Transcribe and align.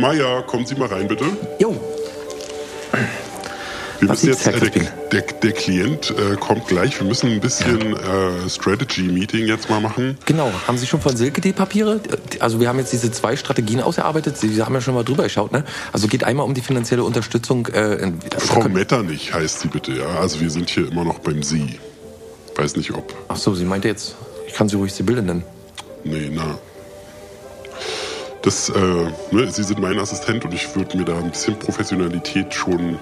Mayer, 0.00 0.42
kommen 0.42 0.66
Sie 0.66 0.74
mal 0.74 0.88
rein, 0.88 1.08
bitte. 1.08 1.24
Jo. 1.58 1.76
Wir 4.00 4.08
Was 4.08 4.22
müssen 4.22 4.28
jetzt, 4.28 4.46
äh, 4.46 4.70
der, 4.70 5.22
der, 5.22 5.22
der 5.22 5.52
Klient 5.52 6.10
äh, 6.10 6.36
kommt 6.36 6.68
gleich. 6.68 7.00
Wir 7.00 7.06
müssen 7.06 7.32
ein 7.32 7.40
bisschen 7.40 7.96
äh, 7.96 8.48
Strategy-Meeting 8.48 9.46
jetzt 9.48 9.68
mal 9.68 9.80
machen. 9.80 10.16
Genau. 10.24 10.52
Haben 10.68 10.78
Sie 10.78 10.86
schon 10.86 11.00
von 11.00 11.16
Silke 11.16 11.40
die 11.40 11.52
Papiere? 11.52 12.00
Also 12.38 12.60
wir 12.60 12.68
haben 12.68 12.78
jetzt 12.78 12.92
diese 12.92 13.10
zwei 13.10 13.34
Strategien 13.34 13.80
ausgearbeitet. 13.80 14.36
Sie 14.36 14.62
haben 14.62 14.74
ja 14.74 14.80
schon 14.80 14.94
mal 14.94 15.02
drüber 15.02 15.24
geschaut, 15.24 15.50
ne? 15.50 15.64
Also 15.92 16.06
geht 16.06 16.22
einmal 16.22 16.46
um 16.46 16.54
die 16.54 16.60
finanzielle 16.60 17.02
Unterstützung. 17.02 17.66
Äh, 17.66 17.96
in, 17.96 18.20
Frau 18.38 18.68
Metternich 18.68 19.34
heißt 19.34 19.60
sie 19.60 19.68
bitte, 19.68 19.92
ja. 19.92 20.20
Also 20.20 20.40
wir 20.40 20.50
sind 20.50 20.70
hier 20.70 20.86
immer 20.86 21.04
noch 21.04 21.18
beim 21.18 21.42
Sie. 21.42 21.80
Weiß 22.54 22.76
nicht 22.76 22.92
ob. 22.92 23.12
Ach 23.26 23.36
so, 23.36 23.54
sie 23.54 23.64
meinte 23.64 23.88
jetzt, 23.88 24.14
ich 24.46 24.54
kann 24.54 24.68
sie 24.68 24.76
ruhig 24.76 24.92
Sibylle 24.92 25.22
nennen. 25.22 25.42
Nee, 26.04 26.30
na. 26.32 26.58
Das, 28.42 28.68
äh, 28.68 28.78
ne, 29.32 29.50
Sie 29.50 29.62
sind 29.64 29.80
mein 29.80 29.98
Assistent 29.98 30.44
und 30.44 30.54
ich 30.54 30.74
würde 30.76 30.96
mir 30.96 31.04
da 31.04 31.16
ein 31.18 31.30
bisschen 31.30 31.58
Professionalität 31.58 32.54
schon 32.54 32.98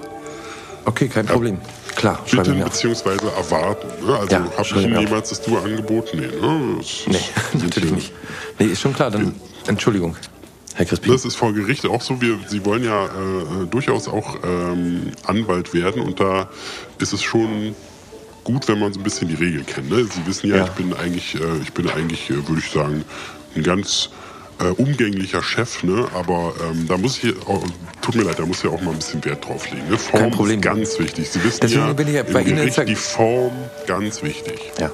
Okay, 0.84 1.08
kein 1.08 1.26
Problem. 1.26 1.58
Klar, 1.96 2.20
schreibe 2.26 2.50
bitten 2.52 2.64
bzw. 2.64 3.10
erwarten. 3.36 3.88
Ne? 4.06 4.16
Also 4.16 4.36
Ja, 4.36 4.44
habe 4.56 4.62
ich 4.62 4.76
Ihnen 4.76 5.00
jemals 5.00 5.30
das 5.30 5.42
Du 5.42 5.56
angeboten? 5.58 6.18
Nee, 6.20 6.26
ne? 6.26 6.76
Das, 6.78 7.06
Nee, 7.06 7.18
natürlich 7.64 7.90
nicht. 7.90 8.12
Nee, 8.58 8.66
ist 8.66 8.80
schon 8.80 8.94
klar. 8.94 9.10
Dann 9.10 9.34
Entschuldigung, 9.66 10.16
Herr 10.74 10.86
Crispin. 10.86 11.10
Das 11.12 11.24
ist 11.24 11.34
vor 11.36 11.52
Gericht 11.52 11.84
auch 11.86 12.00
so. 12.02 12.20
Wir, 12.20 12.38
Sie 12.46 12.64
wollen 12.64 12.84
ja 12.84 13.06
äh, 13.06 13.66
durchaus 13.70 14.06
auch 14.08 14.36
ähm, 14.44 15.10
Anwalt 15.26 15.74
werden 15.74 16.02
und 16.02 16.20
da 16.20 16.48
ist 17.00 17.12
es 17.12 17.22
schon 17.22 17.74
gut, 18.44 18.68
wenn 18.68 18.78
man 18.78 18.92
so 18.92 19.00
ein 19.00 19.02
bisschen 19.02 19.26
die 19.28 19.34
Regeln 19.34 19.66
kennt. 19.66 19.90
Ne? 19.90 20.04
Sie 20.04 20.24
wissen 20.26 20.48
ja, 20.50 20.56
Ja. 20.58 20.64
ich 20.66 20.70
bin 20.70 20.94
eigentlich, 20.94 21.34
äh, 21.34 21.38
ich 21.62 21.72
bin 21.72 21.88
eigentlich, 21.90 22.30
äh, 22.30 22.46
würde 22.46 22.60
ich 22.64 22.70
sagen, 22.70 23.04
ein 23.56 23.62
ganz 23.64 24.10
äh, 24.60 24.68
umgänglicher 24.68 25.42
Chef, 25.42 25.82
ne? 25.82 26.08
aber 26.14 26.54
ähm, 26.70 26.86
da 26.88 26.96
muss 26.96 27.22
ich, 27.22 27.34
auch, 27.46 27.62
tut 28.00 28.14
mir 28.14 28.22
leid, 28.22 28.38
da 28.38 28.46
muss 28.46 28.64
ich 28.64 28.70
auch 28.70 28.80
mal 28.80 28.92
ein 28.92 28.98
bisschen 28.98 29.24
Wert 29.24 29.44
drauf 29.46 29.70
legen. 29.70 29.88
Ne? 29.88 29.98
Form 29.98 30.22
Kein 30.22 30.30
Problem. 30.30 30.58
ist 30.60 30.64
ganz 30.64 30.98
wichtig. 30.98 31.28
Sie 31.30 31.44
wissen 31.44 31.60
Deswegen 31.62 31.86
ja, 31.86 31.92
bin 31.92 32.08
ich 32.08 32.14
ja 32.14 32.22
bei 32.22 32.42
Ihnen 32.42 32.56
Gericht 32.56 32.88
die 32.88 32.94
Form 32.94 33.52
ganz 33.86 34.22
wichtig. 34.22 34.60
Ja, 34.78 34.90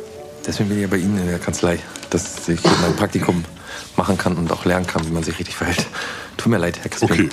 deswegen 0.47 0.69
bin 0.69 0.79
ich 0.79 0.83
ja 0.83 0.89
bei 0.89 0.99
Ihnen 0.99 1.19
in 1.19 1.27
der 1.27 1.39
Kanzlei, 1.39 1.79
dass 2.11 2.49
ich 2.49 2.61
mein 2.83 2.97
Praktikum 2.97 3.45
machen 3.97 4.19
kann 4.19 4.37
und 4.37 4.51
auch 4.53 4.65
lernen 4.65 4.87
kann, 4.87 5.07
wie 5.07 5.13
man 5.13 5.23
sich 5.23 5.39
richtig 5.39 5.57
verhält. 5.57 5.87
Tut 6.37 6.51
mir 6.51 6.59
leid, 6.59 6.79
Herr 6.83 6.91
Crispin. 6.91 7.11
Okay, 7.11 7.29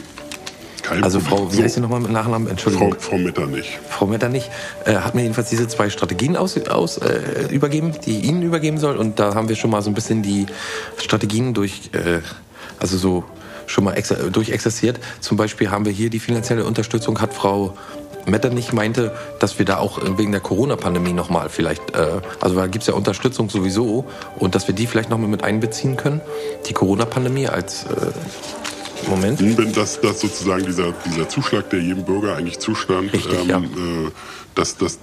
kein 0.84 1.04
Also 1.04 1.20
Problem. 1.20 1.50
Frau, 1.50 1.58
wie 1.58 1.64
heißt 1.64 1.76
sie 1.76 1.82
nochmal 1.82 2.00
mit 2.00 2.12
Nachnamen? 2.12 2.48
Entschuldigung. 2.48 2.96
Frau, 3.00 3.12
Frau 3.12 3.18
Metternich. 3.18 3.80
Frau 3.90 4.06
Metternich 4.06 4.50
äh, 4.86 4.96
hat 4.96 5.16
mir 5.16 5.22
jedenfalls 5.22 5.50
diese 5.50 5.68
zwei 5.68 5.90
Strategien 5.90 6.38
aus, 6.38 6.58
aus, 6.68 6.98
äh, 6.98 7.48
übergeben, 7.50 7.94
die 8.06 8.20
ich 8.20 8.24
Ihnen 8.26 8.42
übergeben 8.42 8.78
soll. 8.78 8.98
Und 8.98 9.20
da 9.20 9.36
haben 9.36 9.50
wir 9.50 9.56
schon 9.56 9.72
mal 9.72 9.82
so 9.82 9.90
ein 9.90 9.94
bisschen 9.94 10.24
die 10.24 10.46
Strategien 10.98 11.54
durch, 11.54 11.92
äh, 11.94 12.20
also 12.80 12.98
so 12.98 13.24
schon 13.66 13.84
mal 13.84 13.94
ex 13.94 14.14
durchexerziert. 14.32 15.00
Zum 15.20 15.38
Beispiel 15.38 15.70
haben 15.70 15.86
wir 15.86 15.92
hier 15.92 16.10
die 16.10 16.20
finanzielle 16.20 16.66
Unterstützung, 16.66 17.22
hat 17.22 17.34
Frau 17.34 17.76
Metternich 18.26 18.74
meinte, 18.74 19.14
dass 19.40 19.60
wir 19.60 19.66
da 19.66 19.78
auch 19.78 20.00
wegen 20.18 20.32
der 20.32 20.42
Corona-Pandemie 20.42 21.14
nochmal 21.14 21.50
vielleicht, 21.50 21.96
äh, 21.96 22.22
also 22.40 22.56
da 22.56 22.68
gibt's 22.68 22.88
ja 22.88 22.94
Unterstützung 22.94 23.50
sowieso 23.50 24.06
und 24.38 24.56
dass 24.56 24.68
wir 24.68 24.76
die 24.76 24.88
vielleicht 24.88 25.10
nochmal 25.10 25.30
mit 25.30 25.44
einbeziehen 25.44 25.98
können. 25.98 26.22
Die 26.68 26.74
Corona-Pandemie 26.74 27.48
als 27.48 27.84
äh, 27.86 27.88
Moment. 29.08 29.40
Wenn 29.58 29.74
das, 29.74 30.02
das 30.02 30.22
sozusagen 30.22 30.66
dieser, 30.66 30.94
dieser 31.06 31.30
Zuschlag, 31.30 31.70
der 31.70 31.82
jedem 31.82 32.06
Bürger 32.06 32.36
eigentlich 32.36 32.60
zustand, 32.60 33.14
Richtig, 33.14 33.40
ähm, 33.42 33.48
ja. 33.48 33.58
äh, 33.58 34.12
dass 34.56 34.78
das 34.78 35.00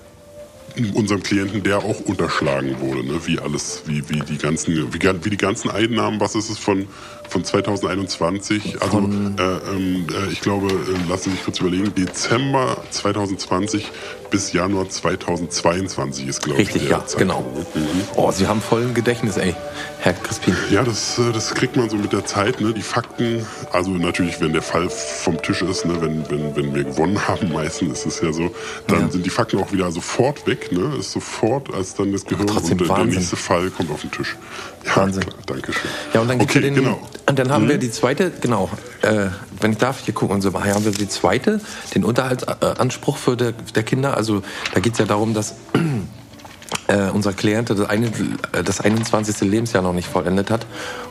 unserem 0.94 1.22
Klienten, 1.22 1.62
der 1.62 1.78
auch 1.78 2.00
unterschlagen 2.00 2.80
wurde, 2.80 3.04
ne? 3.04 3.20
wie 3.24 3.38
alles, 3.38 3.82
wie, 3.86 4.08
wie 4.08 4.20
die 4.20 4.36
ganzen, 4.36 4.74
wie, 4.74 5.24
wie 5.24 5.30
die 5.30 5.36
ganzen 5.36 5.70
Einnahmen, 5.70 6.20
was 6.20 6.34
ist 6.34 6.50
es 6.50 6.58
von, 6.58 6.86
von 7.28 7.44
2021, 7.44 8.76
also 8.82 8.92
Von- 8.98 9.36
äh, 9.38 9.42
ähm, 9.42 10.06
äh, 10.10 10.32
ich 10.32 10.40
glaube, 10.40 10.66
äh, 10.68 11.08
lassen 11.10 11.24
Sie 11.24 11.30
mich 11.30 11.44
kurz 11.44 11.60
überlegen, 11.60 11.94
Dezember 11.94 12.76
2020 12.90 13.90
bis 14.30 14.52
Januar 14.52 14.88
2022 14.88 16.26
ist, 16.26 16.42
glaube 16.42 16.60
ich, 16.60 16.68
Richtig, 16.74 16.88
ja, 16.90 17.04
Zeitraum. 17.06 17.44
genau. 17.54 17.64
Mhm. 17.74 18.00
Oh, 18.16 18.30
Sie 18.32 18.46
haben 18.48 18.60
vollen 18.60 18.92
Gedächtnis, 18.92 19.36
ey, 19.36 19.54
Herr 20.00 20.14
Crispin. 20.14 20.56
Ja, 20.70 20.82
das, 20.82 21.18
äh, 21.18 21.30
das 21.32 21.54
kriegt 21.54 21.76
man 21.76 21.88
so 21.88 21.96
mit 21.96 22.12
der 22.12 22.24
Zeit, 22.24 22.60
ne? 22.60 22.72
Die 22.74 22.82
Fakten, 22.82 23.46
also 23.72 23.90
natürlich, 23.90 24.40
wenn 24.40 24.52
der 24.52 24.62
Fall 24.62 24.88
vom 24.90 25.40
Tisch 25.42 25.62
ist, 25.62 25.84
ne? 25.84 26.00
wenn, 26.00 26.28
wenn, 26.30 26.56
wenn 26.56 26.74
wir 26.74 26.84
gewonnen 26.84 27.26
haben, 27.28 27.52
meistens 27.52 28.00
ist 28.00 28.06
es 28.06 28.20
ja 28.20 28.32
so, 28.32 28.50
dann 28.88 29.00
Ja. 29.02 29.10
sind 29.10 29.24
die 29.24 29.30
Fakten 29.30 29.58
auch 29.58 29.72
wieder 29.72 29.90
sofort 29.92 30.46
weg, 30.46 30.72
ne? 30.72 30.96
Ist 30.98 31.12
sofort, 31.12 31.72
als 31.72 31.94
dann 31.94 32.12
das 32.12 32.24
Gehirn 32.24 32.48
und 32.50 32.80
der, 32.80 32.86
der 32.88 33.04
nächste 33.04 33.36
Fall 33.36 33.70
kommt 33.70 33.90
auf 33.92 34.00
den 34.00 34.10
Tisch. 34.10 34.36
Ja, 34.84 34.96
Wahnsinn. 34.96 35.22
klar, 35.22 35.36
danke 35.46 35.72
schön. 35.72 35.90
Ja, 36.12 36.20
und 36.20 36.28
dann 36.28 36.38
gibt's 36.38 36.56
okay, 36.56 36.64
ja 36.66 36.74
den, 36.74 36.82
genau. 36.84 37.00
Und 37.28 37.38
dann 37.38 37.50
haben 37.50 37.68
wir 37.68 37.78
die 37.78 37.90
zweite, 37.90 38.30
genau, 38.40 38.70
äh, 39.02 39.26
wenn 39.60 39.72
ich 39.72 39.78
darf, 39.78 40.00
hier 40.04 40.14
gucken 40.14 40.36
und 40.36 40.42
so, 40.42 40.50
hier 40.62 40.74
haben 40.74 40.84
wir 40.84 40.92
die 40.92 41.08
zweite, 41.08 41.60
den 41.94 42.04
Unterhaltsanspruch 42.04 43.16
für 43.16 43.36
der, 43.36 43.52
der 43.52 43.82
Kinder. 43.82 44.16
Also 44.16 44.42
da 44.74 44.80
geht's 44.80 44.98
ja 44.98 45.04
darum, 45.04 45.34
dass 45.34 45.54
äh, 46.88 47.10
unser 47.10 47.32
Klient 47.32 47.70
das, 47.70 47.80
eine, 47.80 48.06
äh, 48.52 48.62
das 48.64 48.80
21. 48.80 49.40
Lebensjahr 49.48 49.82
noch 49.82 49.92
nicht 49.92 50.08
vollendet 50.08 50.50
hat 50.50 50.66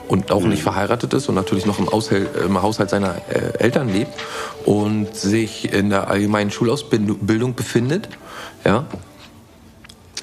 und 0.08 0.32
auch 0.32 0.44
nicht 0.44 0.64
verheiratet 0.64 1.14
ist 1.14 1.30
und 1.30 1.36
natürlich 1.36 1.66
noch 1.66 1.80
im, 1.80 1.90
Aushel 1.90 2.30
im 2.46 2.62
Haushalt 2.62 2.90
seiner 2.90 3.16
äh, 3.30 3.58
Eltern 3.60 3.90
lebt 3.90 4.12
und 4.66 5.16
sich 5.16 5.74
in 5.74 5.90
der 5.90 6.10
allgemeinen 6.10 6.52
Schulausbildung 6.52 7.56
befindet. 7.56 8.10
Ja, 8.64 8.86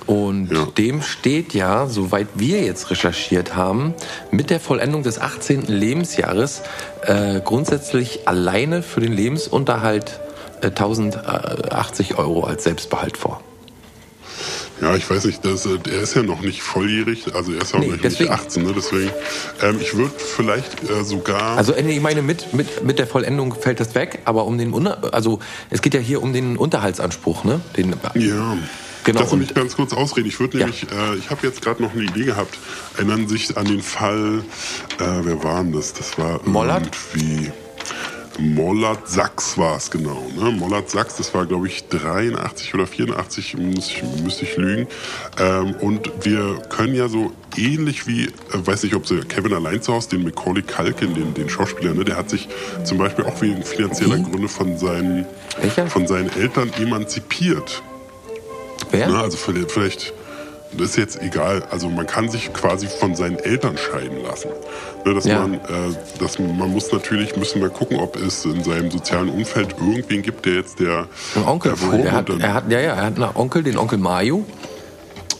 und 0.07 0.51
Ja. 0.53 0.65
dem 0.77 1.03
steht 1.03 1.55
ja, 1.55 1.87
soweit 1.87 2.29
wir 2.35 2.63
jetzt 2.63 2.91
recherchiert 2.91 3.55
haben, 3.57 3.95
mit 4.31 4.51
der 4.51 4.61
Vollendung 4.61 5.03
des 5.03 5.21
18. 5.21 5.63
Lebensjahres 5.67 6.63
äh, 7.03 7.41
grundsätzlich 7.41 8.27
alleine 8.29 8.83
für 8.83 9.01
den 9.01 9.13
Lebensunterhalt 9.13 10.21
äh, 10.61 10.67
1080 10.67 12.19
Euro 12.19 12.45
als 12.45 12.65
Selbstbehalt 12.65 13.17
vor. 13.17 13.41
Ja, 14.81 14.97
ich 14.97 15.09
weiß 15.09 15.27
nicht, 15.27 15.45
das, 15.45 15.65
äh, 15.67 15.79
er 15.89 16.01
ist 16.03 16.15
ja 16.17 16.25
noch 16.25 16.41
nicht 16.41 16.61
volljährig, 16.63 17.33
also 17.35 17.53
er 17.53 17.63
ist 17.63 17.73
ja 17.73 17.79
auch 17.79 17.83
Nee, 17.85 17.91
noch 17.91 17.99
deswegen. 18.03 18.31
nicht 18.31 18.41
18, 18.43 18.63
ne? 18.65 18.73
deswegen. 18.77 19.11
Ähm, 19.63 19.79
ich 19.81 19.95
würde 19.97 20.13
vielleicht 20.19 20.91
äh, 20.91 21.05
sogar. 21.05 21.57
Also 21.57 21.73
äh, 21.73 21.89
ich 21.89 22.01
meine, 22.01 22.23
mit, 22.23 22.53
mit, 22.53 22.83
mit 22.85 22.99
der 22.99 23.07
Vollendung 23.07 23.55
fällt 23.55 23.79
das 23.79 23.95
weg, 23.95 24.21
aber 24.25 24.45
um 24.45 24.59
den 24.59 24.73
Unter 24.73 25.15
also 25.15 25.39
es 25.71 25.83
geht 25.83 25.95
ja 25.95 26.01
hier 26.01 26.21
um 26.21 26.33
den 26.33 26.57
Unterhaltsanspruch, 26.57 27.45
ne? 27.45 27.61
Den, 27.77 27.95
Ja. 28.15 28.57
Genau, 29.05 29.21
Lass 29.21 29.33
mich 29.33 29.53
ganz 29.55 29.75
kurz 29.77 29.93
ausreden. 29.93 30.29
Ich 30.29 30.39
würde 30.39 30.59
Ja. 30.59 30.67
nämlich, 30.67 30.85
äh, 30.91 31.17
ich 31.17 31.31
habe 31.31 31.47
jetzt 31.47 31.61
gerade 31.63 31.83
noch 31.83 31.93
eine 31.93 32.05
Idee 32.05 32.25
gehabt. 32.25 32.57
Erinnern 32.97 33.27
sich 33.29 33.57
an 33.57 33.67
den 33.67 33.83
Fall, 33.83 34.45
äh, 34.99 35.05
wer 35.23 35.43
war 35.43 35.63
denn 35.63 35.73
das? 35.73 35.93
Das 35.93 36.17
war 36.19 36.41
Mollert? 36.45 36.89
irgendwie 37.15 37.51
Mollert 38.39 39.09
Sachs 39.09 39.59
war 39.59 39.77
es 39.77 39.91
genau. 39.91 40.27
Ne? 40.39 40.51
Mollert 40.53 40.89
Sachs, 40.89 41.17
das 41.17 41.35
war 41.35 41.45
glaube 41.45 41.67
ich 41.67 41.87
83 41.89 42.73
oder 42.75 42.87
84, 42.87 43.57
muss 43.59 43.89
ich, 43.91 44.03
müsste 44.23 44.45
ich 44.45 44.57
lügen. 44.57 44.87
Ähm, 45.39 45.75
und 45.81 46.11
wir 46.25 46.63
können 46.71 46.95
ja 46.95 47.09
so 47.09 47.33
ähnlich 47.59 48.07
wie, 48.07 48.25
äh, 48.25 48.31
weiß 48.53 48.85
nicht, 48.85 48.95
ob 48.95 49.07
Sie 49.07 49.21
Kevin 49.21 49.53
allein 49.53 49.83
zu 49.83 49.93
Hause, 49.93 50.11
den 50.11 50.23
Macaulay 50.25 50.63
Culkin, 50.63 51.13
den, 51.15 51.35
den 51.35 51.51
Schauspieler, 51.51 51.93
ne? 51.93 52.05
der 52.05 52.17
hat 52.17 52.31
sich 52.31 52.49
zum 52.85 52.97
Beispiel 52.99 53.27
auch 53.27 53.41
wegen 53.43 53.63
finanzieller? 53.63 54.19
Gründe 54.19 54.49
von 54.49 54.79
seinen, 54.79 55.27
Welcher? 55.61 55.87
von 55.89 56.07
seinen 56.07 56.31
Eltern 56.35 56.73
emanzipiert. 56.81 57.83
Wer? 58.93 59.09
Ne, 59.09 59.19
also 59.19 59.37
vielleicht, 59.37 59.71
vielleicht, 59.73 60.13
das 60.73 60.91
ist 60.91 60.97
jetzt 60.97 61.21
egal. 61.21 61.63
Also 61.71 61.89
man 61.89 62.07
kann 62.07 62.29
sich 62.31 62.53
quasi 62.53 62.87
von 62.87 63.15
seinen 63.15 63.39
Eltern 63.39 63.77
scheiden 63.77 64.23
lassen. 64.23 64.51
Ne, 65.05 65.15
dass 65.15 65.25
Ja. 65.27 65.41
man, 65.41 65.55
äh, 65.55 65.59
dass 66.19 66.39
man 66.39 66.71
muss 66.71 66.91
natürlich, 66.93 67.37
müssen 67.37 67.61
wir 67.61 67.69
gucken, 67.69 67.99
ob 67.99 68.17
es 68.17 68.45
in 68.45 68.63
seinem 68.65 68.91
sozialen 68.91 69.29
Umfeld 69.29 69.75
irgendwen 69.81 70.23
gibt, 70.23 70.47
der 70.47 70.55
jetzt 70.55 70.79
der 70.81 71.07
Ein 71.37 71.45
Onkel 71.45 71.73
der 71.73 71.81
wohl. 71.93 72.01
Er 72.01 72.13
hat, 72.13 72.29
er 72.31 72.55
hat, 72.55 72.71
ja, 72.71 72.81
ja, 72.81 72.93
er 72.95 73.05
hat 73.07 73.17
einen 73.21 73.37
Onkel, 73.37 73.63
den 73.63 73.77
Onkel 73.79 73.99
Mario. 73.99 74.45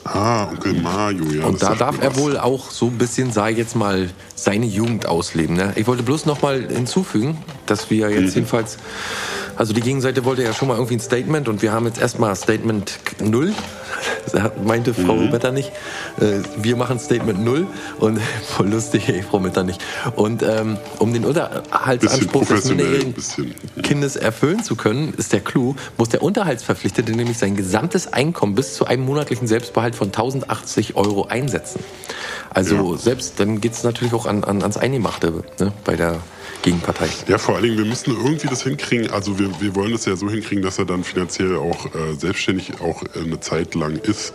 Ah, 0.05 0.49
Onkel 0.49 0.75
Mario, 0.75 1.25
ja. 1.31 1.45
Und 1.47 1.63
da 1.63 1.75
darf 1.75 2.03
er 2.03 2.17
wohl 2.17 2.37
auch 2.37 2.71
so 2.71 2.87
ein 2.87 2.99
bisschen, 2.99 3.31
sage 3.33 3.53
ich 3.53 3.59
jetzt 3.59 3.77
mal, 3.77 4.11
seine 4.35 4.67
Jugend 4.67 5.07
ausleben. 5.07 5.55
Ne? 5.57 5.73
Ich 5.77 5.87
wollte 5.87 6.03
bloß 6.03 6.27
noch 6.27 6.43
mal 6.43 6.67
hinzufügen, 6.69 7.39
dass 7.67 7.89
wir 7.91 8.09
Mhm. 8.09 8.25
jetzt 8.25 8.35
jedenfalls, 8.35 8.79
also 9.57 9.73
die 9.73 9.81
Gegenseite 9.81 10.25
wollte 10.25 10.43
ja 10.43 10.53
schon 10.53 10.67
mal 10.69 10.75
irgendwie 10.75 10.97
ein 10.97 11.01
Statement 11.01 11.49
und 11.49 11.63
wir 11.63 11.73
haben 11.73 11.87
jetzt 11.87 12.01
erstmal 12.01 12.35
Statement 12.37 12.99
null. 13.21 13.53
Da 14.33 14.51
meinte 14.65 14.95
Frau 14.95 15.15
Mhm. 15.15 15.31
Metternich, 15.31 15.71
äh, 16.19 16.39
wir 16.57 16.77
machen 16.77 16.99
Statement 16.99 17.45
null 17.45 17.67
und 17.99 18.19
voll 18.47 18.69
lustig, 18.71 19.09
ey, 19.09 19.23
Frau 19.23 19.39
Metternich. 19.41 19.77
Und 20.17 20.43
ähm, 20.43 20.79
um 20.99 21.13
den 21.13 21.25
Unterhaltsanspruch 21.25 22.47
des 22.47 22.65
minderjährigen. 22.67 23.15
Kindes 23.83 24.17
erfüllen 24.17 24.63
zu 24.65 24.75
können, 24.77 25.13
ist 25.17 25.33
der 25.33 25.41
Clou, 25.41 25.75
muss 25.99 26.09
der 26.09 26.23
Unterhaltsverpflichtete 26.23 27.13
nämlich 27.13 27.37
sein 27.39 27.57
gesamtes 27.57 28.13
Einkommen 28.13 28.55
bis 28.55 28.75
zu 28.75 28.87
einem 28.87 29.05
monatlichen 29.05 29.47
Selbstbehalt 29.47 29.92
von 29.93 30.09
1080 30.09 30.97
Euro 30.97 31.27
einsetzen. 31.27 31.81
Also 32.51 32.93
Ja. 32.93 32.99
selbst, 32.99 33.41
dann 33.41 33.61
geht 33.61 33.73
es 33.73 33.83
natürlich 33.83 34.15
auch 34.15 34.27
an, 34.27 34.45
an, 34.45 34.63
ans 34.63 34.77
Eingemachte 34.77 35.45
ne, 35.59 35.73
bei 35.85 35.97
der 35.97 36.21
Gegenpartei. 36.63 37.09
Ja, 37.27 37.39
vor 37.39 37.55
allen 37.57 37.65
Dingen, 37.65 37.79
wir 37.79 37.85
müssen 37.85 38.11
irgendwie 38.17 38.47
das 38.47 38.63
hinkriegen. 38.63 39.11
Also 39.11 39.39
wir, 39.39 39.51
wir 39.61 39.75
wollen 39.75 39.93
das 39.93 40.05
ja 40.05 40.15
so 40.17 40.31
hinkriegen, 40.31 40.63
dass 40.63 40.79
er 40.79 40.85
dann 40.85 41.03
finanziell 41.03 41.57
auch 41.57 41.87
äh, 41.87 42.15
selbstständig 42.17 42.81
auch 42.81 43.03
äh, 43.03 43.21
eine 43.21 43.41
Zeit 43.41 43.75
lang 43.75 43.97
ist. 43.97 44.33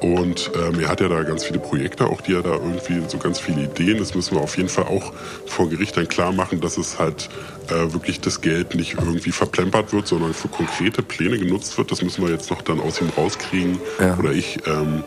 Und 0.00 0.50
ähm, 0.54 0.78
er 0.80 0.88
hat 0.88 1.00
ja 1.00 1.08
da 1.08 1.22
ganz 1.22 1.44
viele 1.44 1.58
Projekte, 1.58 2.06
auch 2.06 2.20
die 2.20 2.34
er 2.34 2.42
da 2.42 2.54
irgendwie 2.54 3.00
so 3.08 3.16
ganz 3.18 3.38
viele 3.40 3.62
Ideen. 3.62 3.98
Das 3.98 4.14
müssen 4.14 4.34
wir 4.36 4.42
auf 4.42 4.56
jeden 4.56 4.68
Fall 4.68 4.84
auch 4.84 5.12
vor 5.46 5.68
Gericht 5.70 5.96
dann 5.96 6.06
klar 6.08 6.32
machen, 6.32 6.60
dass 6.60 6.76
es 6.76 6.98
halt 6.98 7.28
äh, 7.68 7.92
wirklich 7.92 8.20
das 8.20 8.40
Geld 8.40 8.74
nicht 8.74 8.94
irgendwie 8.94 9.32
verplempert 9.32 9.92
wird, 9.92 10.06
sondern 10.06 10.34
für 10.34 10.48
konkrete 10.48 11.02
Pläne 11.02 11.38
genutzt 11.38 11.78
wird. 11.78 11.90
Das 11.90 12.02
müssen 12.02 12.24
wir 12.24 12.30
jetzt 12.32 12.50
noch 12.50 12.62
dann 12.62 12.80
aus 12.80 13.00
ihm 13.00 13.08
rauskriegen. 13.16 13.78
Ja. 13.98 14.16
Oder 14.18 14.32
ich. 14.32 14.58
Ähm, 14.66 15.02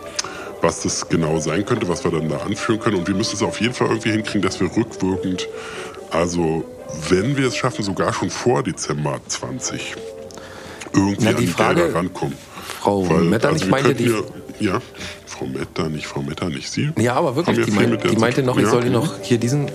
was 0.61 0.81
das 0.81 1.07
genau 1.07 1.39
sein 1.39 1.65
könnte, 1.65 1.87
was 1.87 2.03
wir 2.03 2.11
dann 2.11 2.27
da 2.27 2.39
anführen 2.39 2.81
können. 2.81 2.97
Und 2.97 3.07
wir 3.07 3.15
müssen 3.15 3.33
es 3.37 3.41
auf 3.41 3.61
jeden 3.61 3.73
Fall 3.73 3.87
irgendwie 3.87 4.11
hinkriegen, 4.11 4.41
dass 4.41 4.59
wir 4.59 4.67
rückwirkend, 4.75 5.47
also 6.11 6.65
wenn 7.07 7.37
wir 7.37 7.47
es 7.47 7.55
schaffen, 7.55 7.81
sogar 7.85 8.11
schon 8.11 8.29
vor 8.29 8.61
Dezember 8.61 9.21
20 9.25 9.95
irgendwie 10.93 11.23
Na, 11.23 11.29
die 11.31 11.35
an 11.37 11.41
die 11.41 11.47
Frage- 11.47 11.81
Gelder 11.83 11.95
rankommen. 11.95 12.35
Frau 12.81 13.03
Metternich 13.05 13.61
wir 13.63 13.69
meinte, 13.69 13.95
die- 13.95 14.13
ja, 14.59 14.81
Frau 15.25 15.45
Metternich, 15.45 16.07
Frau 16.07 16.21
Metternich, 16.21 16.69
Sie? 16.69 16.91
Ja, 16.97 17.15
aber 17.15 17.35
wirklich, 17.35 17.65
die, 17.65 17.71
mein, 17.71 17.97
die 17.97 18.15
meinte 18.17 18.43
noch, 18.43 18.57
ich 18.57 18.63
Ja, 18.63 18.69
soll 18.69 18.85
ihr 18.85 18.95
okay. 18.97 19.07
noch 19.07 19.19
hier 19.21 19.37
diesen, 19.37 19.69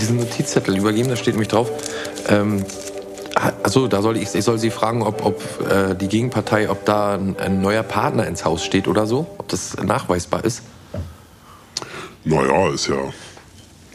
diesen 0.00 0.16
Notizzettel 0.16 0.76
übergeben, 0.76 1.08
da 1.08 1.16
steht 1.16 1.34
nämlich 1.34 1.48
drauf. 1.48 1.70
Ähm, 2.28 2.64
also 3.62 3.86
da 3.86 4.02
soll 4.02 4.16
ich, 4.16 4.34
ich 4.34 4.44
soll 4.44 4.58
sie 4.58 4.70
fragen, 4.70 5.02
ob, 5.02 5.24
ob 5.24 5.42
äh, 5.70 5.94
die 5.94 6.08
Gegenpartei, 6.08 6.70
ob 6.70 6.84
da 6.84 7.14
ein, 7.14 7.36
ein 7.38 7.60
neuer 7.60 7.82
Partner 7.82 8.26
ins 8.26 8.44
Haus 8.44 8.64
steht 8.64 8.88
oder 8.88 9.06
so, 9.06 9.26
ob 9.38 9.48
das 9.48 9.76
nachweisbar 9.76 10.44
ist. 10.44 10.62
Naja, 12.24 12.70
ist 12.70 12.88
ja. 12.88 12.96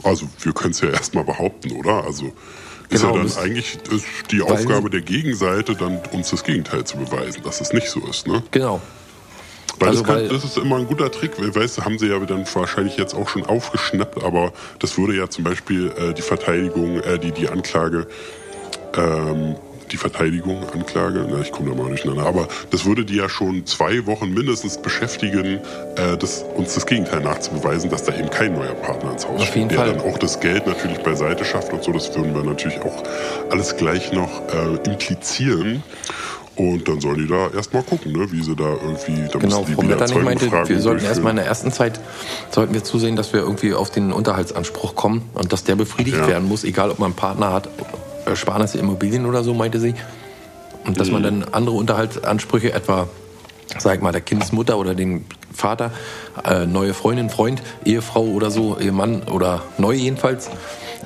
Also, 0.03 0.27
wir 0.39 0.53
können 0.53 0.71
es 0.71 0.81
ja 0.81 0.89
erstmal 0.89 1.23
behaupten, 1.23 1.71
oder? 1.73 2.03
Also, 2.05 2.27
ist 2.89 3.01
Genau, 3.01 3.15
ja 3.15 3.23
dann 3.23 3.37
eigentlich 3.37 3.77
die 4.31 4.41
Aufgabe 4.41 4.89
der 4.89 5.01
Gegenseite, 5.01 5.75
dann 5.75 5.99
uns 6.11 6.29
das 6.29 6.43
Gegenteil 6.43 6.83
zu 6.83 6.97
beweisen, 6.97 7.41
dass 7.43 7.61
es 7.61 7.73
nicht 7.73 7.89
so 7.89 8.01
ist, 8.07 8.27
ne? 8.27 8.43
Genau. 8.51 8.81
Weil, 9.83 9.89
Also, 9.89 10.03
das, 10.03 10.07
kann, 10.07 10.15
weil- 10.23 10.27
das 10.29 10.43
ist 10.43 10.57
immer 10.57 10.77
ein 10.77 10.87
guter 10.87 11.11
Trick. 11.11 11.31
Weißt 11.37 11.77
du, 11.77 11.83
haben 11.85 11.99
sie 11.99 12.07
ja 12.07 12.17
dann 12.19 12.45
wahrscheinlich 12.53 12.97
jetzt 12.97 13.13
auch 13.13 13.27
schon 13.29 13.45
aufgeschnappt, 13.45 14.23
aber 14.23 14.53
das 14.79 14.97
würde 14.97 15.15
ja 15.15 15.29
zum 15.29 15.43
Beispiel 15.43 15.91
äh, 15.97 16.13
die 16.13 16.21
Verteidigung, 16.21 16.99
äh, 17.01 17.19
die, 17.19 17.31
die 17.31 17.49
Anklage, 17.49 18.07
ähm, 18.95 19.55
die 19.91 19.97
Verteidigung, 19.97 20.63
Anklage, 20.73 21.27
na, 21.29 21.39
ich 21.41 21.51
komme 21.51 21.69
da 21.69 21.75
mal 21.75 21.87
durcheinander, 21.89 22.25
aber 22.25 22.47
das 22.71 22.85
würde 22.85 23.05
die 23.05 23.15
ja 23.17 23.29
schon 23.29 23.65
zwei 23.67 24.05
Wochen 24.07 24.33
mindestens 24.33 24.81
beschäftigen, 24.81 25.59
äh, 25.97 26.17
das, 26.17 26.43
uns 26.55 26.73
das 26.73 26.85
Gegenteil 26.87 27.19
nachzubeweisen, 27.21 27.91
dass 27.91 28.03
da 28.03 28.15
eben 28.15 28.29
kein 28.31 28.53
neuer 28.53 28.73
Partner 28.73 29.11
ins 29.11 29.27
Haus 29.27 29.41
Auf 29.41 29.47
steht, 29.49 29.69
der 29.69 29.77
Fall. 29.77 29.93
dann 29.93 30.01
auch 30.01 30.17
das 30.17 30.39
Geld 30.39 30.65
natürlich 30.65 30.97
beiseite 30.99 31.45
schafft 31.45 31.73
und 31.73 31.83
so. 31.83 31.91
Das 31.91 32.15
würden 32.15 32.33
wir 32.33 32.43
natürlich 32.43 32.81
auch 32.81 33.03
alles 33.51 33.75
gleich 33.77 34.11
noch 34.13 34.41
äh, 34.51 34.89
implizieren. 34.89 35.83
Und 36.55 36.87
dann 36.87 37.01
sollen 37.01 37.17
die 37.17 37.27
da 37.27 37.49
erstmal 37.49 37.81
gucken, 37.83 38.11
ne, 38.11 38.31
wie 38.31 38.43
sie 38.43 38.55
da 38.55 38.63
irgendwie, 38.83 39.27
da 39.31 39.39
Genau, 39.39 39.63
die 39.67 39.73
Frau 39.73 39.81
Metternich 39.81 40.21
meinte, 40.21 40.51
wir 40.51 40.79
sollten 40.79 41.03
erstmal 41.05 41.31
in 41.31 41.35
durchführen. 41.35 41.35
der 41.37 41.45
ersten 41.47 41.71
Zeit, 41.71 41.99
sollten 42.51 42.73
wir 42.75 42.83
zusehen, 42.83 43.15
dass 43.15 43.33
wir 43.33 43.39
irgendwie 43.39 43.73
auf 43.73 43.89
den 43.89 44.11
Unterhaltsanspruch 44.11 44.93
kommen 44.95 45.23
und 45.33 45.51
dass 45.51 45.63
der 45.63 45.75
befriedigt 45.75 46.17
Ja. 46.17 46.27
werden 46.27 46.47
muss, 46.47 46.63
egal 46.63 46.91
ob 46.91 46.99
man 46.99 47.07
einen 47.07 47.15
Partner 47.15 47.51
hat, 47.53 47.69
Ersparnisse, 48.25 48.77
Immobilien 48.77 49.25
oder 49.25 49.43
so, 49.43 49.53
meinte 49.55 49.79
sie. 49.79 49.95
Und 50.85 50.99
dass 50.99 51.09
man 51.09 51.21
Mhm. 51.21 51.41
dann 51.41 51.43
andere 51.53 51.75
Unterhaltsansprüche, 51.75 52.71
etwa, 52.71 53.07
sag 53.79 53.95
ich 53.95 54.01
mal, 54.01 54.11
der 54.11 54.21
Kindesmutter 54.21 54.77
oder 54.77 54.93
den 54.93 55.25
Vater, 55.53 55.91
äh, 56.45 56.65
neue 56.67 56.93
Freundin, 56.93 57.29
Freund, 57.29 57.61
Ehefrau 57.85 58.23
oder 58.25 58.51
so, 58.51 58.77
Ehemann 58.79 59.23
oder 59.23 59.63
neu 59.77 59.93
jedenfalls. 59.93 60.49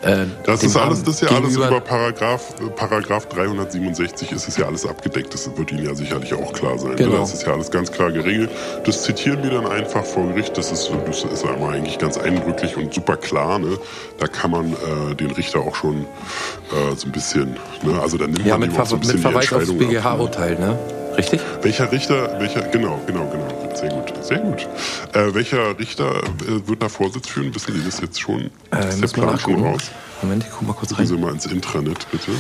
Äh, 0.02 0.26
Das 0.44 0.64
ist 0.64 0.76
alles, 0.76 1.04
das 1.04 1.16
ist 1.22 1.30
ja 1.30 1.36
alles 1.36 1.56
über 1.56 1.80
Paragraph, 1.82 2.54
Paragraph 2.76 3.28
367 3.30 4.32
ist 4.32 4.48
es 4.48 4.58
ja 4.58 4.66
alles 4.66 4.86
abgedeckt. 4.86 5.34
Das 5.34 5.50
wird 5.58 5.72
Ihnen 5.72 5.86
ja 5.86 5.96
sicherlich 5.96 6.34
auch 6.34 6.54
klar 6.54 6.78
sein. 6.78 6.96
Genau. 6.96 7.12
Ne? 7.14 7.18
Das 7.20 7.34
ist 7.34 7.46
ja 7.46 7.54
alles 7.54 7.72
ganz 7.72 7.92
klar 7.92 8.12
geregelt. 8.12 8.50
Das 8.86 9.04
zitieren 9.04 9.44
wir 9.44 9.52
dann 9.52 9.68
einfach 9.68 10.04
vor 10.06 10.28
Gericht. 10.28 10.58
Das 10.58 10.72
ist, 10.72 10.92
das 11.06 11.24
ist 11.24 11.46
einmal 11.46 11.76
eigentlich 11.76 11.98
ganz 11.98 12.18
eindrücklich 12.18 12.78
und 12.78 12.94
super 12.94 13.18
klar. 13.18 13.60
Ne? 13.60 13.78
Da 14.20 14.28
kann 14.28 14.52
man 14.52 14.74
äh, 14.74 15.16
den 15.16 15.32
Richter 15.32 15.60
auch 15.60 15.76
schon 15.76 16.02
äh, 16.02 16.96
so 16.96 17.08
ein 17.08 17.12
bisschen, 17.12 17.56
ne? 17.84 18.00
also 18.02 18.18
da 18.18 18.26
nimmt 18.26 18.46
Ja, 18.46 18.58
man 18.58 18.70
mit, 18.70 18.74
ihm 18.78 18.82
auch 18.82 18.86
so 18.86 18.96
ein 18.96 19.00
mit 19.00 19.08
bisschen 19.08 19.18
die 19.18 19.22
Verweis 19.24 19.54
aufs 19.54 19.68
ne? 19.68 19.74
BGH-Urteil, 19.74 20.60
ne? 20.60 20.78
Richtig? 21.18 21.42
Welcher 21.62 21.92
Richter, 21.92 22.40
welcher, 22.40 22.62
genau, 22.62 23.00
genau, 23.08 23.28
genau, 23.30 23.76
sehr 23.76 23.90
gut, 23.90 24.14
sehr 24.24 24.40
gut. 24.40 24.68
Äh, 25.14 25.34
welcher 25.34 25.78
Richter 25.80 26.18
äh, 26.24 26.68
wird 26.68 26.82
da 26.82 26.90
Vorsitz 26.90 27.28
führen? 27.28 27.54
Wissen 27.56 27.74
Sie 27.74 27.84
das 27.84 28.00
jetzt 28.02 28.20
schon? 28.22 28.52
Äh, 28.72 28.90
ist 28.90 29.02
der 29.02 29.08
Plan 29.08 29.40
schon 29.40 29.64
raus? 29.66 29.84
Moment, 30.22 30.44
ich 30.44 30.50
guck 30.52 30.68
mal 30.68 30.74
kurz 30.74 30.90
Gucken 30.90 31.06
rein. 31.06 31.08
Sie 31.08 31.18
mal 31.18 31.32
ins 31.34 31.46
Intranet, 31.48 32.10
bitte. 32.12 32.32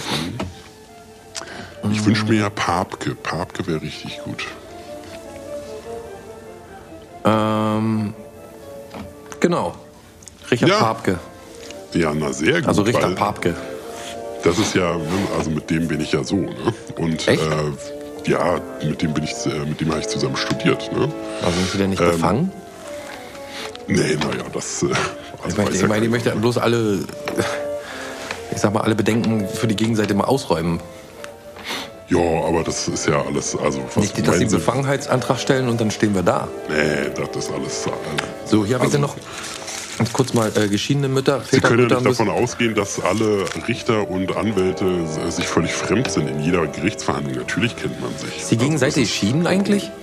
Ich 1.91 2.05
wünsche 2.05 2.25
mir 2.25 2.35
ja 2.39 2.49
Papke. 2.49 3.15
Papke 3.15 3.65
wäre 3.67 3.81
richtig 3.81 4.19
gut. 4.23 4.45
Ähm, 7.25 8.13
genau. 9.39 9.75
Richard 10.51 10.69
Ja. 10.69 10.79
Papke. 10.79 11.19
Ja, 11.93 12.13
na 12.13 12.31
sehr 12.31 12.59
gut. 12.59 12.67
Also 12.67 12.83
Richter 12.83 13.09
Papke. 13.11 13.55
Das 14.43 14.59
ist 14.59 14.75
ja, 14.75 14.95
ne, 14.95 15.07
also 15.37 15.49
mit 15.49 15.69
dem 15.69 15.87
bin 15.87 15.99
ich 15.99 16.11
ja 16.11 16.23
so, 16.23 16.35
ne? 16.35 16.55
Und 16.97 17.27
Echt? 17.27 17.41
Äh, 17.41 17.96
ja, 18.27 18.59
mit 18.83 19.01
dem 19.01 19.13
bin 19.13 19.23
ich, 19.23 19.33
äh, 19.45 19.59
mit 19.65 19.79
dem 19.81 19.89
habe 19.89 19.99
ich 20.01 20.07
zusammen 20.07 20.35
studiert, 20.37 20.91
ne? 20.91 21.11
Also 21.41 21.57
sind 21.59 21.71
Sie 21.71 21.77
denn 21.77 21.89
nicht 21.91 22.01
Ähm, 22.01 22.11
befangen? 22.11 22.51
Nee, 23.87 24.15
naja, 24.15 24.43
das. 24.53 24.83
Äh, 24.83 24.87
also 24.87 24.97
Ich 25.49 25.57
meine, 25.57 25.69
ich, 25.71 25.81
ja 25.81 25.87
meine, 25.87 26.05
ich 26.05 26.11
möchte 26.11 26.31
bloß 26.31 26.57
alle, 26.57 26.99
ich 28.51 28.57
sag 28.57 28.73
mal, 28.73 28.81
alle 28.81 28.95
Bedenken 28.95 29.47
für 29.47 29.67
die 29.67 29.75
Gegenseite 29.75 30.13
mal 30.13 30.25
ausräumen. 30.25 30.79
Ja, 32.09 32.19
aber 32.19 32.63
das 32.63 32.87
ist 32.87 33.05
ja 33.07 33.21
alles, 33.21 33.55
also 33.57 33.81
was 33.83 33.95
Nicht, 33.97 34.25
dass 34.25 34.35
Sie 34.37 34.43
einen? 34.43 34.51
Befangenheitsantrag 34.51 35.39
stellen 35.39 35.67
und 35.67 35.79
dann 35.81 35.91
stehen 35.91 36.15
wir 36.15 36.23
da. 36.23 36.47
Nee, 36.69 37.09
das 37.15 37.45
ist 37.45 37.51
alles. 37.51 37.85
Äh, 37.85 37.89
So, 38.45 38.65
hier 38.65 38.75
habe 38.75 38.85
ich 38.87 38.93
also, 38.93 38.99
dann 38.99 39.01
noch 39.01 39.15
kurz 40.13 40.33
mal 40.33 40.51
äh, 40.55 40.67
geschiedene 40.67 41.07
Mütter, 41.07 41.41
Sie 41.41 41.57
Väter, 41.57 41.69
können 41.69 41.79
ja 41.89 41.95
Mütter 41.95 42.01
nicht 42.09 42.19
davon 42.19 42.29
ausgehen, 42.29 42.75
dass 42.75 42.99
alle 42.99 43.45
Richter 43.67 44.09
und 44.09 44.35
Anwälte 44.35 44.85
äh, 44.85 45.31
sich 45.31 45.47
völlig 45.47 45.71
fremd 45.73 46.09
sind 46.11 46.27
in 46.27 46.39
jeder 46.41 46.65
Gerichtsverhandlung. 46.67 47.35
Natürlich 47.37 47.75
kennt 47.75 47.99
man 48.01 48.11
sich. 48.17 48.37
Ist 48.37 48.51
die 48.51 48.57
Gegenseite 48.57 48.99
Also, 48.99 49.01
geschieden 49.01 49.47
eigentlich? 49.47 49.83
das 49.83 49.91
ist- 49.93 49.97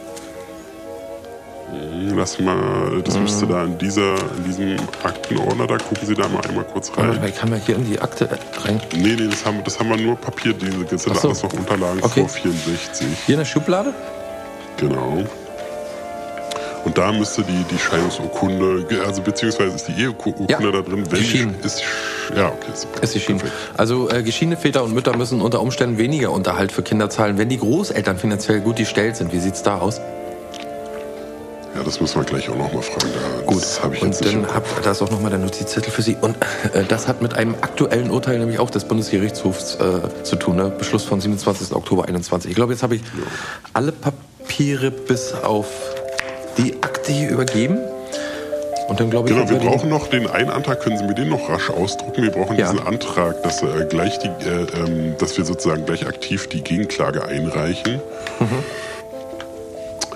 Lass 2.16 2.38
mal, 2.38 3.02
das 3.04 3.16
Mhm. 3.16 3.22
müsste 3.22 3.46
da 3.46 3.64
in, 3.64 3.76
dieser, 3.78 4.14
in 4.36 4.44
diesem 4.44 4.76
Aktenordner, 5.02 5.66
da 5.66 5.78
gucken 5.78 6.06
Sie 6.06 6.14
da 6.14 6.28
mal 6.28 6.40
einmal 6.46 6.64
kurz 6.64 6.92
rein. 6.96 7.08
mal, 7.08 7.28
Ich 7.28 7.34
kann 7.36 7.50
mal 7.50 7.58
hier 7.64 7.76
in 7.76 7.86
die 7.90 7.98
Akte 7.98 8.26
äh, 8.30 8.36
rein. 8.66 8.80
Nee, 8.94 9.16
nee, 9.18 9.26
das 9.28 9.44
haben, 9.44 9.64
das 9.64 9.78
haben 9.80 9.88
wir 9.88 9.96
nur 9.96 10.14
Papier, 10.16 10.52
diese 10.52 10.84
das 10.84 11.02
sind 11.02 11.16
so. 11.16 11.28
alles 11.28 11.42
noch 11.42 11.52
Unterlagen 11.54 11.98
Okay. 12.02 12.20
vor 12.20 12.28
64. 12.28 13.06
Hier 13.26 13.34
in 13.34 13.38
der 13.40 13.44
Schublade? 13.46 13.92
Genau. 14.76 15.24
Und 16.84 16.98
da 16.98 17.12
müsste 17.12 17.42
die, 17.42 17.64
die 17.70 17.78
Scheidungsurkunde, 17.78 18.86
also 19.06 19.22
beziehungsweise 19.22 19.74
ist 19.74 19.88
die 19.88 19.92
Eheurkunde 20.02 20.46
Ja, 20.48 20.58
da 20.60 20.70
drin, 20.82 21.04
wenn 21.10 21.18
geschieden. 21.18 21.54
ist 21.62 21.82
ja 22.36 22.48
okay, 22.48 22.70
super. 22.74 23.02
Ist 23.02 23.14
geschieden. 23.14 23.38
Perfekt. 23.38 23.56
Also 23.76 24.10
äh, 24.10 24.22
geschiedene 24.22 24.56
Väter 24.56 24.84
und 24.84 24.92
Mütter 24.94 25.16
müssen 25.16 25.40
unter 25.40 25.60
Umständen 25.62 25.96
weniger 25.98 26.30
Unterhalt 26.30 26.72
für 26.72 26.82
Kinder 26.82 27.08
zahlen, 27.10 27.38
wenn 27.38 27.48
die 27.48 27.58
Großeltern 27.58 28.18
finanziell 28.18 28.60
gut 28.60 28.76
gestellt 28.76 29.16
sind. 29.16 29.32
Wie 29.32 29.40
sieht's 29.40 29.62
da 29.62 29.78
aus? 29.78 30.00
Ja, 31.74 31.82
das 31.82 32.00
müssen 32.00 32.20
wir 32.20 32.24
gleich 32.24 32.48
auch 32.48 32.56
nochmal 32.56 32.82
fragen. 32.82 33.12
Da, 33.12 33.46
Gut, 33.46 33.60
Das 33.62 33.82
habe 33.82 33.96
ich 33.96 34.02
und 34.02 34.24
dann 34.24 34.32
im 34.32 34.54
hab, 34.54 34.82
da 34.82 34.92
ist 34.92 35.02
auch 35.02 35.10
nochmal 35.10 35.30
der 35.30 35.40
Notizzettel 35.40 35.90
für 35.90 36.02
Sie. 36.02 36.16
Und 36.20 36.36
äh, 36.72 36.84
das 36.86 37.08
hat 37.08 37.20
mit 37.20 37.34
einem 37.34 37.54
aktuellen 37.62 38.10
Urteil 38.10 38.38
nämlich 38.38 38.60
auch 38.60 38.70
des 38.70 38.84
Bundesgerichtshofs 38.84 39.76
äh, 39.76 40.22
zu 40.22 40.36
tun. 40.36 40.54
Ne? 40.56 40.70
Beschluss 40.78 41.02
von 41.04 41.20
27. 41.20 41.74
Oktober 41.74 42.04
21. 42.06 42.48
Ich 42.50 42.54
glaube, 42.54 42.72
jetzt 42.74 42.84
habe 42.84 42.94
ich 42.94 43.02
alle 43.72 43.90
Papiere 43.90 44.92
bis 44.92 45.32
auf 45.32 45.66
die 46.58 46.74
Akte 46.82 47.12
hier 47.12 47.30
übergeben. 47.30 47.78
Und 48.88 49.00
dann 49.00 49.08
glaube 49.10 49.28
ich, 49.30 49.34
Genau, 49.34 49.48
wir 49.48 49.58
brauchen 49.58 49.88
noch 49.88 50.08
den 50.08 50.26
einen 50.28 50.50
Antrag, 50.50 50.80
können 50.80 50.98
Sie 50.98 51.04
mir 51.04 51.14
den 51.14 51.30
noch 51.30 51.48
rasch 51.48 51.70
ausdrucken? 51.70 52.22
Wir 52.22 52.30
brauchen 52.30 52.58
Ja. 52.58 52.70
diesen 52.70 52.86
Antrag, 52.86 53.42
dass, 53.42 53.62
äh, 53.62 53.86
gleich 53.88 54.18
die, 54.18 54.26
äh, 54.28 54.66
ähm, 54.78 55.14
dass 55.18 55.38
wir 55.38 55.44
sozusagen 55.46 55.86
gleich 55.86 56.06
aktiv 56.06 56.48
die 56.48 56.60
Gegenklage 56.62 57.24
einreichen. 57.24 58.00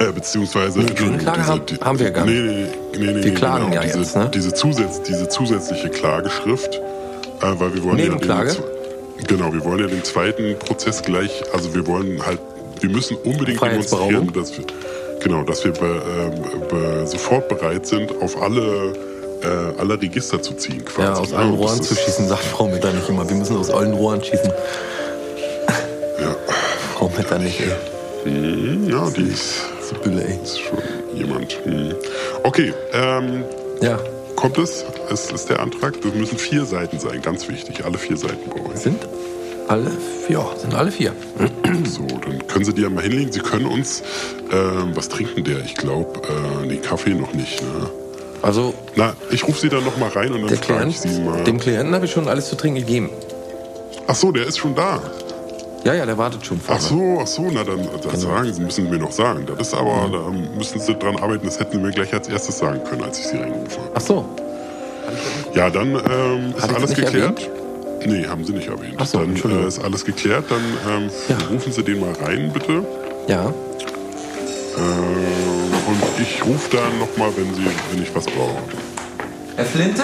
Äh, 0.00 0.12
beziehungsweise 0.12 0.80
Entschuldigung, 0.80 1.08
Gegenklage 1.18 1.46
haben- 1.46 1.62
haben 1.82 1.98
wir 1.98 2.10
gar 2.10 2.24
nee, 2.26 2.32
Nee, 2.32 2.50
nee, 2.52 2.66
nee, 2.98 3.12
nee, 3.14 3.24
Wir 3.24 3.34
klagen 3.34 3.64
genau, 3.70 3.74
ja 3.74 3.82
diese, 3.82 3.98
jetzt, 3.98 4.16
ne? 4.16 4.30
diese, 4.32 4.54
Zusatz, 4.54 5.02
diese 5.02 5.28
zusätzliche 5.28 5.88
Klageschrift, 5.88 6.74
äh, 6.76 6.80
weil 7.40 7.74
wir 7.74 7.82
wollen 7.84 7.96
Nebenklage? 7.96 8.50
ja 8.50 8.54
den, 8.54 9.26
genau, 9.26 9.52
wir 9.52 9.64
wollen 9.64 9.80
ja 9.80 9.86
den 9.88 10.04
zweiten 10.04 10.56
Prozess 10.58 11.02
gleich, 11.02 11.42
also 11.52 11.74
wir 11.74 11.84
wollen 11.88 12.24
halt, 12.24 12.38
wir 12.80 12.90
müssen 12.90 13.16
unbedingt 13.16 13.60
demonstrieren, 13.60 14.32
dass 14.32 14.56
wir, 14.56 14.64
genau, 15.20 15.42
dass 15.42 15.64
wir 15.64 15.72
be, 15.72 15.86
ähm, 15.86 16.68
be, 16.68 17.06
sofort 17.06 17.48
bereit 17.48 17.86
sind, 17.86 18.10
auf 18.22 18.40
alle 18.40 18.92
äh, 19.42 19.80
alle 19.80 20.00
Register 20.00 20.42
zu 20.42 20.54
ziehen 20.54 20.84
quasi. 20.84 21.02
ja, 21.02 21.14
aus 21.14 21.30
ne? 21.30 21.38
allen 21.38 21.52
das 21.52 21.60
Rohren 21.60 21.82
zu 21.82 21.94
schießen, 21.94 22.28
sagt 22.28 22.44
Frau 22.44 22.66
Mitter 22.66 22.92
nicht 22.92 23.08
immer. 23.08 23.28
Wir 23.28 23.36
müssen 23.36 23.56
aus 23.56 23.70
allen 23.70 23.94
Rohren 23.94 24.22
schießen. 24.22 24.50
Ja, 26.20 26.36
Frau 26.94 27.10
Mitter 27.16 27.38
nicht, 27.38 27.60
ey. 27.60 27.70
Hm, 28.24 28.88
ja 28.90 29.08
die 29.10 29.28
ist, 29.28 29.62
Sibylle, 29.88 30.24
ey. 30.24 30.38
ist 30.42 30.58
schon 30.60 30.78
jemand. 31.14 31.52
Hm. 31.64 31.94
Okay, 32.42 32.72
ähm, 32.92 33.44
Ja, 33.80 33.98
kommt 34.34 34.58
es? 34.58 34.84
Es 35.10 35.30
ist 35.30 35.48
der 35.48 35.60
Antrag. 35.60 36.00
Das 36.02 36.12
müssen 36.14 36.36
vier 36.38 36.64
Seiten 36.64 36.98
sein, 36.98 37.22
ganz 37.22 37.48
wichtig. 37.48 37.84
Alle 37.84 37.96
vier 37.98 38.16
Seiten 38.16 38.50
brauche 38.50 38.74
ich. 38.74 38.80
sind? 38.80 39.06
Alle, 39.68 39.90
ja, 40.28 40.46
sind 40.56 40.74
alle 40.74 40.90
vier. 40.90 41.12
So, 41.84 42.06
dann 42.06 42.46
können 42.48 42.64
Sie 42.64 42.72
die 42.72 42.82
ja 42.82 42.90
mal 42.90 43.02
hinlegen. 43.02 43.30
Sie 43.30 43.40
können 43.40 43.66
uns, 43.66 44.02
ähm, 44.50 44.92
was 44.94 45.08
trinken 45.08 45.44
der? 45.44 45.58
Ich 45.64 45.74
glaube, 45.74 46.20
äh, 46.28 46.66
nee, 46.66 46.76
Kaffee 46.78 47.14
noch 47.14 47.32
nicht. 47.34 47.62
Ne? 47.62 47.88
Also, 48.42 48.74
Na, 48.96 49.14
ich 49.30 49.46
rufe 49.46 49.60
Sie 49.60 49.68
dann 49.68 49.84
noch 49.84 49.96
mal 49.98 50.08
rein 50.08 50.32
und 50.32 50.42
dann 50.50 50.56
frage 50.58 50.88
ich 50.88 51.00
Sie 51.00 51.20
mal. 51.20 51.44
dem 51.44 51.58
Klienten 51.60 51.94
habe 51.94 52.06
ich 52.06 52.12
schon 52.12 52.26
alles 52.28 52.48
zu 52.48 52.56
trinken 52.56 52.80
gegeben. 52.80 53.10
Ach 54.06 54.14
so, 54.14 54.32
der 54.32 54.46
ist 54.46 54.58
schon 54.58 54.74
da. 54.74 55.00
Ja, 55.84 55.94
ja, 55.94 56.04
der 56.06 56.18
wartet 56.18 56.44
schon 56.44 56.58
vorne. 56.60 56.80
Ach 56.82 56.88
so, 56.88 57.18
ach 57.22 57.26
so, 57.26 57.42
na 57.52 57.62
dann 57.64 57.76
Genau. 57.76 57.90
das 58.10 58.20
sagen 58.22 58.52
Sie, 58.52 58.60
müssen 58.62 58.84
Sie 58.86 58.90
mir 58.90 58.98
noch 58.98 59.12
sagen. 59.12 59.46
Das 59.46 59.68
ist 59.68 59.74
aber, 59.74 60.08
da 60.10 60.30
müssen 60.56 60.80
Sie 60.80 60.94
dran 60.94 61.16
arbeiten, 61.16 61.46
das 61.46 61.60
hätten 61.60 61.72
Sie 61.76 61.78
mir 61.78 61.90
gleich 61.92 62.12
als 62.12 62.28
erstes 62.28 62.58
sagen 62.58 62.82
können, 62.84 63.02
als 63.04 63.18
ich 63.20 63.26
Sie 63.26 63.36
reingerufen 63.36 63.78
habe. 63.82 63.90
Ach 63.94 64.00
so. 64.00 64.24
Ja, 65.54 65.70
dann 65.70 65.90
ähm, 65.90 66.54
ist 66.56 66.74
alles 66.74 66.94
geklärt. 66.94 67.48
Nee, 68.06 68.26
haben 68.26 68.44
Sie 68.44 68.52
nicht 68.52 68.68
erwähnt. 68.68 68.94
Ach 68.98 69.06
so, 69.06 69.18
dann 69.18 69.34
äh, 69.36 69.66
ist 69.68 69.78
alles 69.80 70.04
geklärt. 70.04 70.44
Dann 70.48 70.62
ähm, 70.88 71.10
Ja. 71.28 71.36
rufen 71.50 71.72
Sie 71.72 71.82
den 71.82 72.00
mal 72.00 72.12
rein, 72.12 72.50
bitte. 72.52 72.84
Ja. 73.28 73.46
Äh, 73.46 74.80
und 74.80 76.02
ich 76.22 76.44
rufe 76.44 76.76
dann 76.76 76.98
noch 76.98 77.16
mal, 77.16 77.30
wenn 77.36 77.54
Sie, 77.54 77.64
wenn 77.90 78.02
ich 78.02 78.14
was 78.14 78.24
brauche. 78.26 78.62
Herr 79.56 79.64
Flinte? 79.64 80.02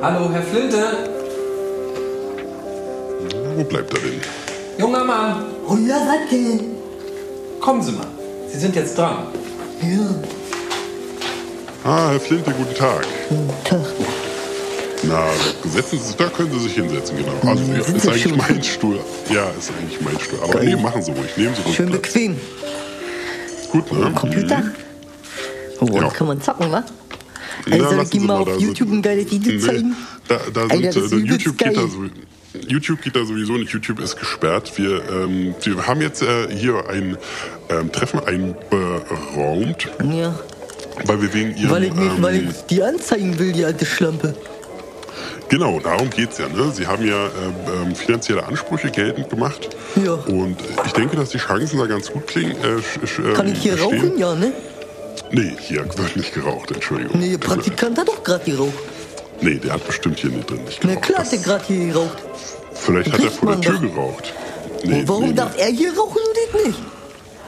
Hallo, 0.00 0.30
Herr 0.32 0.42
Flinte? 0.42 0.78
Wo 3.56 3.64
bleibt 3.64 3.92
er 3.94 4.00
denn? 4.00 4.20
Junger 4.78 5.04
Mann, 5.04 5.44
Oh 5.68 5.76
denn? 5.76 6.60
kommen 7.60 7.82
Sie 7.82 7.92
mal. 7.92 8.06
Sie 8.50 8.58
sind 8.58 8.74
jetzt 8.74 8.96
dran. 8.98 9.26
Ja, 9.80 9.98
Ah, 11.84 12.10
Herr 12.10 12.20
Flinte, 12.20 12.52
guten 12.52 12.74
Tag. 12.74 13.06
guten 13.28 13.64
Tag. 13.64 13.80
Na, 15.04 15.24
setzen 15.68 15.98
Sie, 15.98 16.14
da 16.16 16.26
können 16.28 16.52
Sie 16.52 16.60
sich 16.60 16.74
hinsetzen, 16.74 17.16
genau. 17.16 17.32
Also, 17.50 17.64
ja, 17.72 17.82
sind 17.82 17.96
ist 17.96 18.06
eigentlich 18.08 18.22
schon- 18.22 18.36
mein 18.36 18.62
Stuhl. 18.62 19.00
Ja, 19.30 19.50
ist 19.58 19.72
eigentlich 19.76 20.00
mein 20.00 20.18
Stuhl. 20.20 20.38
Aber 20.44 20.52
Geil. 20.52 20.64
nee, 20.66 20.76
machen 20.80 21.02
Sie 21.02 21.10
ruhig. 21.10 21.36
Nehmen 21.36 21.54
Sie 21.56 21.62
ruhig 21.62 21.74
Schön 21.74 21.88
Platz. 21.90 22.02
bequem. 22.02 22.36
Gut, 23.72 23.92
ne? 23.92 24.12
Computer. 24.14 24.62
Oh, 25.80 25.86
Ja. 25.92 26.08
kann 26.08 26.26
man 26.28 26.40
zocken, 26.40 26.70
wa? 26.70 26.84
Na, 27.66 27.76
Also 27.84 28.00
ich 28.00 28.14
ihm 28.14 28.20
Sie 28.22 28.26
mal 28.26 28.36
auf 28.38 28.48
da 28.48 28.54
YouTube 28.56 28.88
sind- 28.88 28.98
ein 28.98 29.02
geiles 29.02 29.30
Video 29.32 29.52
Nee, 29.52 29.58
zeigen? 29.58 29.96
Da, 30.28 30.38
da 30.54 30.60
sind, 30.62 30.72
Alter, 30.72 30.86
das 30.86 30.96
ist 30.96 31.12
äh, 31.12 31.16
YouTube, 31.16 31.58
geht 31.58 31.68
da 31.76 31.80
geil. 31.80 31.90
so, 31.90 32.60
YouTube 32.68 33.02
geht 33.02 33.16
da 33.16 33.24
sowieso 33.24 33.54
nicht. 33.54 33.72
YouTube 33.72 33.98
ist 34.00 34.16
gesperrt. 34.16 34.72
Wir, 34.76 35.02
ähm, 35.10 35.54
wir 35.64 35.86
haben 35.86 36.00
jetzt 36.00 36.22
äh, 36.22 36.48
hier 36.56 36.88
ein 36.88 37.16
ähm, 37.70 37.90
Treffen 37.90 38.20
einberaumt, 38.20 39.88
Ja, 40.04 40.38
weil 41.06 41.20
wir 41.22 41.32
wegen 41.34 41.56
Ihrem... 41.56 41.70
weil 41.70 41.84
ich, 41.84 41.94
nicht, 41.94 42.16
ähm, 42.16 42.22
weil 42.22 42.34
ich 42.48 42.62
die 42.70 42.82
anzeigen 42.82 43.38
will, 43.38 43.52
die 43.52 43.64
alte 43.64 43.84
Schlampe. 43.86 44.34
Genau, 45.48 45.80
darum 45.80 46.08
geht's 46.08 46.38
ja. 46.38 46.48
Ne? 46.48 46.72
Sie 46.74 46.86
haben 46.86 47.06
ja 47.06 47.26
ähm, 47.26 47.54
ähm, 47.88 47.94
finanzielle 47.94 48.44
Ansprüche 48.46 48.90
geltend 48.90 49.28
gemacht. 49.28 49.76
Ja. 50.02 50.12
Und 50.14 50.56
ich 50.86 50.92
denke, 50.92 51.16
dass 51.16 51.28
die 51.30 51.38
Chancen 51.38 51.78
da 51.78 51.86
ganz 51.86 52.10
gut 52.10 52.26
klingen. 52.26 52.52
Äh, 52.62 52.76
ähm, 53.28 53.34
Kann 53.34 53.48
ich 53.52 53.58
hier 53.60 53.76
stehen. 53.76 53.84
rauchen? 54.00 54.18
Ja, 54.18 54.34
ne? 54.34 54.52
Nee, 55.30 55.52
hier 55.60 55.84
wird 55.98 56.16
nicht 56.16 56.32
geraucht, 56.34 56.70
Entschuldigung. 56.70 57.20
Nee, 57.20 57.30
der 57.36 57.38
Praktikant 57.38 57.98
hat 57.98 58.08
doch 58.08 58.22
gerade 58.24 58.50
geraucht. 58.50 58.72
Nee, 59.42 59.56
der 59.56 59.72
hat 59.74 59.86
bestimmt 59.86 60.18
hier 60.20 60.30
nicht 60.30 60.48
drin 60.48 60.64
nicht 60.64 60.80
Na 60.84 60.90
geraucht. 60.90 61.04
klar 61.06 61.18
hat 61.24 61.32
der 61.32 61.38
Das- 61.38 61.46
gerade 61.46 61.64
hier 61.66 61.86
geraucht. 61.92 62.16
Vielleicht 62.74 63.12
hat 63.12 63.20
er 63.24 63.30
vor 63.30 63.52
der 63.52 63.60
Tür 63.60 63.74
doch. 63.74 63.80
geraucht. 63.82 64.32
Und 64.84 65.08
warum 65.08 65.34
darf 65.36 65.52
er 65.58 65.66
hier 65.68 65.90
rauchen 65.96 66.16
und 66.16 66.60
ich 66.60 66.66
nicht? 66.66 66.78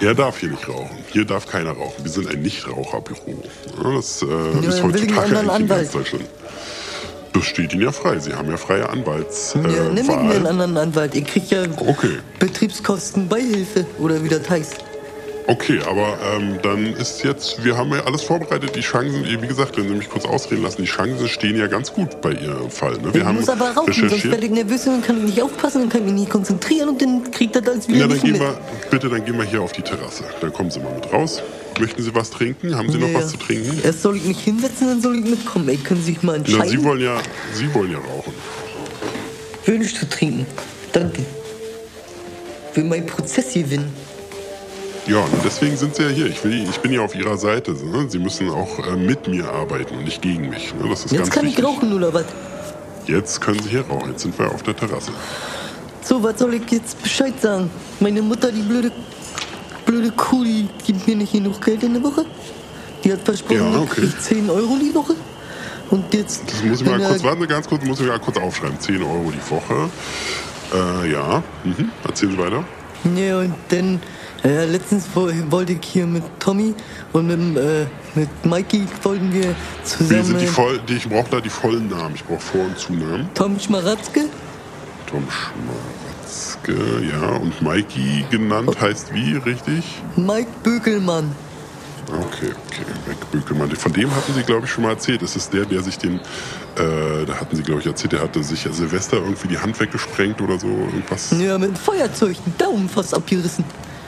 Er 0.00 0.14
darf 0.14 0.38
hier 0.38 0.50
nicht 0.50 0.68
rauchen. 0.68 0.98
Hier 1.12 1.24
darf 1.24 1.46
keiner 1.46 1.70
rauchen. 1.72 2.04
Wir 2.04 2.10
sind 2.10 2.28
ein 2.28 2.42
Nichtraucherbüro. 2.42 3.42
Ja, 3.82 3.92
das 3.94 4.22
äh, 4.22 4.24
ist 4.24 4.24
ich 4.24 4.82
einen 4.82 4.82
heutzutage 4.92 5.20
eigentlich 5.20 5.40
in 5.42 5.50
Anwalt. 5.50 5.68
ganz 5.68 5.92
Deutschland. 5.92 6.24
Das 7.32 7.44
steht 7.46 7.72
Ihnen 7.72 7.82
ja 7.82 7.92
frei. 7.92 8.18
Sie 8.18 8.32
haben 8.32 8.48
ja 8.50 8.56
freie 8.56 8.88
Anwaltswahl. 8.88 9.70
Ja, 9.72 9.86
Äh, 9.86 9.92
nimm 9.92 10.06
mir 10.06 10.12
Wahl. 10.12 10.30
einen 10.36 10.46
anderen 10.46 10.76
Anwalt. 10.76 11.14
Ihr 11.14 11.22
kriegt 11.24 11.50
ja 11.50 11.62
Okay. 11.62 12.18
Betriebskostenbeihilfe 12.38 13.86
oder 13.98 14.22
wie 14.22 14.28
das 14.28 14.48
heißt. 14.48 14.76
Okay, 15.46 15.78
aber 15.86 16.16
ähm, 16.34 16.58
dann 16.62 16.94
ist 16.94 17.22
jetzt, 17.22 17.62
wir 17.62 17.76
haben 17.76 17.90
ja 17.92 18.04
alles 18.04 18.22
vorbereitet. 18.22 18.74
Die 18.76 18.80
Chancen, 18.80 19.24
wie 19.26 19.46
gesagt, 19.46 19.76
wenn 19.76 19.86
Sie 19.88 19.94
mich 19.94 20.08
kurz 20.08 20.24
ausreden 20.24 20.62
lassen, 20.62 20.80
die 20.82 20.88
Chancen 20.88 21.28
stehen 21.28 21.56
ja 21.58 21.66
ganz 21.66 21.92
gut 21.92 22.22
bei 22.22 22.32
Ihrem 22.32 22.70
Fall. 22.70 22.92
Ne? 22.94 23.12
Wir 23.12 23.20
ich 23.20 23.26
haben 23.26 23.36
muss 23.36 23.48
aber 23.50 23.70
rauchen, 23.70 23.92
sonst 23.92 24.24
werde 24.24 24.46
ich 24.46 24.50
nervös 24.50 24.86
und 24.86 25.04
kann 25.04 25.18
ich 25.18 25.24
nicht 25.24 25.42
aufpassen, 25.42 25.82
dann 25.82 25.88
kann 25.90 26.00
ich 26.00 26.12
mich 26.12 26.20
nicht 26.22 26.30
konzentrieren 26.30 26.88
und 26.88 27.02
dann 27.02 27.30
kriegt 27.30 27.54
das 27.56 27.66
alles 27.68 27.86
wieder 27.88 27.98
Ja, 27.98 28.06
dann 28.08 28.20
gehen 28.20 28.32
mit. 28.32 28.40
wir, 28.40 28.58
bitte, 28.90 29.10
dann 29.10 29.22
gehen 29.22 29.36
wir 29.36 29.44
hier 29.44 29.60
auf 29.60 29.72
die 29.72 29.82
Terrasse. 29.82 30.24
Dann 30.40 30.50
kommen 30.50 30.70
Sie 30.70 30.80
mal 30.80 30.94
mit 30.94 31.12
raus. 31.12 31.42
Möchten 31.78 32.02
Sie 32.02 32.14
was 32.14 32.30
trinken? 32.30 32.74
Haben 32.74 32.90
Sie 32.90 32.96
noch 32.98 33.08
Ja, 33.08 33.14
was 33.18 33.32
zu 33.32 33.36
trinken? 33.36 33.78
Erst 33.84 34.00
soll 34.00 34.16
ich 34.16 34.24
mich 34.24 34.40
hinsetzen, 34.40 34.86
dann 34.88 35.02
soll 35.02 35.18
ich 35.18 35.24
mitkommen. 35.26 35.68
Ey, 35.68 35.76
können 35.76 36.00
Sie 36.00 36.12
sich 36.12 36.22
mal 36.22 36.32
Na, 36.32 36.38
entscheiden? 36.38 36.68
Sie 36.70 36.82
wollen 36.82 37.00
ja, 37.02 37.18
Sie 37.52 37.74
wollen 37.74 37.92
ja 37.92 37.98
rauchen. 37.98 38.32
Nicht 39.78 39.96
zu 39.96 40.08
trinken. 40.08 40.46
Danke. 40.92 41.22
Will 42.74 42.84
meinen 42.84 43.06
Prozess 43.06 43.52
gewinnen. 43.52 43.92
Ja, 45.06 45.18
und 45.18 45.44
deswegen 45.44 45.76
sind 45.76 45.94
Sie 45.94 46.02
ja 46.02 46.08
hier. 46.08 46.26
Ich, 46.26 46.42
will, 46.44 46.64
ich 46.68 46.78
bin 46.80 46.92
ja 46.92 47.02
auf 47.02 47.14
Ihrer 47.14 47.36
Seite. 47.36 47.72
Ne? 47.72 48.06
Sie 48.08 48.18
müssen 48.18 48.48
auch 48.50 48.78
äh, 48.86 48.96
mit 48.96 49.28
mir 49.28 49.48
arbeiten 49.50 49.96
und 49.96 50.04
nicht 50.04 50.22
gegen 50.22 50.48
mich. 50.48 50.74
Ne? 50.74 50.88
Das 50.88 51.04
ist 51.04 51.12
Jetzt 51.12 51.20
ganz 51.24 51.30
kann 51.30 51.44
wichtig. 51.44 51.58
ich 51.58 51.64
rauchen 51.64 51.92
oder 51.92 52.12
was? 52.14 52.24
Jetzt 53.06 53.40
können 53.40 53.62
Sie 53.62 53.68
hier 53.68 53.82
rauchen. 53.86 54.10
Jetzt 54.12 54.22
sind 54.22 54.38
wir 54.38 54.50
auf 54.50 54.62
der 54.62 54.74
Terrasse. 54.74 55.12
So, 56.02 56.22
was 56.22 56.38
soll 56.38 56.54
ich 56.54 56.70
jetzt 56.70 57.02
Bescheid 57.02 57.34
sagen? 57.40 57.70
Meine 58.00 58.22
Mutter, 58.22 58.50
die 58.50 58.62
blöde, 58.62 58.90
blöde 59.84 60.10
Kuh, 60.12 60.42
die 60.44 60.68
gibt 60.86 61.06
mir 61.06 61.16
nicht 61.16 61.32
genug 61.32 61.60
Geld 61.62 61.82
in 61.82 61.94
der 61.94 62.02
Woche. 62.02 62.24
Die 63.02 63.12
hat 63.12 63.20
versprochen, 63.22 63.56
Ja, 63.72 63.82
ich 63.84 63.90
okay. 63.90 64.00
krieg 64.02 64.20
10 64.22 64.48
Euro 64.50 64.78
die 64.80 64.94
Woche. 64.94 65.14
Und 65.90 66.12
jetzt. 66.14 66.42
Das 66.50 66.62
muss 66.64 66.80
ich 66.80 66.86
mal 66.88 66.98
kurz, 66.98 67.18
er- 67.22 67.24
warten 67.24 67.40
Sie 67.42 67.46
ganz 67.46 67.68
kurz, 67.68 67.84
muss 67.84 68.00
ich 68.00 68.06
mal 68.06 68.18
kurz 68.18 68.38
aufschreiben. 68.38 68.80
10 68.80 69.02
Euro 69.02 69.30
die 69.30 69.50
Woche. 69.50 69.90
Äh, 70.72 71.12
ja, 71.12 71.42
mhm. 71.62 71.90
erzählen 72.06 72.32
Sie 72.32 72.38
weiter. 72.38 72.64
Ja, 73.14 73.38
und 73.40 73.54
dann, 73.68 74.00
äh, 74.44 74.66
letztens 74.66 75.04
wo- 75.14 75.30
wollte 75.50 75.72
ich 75.72 75.78
hier 75.82 76.06
mit 76.06 76.22
Tommy 76.38 76.74
und 77.12 77.26
mit, 77.26 77.56
äh, 77.62 77.86
mit 78.14 78.28
Mikey 78.44 78.86
wollten 79.02 79.32
wir 79.32 79.48
Wie 79.50 79.54
zusammen. 79.84 80.24
sind 80.24 80.40
die 80.40 80.46
voll, 80.46 80.78
die, 80.88 80.94
ich 80.94 81.08
brauche 81.08 81.30
da 81.30 81.40
die 81.40 81.48
vollen 81.50 81.88
Namen. 81.88 82.14
Ich 82.14 82.24
brauche 82.24 82.40
Vor- 82.40 82.64
und 82.66 82.78
Zunamen. 82.78 83.28
Tom 83.34 83.58
Schmaratzke, 83.58 84.26
Tom 85.10 85.24
Schmarotzke, 85.30 86.74
ja. 87.10 87.30
Und 87.36 87.60
Mikey 87.62 88.24
genannt 88.30 88.76
heißt 88.80 89.12
wie, 89.14 89.36
richtig? 89.36 89.84
Mike 90.16 90.48
Bökelmann. 90.62 91.30
Okay, 92.08 92.52
okay. 92.68 92.82
Mike 93.06 93.26
Bökelmann. 93.32 93.70
Von 93.76 93.92
dem 93.94 94.14
hatten 94.14 94.34
Sie, 94.34 94.42
glaube 94.42 94.66
ich, 94.66 94.70
schon 94.72 94.84
mal 94.84 94.90
erzählt. 94.90 95.22
Das 95.22 95.36
ist 95.36 95.52
der, 95.54 95.64
der 95.64 95.82
sich 95.82 95.96
den, 95.96 96.16
äh, 96.76 97.24
da 97.26 97.34
hatten 97.40 97.56
Sie, 97.56 97.62
glaube 97.62 97.80
ich, 97.80 97.86
erzählt, 97.86 98.12
der 98.12 98.20
hatte 98.20 98.42
sich 98.44 98.68
Silvester 98.70 99.16
irgendwie 99.16 99.48
die 99.48 99.58
Hand 99.58 99.80
weggesprengt 99.80 100.40
oder 100.42 100.58
so. 100.58 100.66
Irgendwas. 100.68 101.34
Ja, 101.40 101.56
mit 101.56 101.78
Feuerzeug, 101.78 102.36
den 102.44 102.56
Daumen 102.58 102.88
fast 102.90 103.14
abgerissen. 103.14 103.64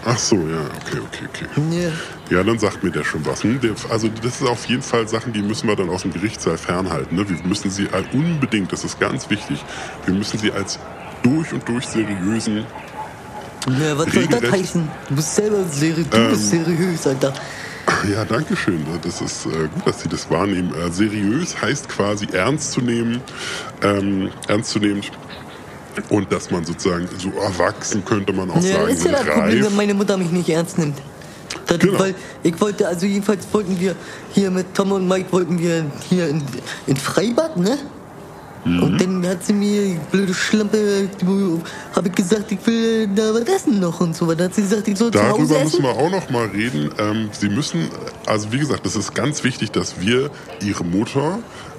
Ach 0.08 0.16
so, 0.16 0.36
ja, 0.36 0.60
okay, 0.86 1.00
okay, 1.04 1.26
okay. 1.28 1.46
Ja. 1.72 2.36
Ja, 2.38 2.44
dann 2.44 2.60
sagt 2.60 2.84
mir 2.84 2.92
der 2.92 3.02
schon 3.02 3.26
was. 3.26 3.42
Hm? 3.42 3.58
Also 3.90 4.08
das 4.22 4.40
ist 4.40 4.46
auf 4.46 4.66
jeden 4.66 4.82
Fall 4.82 5.08
Sachen, 5.08 5.32
die 5.32 5.42
müssen 5.42 5.68
wir 5.68 5.74
dann 5.74 5.90
aus 5.90 6.02
dem 6.02 6.12
Gerichtssaal 6.12 6.56
fernhalten. 6.56 7.16
Ne? 7.16 7.28
Wir 7.28 7.36
müssen 7.44 7.70
sie 7.70 7.88
unbedingt, 8.12 8.72
das 8.72 8.84
ist 8.84 9.00
ganz 9.00 9.28
wichtig, 9.30 9.64
wir 10.04 10.14
müssen 10.14 10.38
sie 10.38 10.52
als 10.52 10.78
durch 11.24 11.52
und 11.52 11.68
durch 11.68 11.86
seriösen 11.86 12.64
Ja, 13.80 13.98
was 13.98 14.12
soll 14.12 14.26
das 14.28 14.48
heißen? 14.48 14.88
Du 15.08 15.16
bist 15.16 15.34
selber 15.34 15.64
seriös, 15.64 16.08
du 16.08 16.16
Ähm. 16.16 16.30
bist 16.30 16.50
seriös, 16.50 17.06
Alter. 17.06 17.32
Ja, 18.12 18.24
danke 18.24 18.56
schön. 18.56 18.84
Das 19.02 19.20
ist 19.20 19.46
äh, 19.46 19.68
gut, 19.74 19.86
dass 19.86 20.00
Sie 20.02 20.08
das 20.08 20.30
wahrnehmen. 20.30 20.72
Äh, 20.74 20.90
seriös 20.90 21.60
heißt 21.60 21.88
quasi 21.88 22.26
ernst 22.32 22.72
zu 22.72 22.80
nehmen, 22.80 23.20
ähm, 23.82 24.30
ernst 24.48 24.70
zu 24.70 24.78
nehmen. 24.78 25.02
Und 26.08 26.30
dass 26.32 26.50
man 26.50 26.64
sozusagen 26.64 27.08
so 27.18 27.30
erwachsen 27.40 28.04
könnte 28.04 28.32
man 28.32 28.50
auch 28.50 28.56
Ja, 28.56 28.80
sagen, 28.80 28.88
ist 28.88 29.04
ja 29.04 29.12
das 29.12 29.26
Problem, 29.26 29.64
wenn 29.64 29.76
meine 29.76 29.94
Mutter 29.94 30.16
mich 30.16 30.30
nicht 30.30 30.48
ernst 30.48 30.78
nimmt. 30.78 30.98
Das, 31.66 31.78
Genau. 31.78 31.98
Weil 31.98 32.14
ich 32.42 32.60
wollte, 32.60 32.86
also 32.86 33.06
jedenfalls 33.06 33.46
wollten 33.52 33.78
wir 33.80 33.94
hier 34.32 34.50
mit 34.50 34.74
Tom 34.74 34.92
und 34.92 35.08
Mike 35.08 35.32
wollten 35.32 35.58
wir 35.58 35.84
hier 36.08 36.28
in, 36.28 36.42
in 36.86 36.96
Freibad, 36.96 37.56
ne? 37.56 37.78
Mhm. 38.66 38.82
Und 38.82 39.00
dann 39.00 39.26
hat 39.26 39.44
sie 39.44 39.52
mir, 39.52 39.96
blöde 40.10 40.34
Schlampe, 40.34 41.08
habe 41.94 42.08
ich 42.08 42.14
gesagt, 42.14 42.50
ich 42.50 42.66
will 42.66 43.08
da 43.14 43.32
was 43.32 43.42
essen 43.42 43.78
noch 43.78 44.00
und 44.00 44.16
so. 44.16 44.26
Dann 44.34 44.48
hat 44.48 44.54
sie 44.56 44.62
gesagt, 44.62 44.88
ich 44.88 44.98
soll 44.98 45.12
zu 45.12 45.20
Hause 45.20 45.28
Darüber 45.30 45.54
essen. 45.54 45.64
müssen 45.64 45.82
wir 45.84 45.90
auch 45.90 46.10
noch 46.10 46.30
mal 46.30 46.46
reden. 46.46 46.90
Ähm, 46.98 47.28
Sie 47.30 47.48
müssen, 47.48 47.88
also 48.26 48.50
wie 48.52 48.58
gesagt, 48.58 48.84
das 48.84 48.96
ist 48.96 49.14
ganz 49.14 49.44
wichtig, 49.44 49.70
dass 49.70 50.00
wir 50.00 50.30
Ihre 50.60 50.84
Mutter 50.84 51.38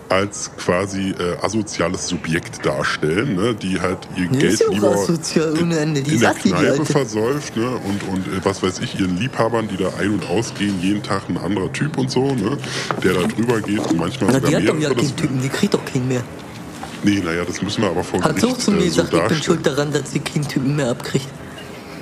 als 0.10 0.52
quasi 0.58 1.12
äh, 1.12 1.38
asoziales 1.42 2.08
Subjekt 2.08 2.66
darstellen, 2.66 3.36
ne, 3.36 3.54
die 3.56 3.80
halt 3.80 4.00
ihr 4.16 4.28
Die 4.28 4.38
Geld 4.38 4.54
ist 4.54 4.60
ja 4.62 4.68
auch 4.68 4.72
lieber 4.74 4.92
asozial 4.92 5.54
ohne 5.62 5.78
Ende. 5.78 6.02
Die 6.02 6.14
in 6.16 6.20
der 6.20 6.34
die, 6.34 6.44
die 6.44 6.50
Kneipe 6.50 6.70
Alte. 6.72 6.86
versäuft 6.86 7.58
ne, 7.58 7.68
und, 7.68 8.04
und 8.08 8.28
äh, 8.28 8.44
was 8.44 8.64
weiß 8.64 8.80
ich, 8.80 9.00
ihren 9.00 9.18
Liebhabern, 9.18 9.68
die 9.68 9.78
da 9.78 9.90
ein- 10.00 10.12
und 10.12 10.30
ausgehen, 10.30 10.80
jeden 10.82 11.04
Tag 11.04 11.24
ein 11.30 11.38
anderer 11.38 11.72
Typ 11.74 11.98
und 11.98 12.10
so, 12.12 12.34
ne, 12.36 12.58
der 13.04 13.14
da 13.14 13.28
drüber 13.28 13.62
geht 13.62 13.80
und 13.80 13.98
manchmal 13.98 14.30
Na, 14.32 14.36
sogar 14.36 14.50
die 14.50 14.56
hat 14.56 14.76
doch 14.76 14.80
ja 14.80 14.94
keinen 14.94 15.16
Typen, 15.16 15.42
die 15.42 15.50
kriegt 15.50 15.74
doch 15.74 15.86
keinen 15.86 16.08
mehr. 16.08 16.24
nee, 17.04 17.22
naja, 17.24 17.44
das 17.46 17.62
müssen 17.62 17.82
wir 17.82 17.90
aber 17.90 18.04
vor 18.04 18.22
Hat 18.24 18.36
Gericht 18.36 18.62
so 18.62 18.62
zu 18.62 18.72
mir 18.72 18.86
äh, 18.86 18.90
so 18.90 19.04
gesagt, 19.04 19.14
ich 19.14 19.28
bin 19.28 19.44
schuld 19.44 19.66
daran, 19.66 19.92
dass 19.92 20.12
sie 20.12 20.20
keinen 20.20 20.48
Typen 20.48 20.76
mehr 20.76 20.90
abkriegt. 20.90 21.28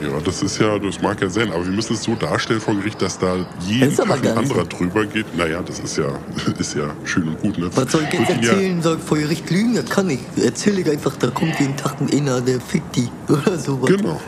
Ja, 0.02 0.20
das 0.20 0.44
ist 0.44 0.60
ja, 0.60 0.78
das 0.78 1.02
mag 1.02 1.22
ja 1.22 1.30
sein, 1.30 1.52
aber 1.52 1.64
wir 1.66 1.72
müssen 1.72 1.94
es 1.94 2.04
so 2.04 2.16
darstellen 2.16 2.60
vor 2.60 2.76
Gericht, 2.76 3.02
dass 3.02 3.18
da 3.18 3.46
jeden 3.62 3.96
Tag 3.96 4.08
gar 4.08 4.34
ein 4.34 4.38
anderer 4.40 4.64
so. 4.70 4.78
drüber 4.78 5.06
geht. 5.06 5.36
Naja, 5.38 5.62
das 5.62 5.80
ist 5.80 5.98
ja, 5.98 6.08
ist 6.60 6.76
ja 6.76 6.94
schön 7.06 7.30
und 7.30 7.40
gut. 7.42 7.58
Ne? 7.58 7.70
Was 7.74 7.92
soll 7.92 8.04
ich 8.04 8.20
jetzt 8.20 8.30
Ihnen 8.30 8.44
ja- 8.44 8.52
erzählen? 8.52 8.82
Soll 8.82 8.98
ich 8.98 9.04
vor 9.04 9.18
Gericht 9.18 9.50
lügen? 9.50 9.76
Das 9.76 9.86
kann 9.86 10.10
ich. 10.10 10.20
Erzähle 10.44 10.82
ich 10.82 10.90
einfach, 10.90 11.16
da 11.18 11.28
kommt 11.28 11.58
jeden 11.60 11.78
Tag 11.78 12.02
ein 12.02 12.10
Inner, 12.10 12.42
der 12.42 12.60
fickt 12.60 12.96
die. 12.96 13.08
Oder 13.32 13.58
sowas. 13.58 13.90
Genau, 13.90 14.20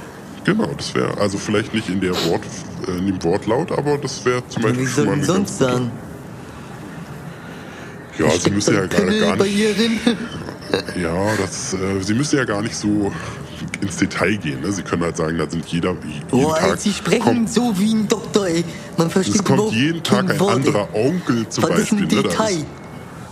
genau, 0.45 0.69
das 0.77 0.95
wäre, 0.95 1.17
also 1.17 1.37
vielleicht 1.37 1.73
nicht 1.73 1.89
in 1.89 1.99
der 1.99 2.13
Wort, 2.13 2.43
äh, 2.87 2.97
in 2.97 3.07
dem 3.07 3.23
Wortlaut, 3.23 3.71
aber 3.71 3.97
das 3.97 4.23
wäre 4.23 4.47
zum 4.47 4.63
Beispiel 4.63 4.85
Wie 4.85 4.89
schon 4.89 5.05
mal 5.05 5.23
soll 5.23 5.35
ganz 5.37 5.49
sonst 5.49 5.59
sagen? 5.59 5.91
Ja, 8.17 8.31
sie 8.31 8.49
müssen 8.49 8.73
ja 8.73 8.85
gar 8.87 9.01
bei 9.37 9.45
nicht, 9.45 10.01
ja, 11.01 11.35
das, 11.39 11.73
äh, 11.73 12.01
sie 12.01 12.13
müssen 12.15 12.37
ja 12.37 12.45
gar 12.45 12.63
nicht 12.63 12.75
so 12.75 13.11
ins 13.81 13.97
Detail 13.97 14.35
gehen. 14.37 14.61
Ne? 14.61 14.71
Sie 14.71 14.81
können 14.81 15.03
halt 15.03 15.17
sagen, 15.17 15.37
da 15.37 15.49
sind 15.49 15.65
jeder, 15.67 15.91
jeden 16.05 16.27
Boah, 16.29 16.57
Tag 16.57 16.79
sie 16.79 16.91
sprechen 16.93 17.21
kommt, 17.23 17.49
so 17.53 17.73
wie 17.77 17.93
ein 17.93 18.07
Doktor, 18.07 18.47
ey. 18.47 18.63
Man 18.97 19.09
versteht 19.09 19.35
es 19.35 19.43
kommt 19.43 19.71
jeden 19.73 20.01
Tag 20.03 20.29
ein 20.29 20.39
Wort, 20.39 20.51
ey. 20.51 20.55
anderer 20.67 20.87
Onkel 20.93 21.47
zum 21.49 21.63
Was 21.65 21.69
ist 21.71 21.77
Beispiel. 21.91 21.97
ein 21.99 22.07
Ne? 22.07 22.15
Da 22.15 22.21
Detail? 22.29 22.53
ist, 22.53 22.65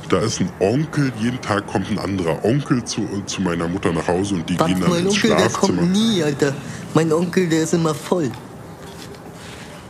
da 0.09 0.19
ist 0.19 0.39
ein 0.41 0.49
Onkel, 0.59 1.11
jeden 1.19 1.41
Tag 1.41 1.65
kommt 1.67 1.89
ein 1.89 1.97
anderer 1.99 2.43
Onkel 2.45 2.83
zu, 2.85 3.07
zu 3.25 3.41
meiner 3.41 3.67
Mutter 3.67 3.91
nach 3.91 4.07
Hause 4.07 4.35
und 4.35 4.49
die 4.49 4.59
Was, 4.59 4.67
gehen 4.67 4.79
dann 4.81 4.89
mein 4.89 5.05
ins 5.05 5.15
Onkel, 5.15 5.29
der 5.31 5.37
Schlafzimmer. 5.49 5.77
kommt 5.81 5.91
nie, 5.91 6.23
Alter. 6.23 6.53
Mein 6.93 7.11
Onkel, 7.11 7.49
der 7.49 7.63
ist 7.63 7.73
immer 7.73 7.93
voll. 7.95 8.29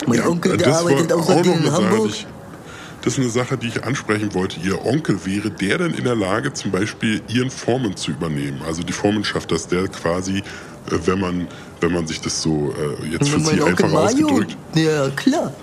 Mein 0.07 0.19
Ja, 0.19 0.27
Onkel, 0.27 0.57
der 0.57 0.75
arbeitet 0.77 1.11
auch 1.13 1.19
außerdem 1.21 1.53
in 1.53 1.71
Hamburg. 1.71 2.03
die 2.03 2.09
ich- 2.09 2.27
Das 3.05 3.13
ist 3.13 3.19
eine 3.19 3.29
Sache, 3.29 3.55
die 3.55 3.67
ich 3.67 3.83
ansprechen 3.83 4.33
wollte. 4.33 4.59
Ihr 4.61 4.83
Onkel, 4.83 5.23
wäre 5.25 5.51
der 5.51 5.77
denn 5.77 5.93
in 5.93 6.03
der 6.05 6.15
Lage, 6.15 6.51
zum 6.53 6.71
Beispiel 6.71 7.21
Ihren 7.27 7.51
Foreman 7.51 7.95
zu 7.95 8.09
übernehmen? 8.11 8.59
Also 8.67 8.81
die 8.81 8.93
Formenschaft, 8.93 9.51
dass 9.51 9.67
der 9.67 9.87
quasi, 9.87 10.39
äh, 10.39 10.41
wenn 11.05 11.19
man, 11.19 11.47
wenn 11.81 11.93
man 11.93 12.07
sich 12.07 12.19
das 12.19 12.41
so 12.41 12.73
äh, 12.73 13.07
jetzt 13.11 13.29
für 13.29 13.39
Sie 13.39 13.61
einfach 13.61 13.89
Mario, 13.91 14.25
ausgedrückt. 14.27 14.57
ja 14.73 15.09
klar. 15.11 15.53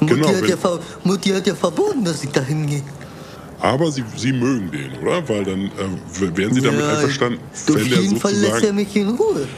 Mutti, 0.00 0.14
Genau, 0.14 0.28
hat 0.28 0.46
ja 0.48 0.56
Mutti 1.04 1.30
hat 1.30 1.46
ja 1.46 1.54
verboten, 1.54 2.04
dass 2.04 2.22
ich 2.24 2.30
da 2.30 2.42
hingehe. 2.42 2.82
Aber 3.60 3.90
Sie, 3.90 4.04
Sie 4.16 4.32
mögen 4.32 4.70
den, 4.70 4.92
oder? 5.00 5.26
Weil 5.28 5.44
dann 5.44 5.66
äh, 5.66 6.36
wären 6.36 6.52
Sie 6.52 6.60
damit 6.60 6.80
Ja, 6.80 6.90
einverstanden, 6.96 7.38
Auf 7.54 7.74
wenn 7.74 7.88
der 7.88 8.00
jeden 8.00 8.16
Fall 8.20 8.32
lässt 8.32 8.44
er 8.44 8.50
sozusagen. 8.50 8.76
mich 8.76 8.96
in 8.96 9.08
Ruhe. 9.08 9.48